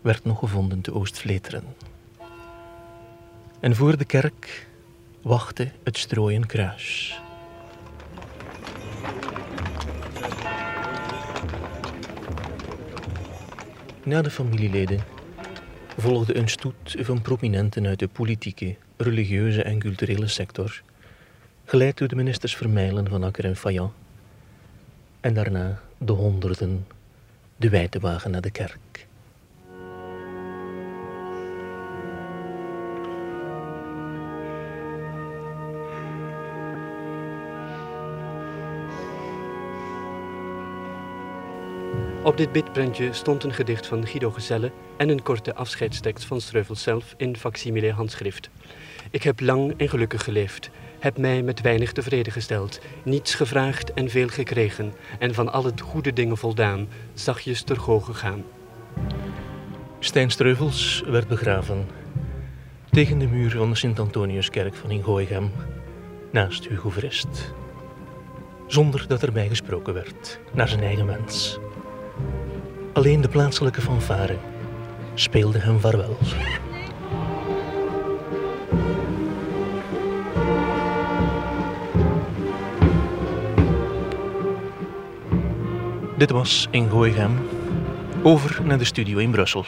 werd 0.00 0.24
nog 0.24 0.38
gevonden 0.38 0.80
te 0.80 0.94
Oostvleteren. 0.94 1.64
En 3.60 3.76
voor 3.76 3.96
de 3.96 4.04
kerk 4.04 4.68
wachtte 5.22 5.70
het 5.82 5.98
strooien 5.98 6.46
kruis. 6.46 7.20
Na 14.04 14.22
de 14.22 14.30
familieleden 14.30 15.00
volgde 15.96 16.36
een 16.36 16.48
stoet 16.48 16.96
van 16.98 17.22
prominenten 17.22 17.86
uit 17.86 17.98
de 17.98 18.08
politieke, 18.08 18.76
religieuze 18.96 19.62
en 19.62 19.78
culturele 19.78 20.26
sector, 20.26 20.82
geleid 21.64 21.98
door 21.98 22.08
de 22.08 22.16
ministers 22.16 22.56
Vermeilen 22.56 23.08
van 23.08 23.24
Akker 23.24 23.44
en 23.44 23.56
Fayant, 23.56 23.92
en 25.20 25.34
daarna 25.34 25.80
de 25.98 26.12
honderden, 26.12 26.86
de 27.60 27.68
wijtewagen 27.68 28.30
naar 28.30 28.40
de 28.40 28.50
kerk. 28.50 29.06
Op 42.22 42.36
dit 42.36 42.52
bitprintje 42.52 43.12
stond 43.12 43.44
een 43.44 43.52
gedicht 43.52 43.86
van 43.86 44.06
Guido 44.06 44.30
Gezelle 44.30 44.72
en 44.96 45.08
een 45.08 45.22
korte 45.22 45.54
afscheidstekst 45.54 46.24
van 46.24 46.40
Streuvel 46.40 46.76
zelf 46.76 47.14
in 47.16 47.36
facsimile 47.36 47.92
handschrift. 47.92 48.50
Ik 49.10 49.22
heb 49.22 49.40
lang 49.40 49.74
en 49.76 49.88
gelukkig 49.88 50.24
geleefd, 50.24 50.70
heb 51.00 51.18
mij 51.18 51.42
met 51.42 51.60
weinig 51.60 51.92
tevreden 51.92 52.32
gesteld, 52.32 52.80
niets 53.02 53.34
gevraagd 53.34 53.92
en 53.92 54.10
veel 54.10 54.28
gekregen, 54.28 54.92
en 55.18 55.34
van 55.34 55.52
al 55.52 55.64
het 55.64 55.80
goede 55.80 56.12
dingen 56.12 56.36
voldaan, 56.36 56.88
zachtjes 57.14 57.62
ter 57.62 57.76
goog 57.76 58.04
gegaan. 58.04 58.44
Stijn 59.98 60.30
Streuvels 60.30 61.02
werd 61.06 61.28
begraven 61.28 61.86
tegen 62.90 63.18
de 63.18 63.26
muur 63.26 63.50
van 63.50 63.70
de 63.70 63.76
Sint-Antoniuskerk 63.76 64.74
van 64.74 64.90
Ingooigem, 64.90 65.50
naast 66.32 66.68
Hugo 66.68 66.90
Verest. 66.90 67.52
Zonder 68.66 69.04
dat 69.08 69.22
erbij 69.22 69.48
gesproken 69.48 69.94
werd, 69.94 70.40
naar 70.52 70.68
zijn 70.68 70.82
eigen 70.82 71.06
mens. 71.06 71.58
Alleen 72.92 73.20
de 73.20 73.28
plaatselijke 73.28 73.80
fanfare 73.80 74.36
speelde 75.14 75.58
hem 75.58 75.80
vaarwel. 75.80 76.16
Dit 86.20 86.30
was 86.30 86.68
in 86.70 86.88
Gooichem. 86.88 87.38
Over 88.22 88.62
naar 88.64 88.78
de 88.78 88.84
studio 88.84 89.18
in 89.18 89.30
Brussel. 89.30 89.64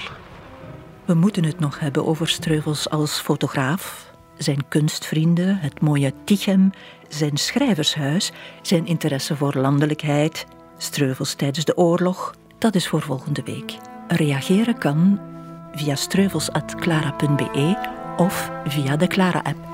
We 1.04 1.14
moeten 1.14 1.44
het 1.44 1.58
nog 1.58 1.78
hebben 1.80 2.06
over 2.06 2.28
Streuvels 2.28 2.90
als 2.90 3.20
fotograaf, 3.20 4.10
zijn 4.36 4.68
kunstvrienden, 4.68 5.58
het 5.58 5.80
mooie 5.80 6.12
Tichem, 6.24 6.70
zijn 7.08 7.36
schrijvershuis, 7.36 8.32
zijn 8.62 8.86
interesse 8.86 9.36
voor 9.36 9.54
landelijkheid, 9.54 10.46
Streuvels 10.78 11.34
tijdens 11.34 11.64
de 11.64 11.76
oorlog, 11.76 12.34
dat 12.58 12.74
is 12.74 12.88
voor 12.88 13.02
volgende 13.02 13.42
week. 13.44 13.76
Reageren 14.08 14.78
kan 14.78 15.20
via 15.74 15.94
streuvels.clara.be 15.94 17.76
of 18.16 18.50
via 18.64 18.96
de 18.96 19.06
Clara-app. 19.06 19.71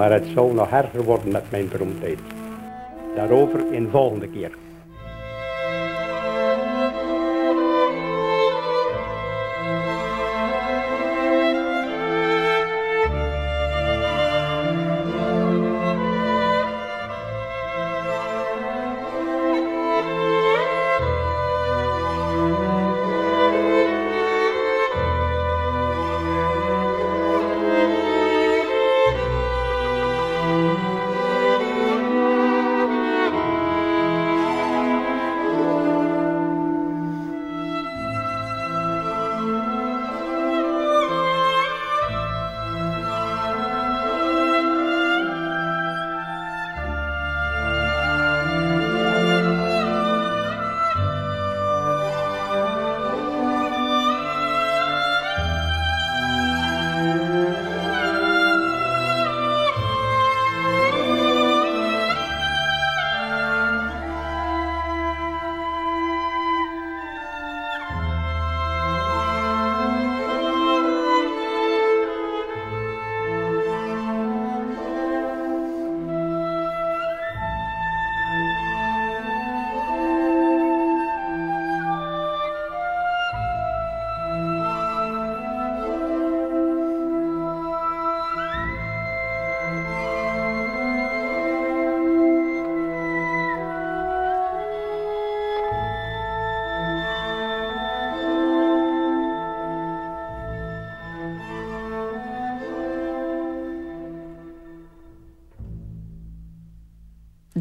Maar 0.00 0.12
het 0.12 0.26
zou 0.34 0.54
nog 0.54 0.70
erger 0.70 1.02
worden 1.02 1.32
met 1.32 1.50
mijn 1.50 1.68
beroemdheid. 1.68 2.18
Daarover 3.16 3.72
in 3.72 3.88
volgende 3.90 4.28
keer. 4.28 4.50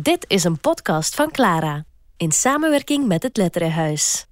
Dit 0.01 0.25
is 0.27 0.43
een 0.43 0.59
podcast 0.59 1.15
van 1.15 1.31
Clara 1.31 1.85
in 2.17 2.31
samenwerking 2.31 3.07
met 3.07 3.23
het 3.23 3.37
Letterenhuis. 3.37 4.28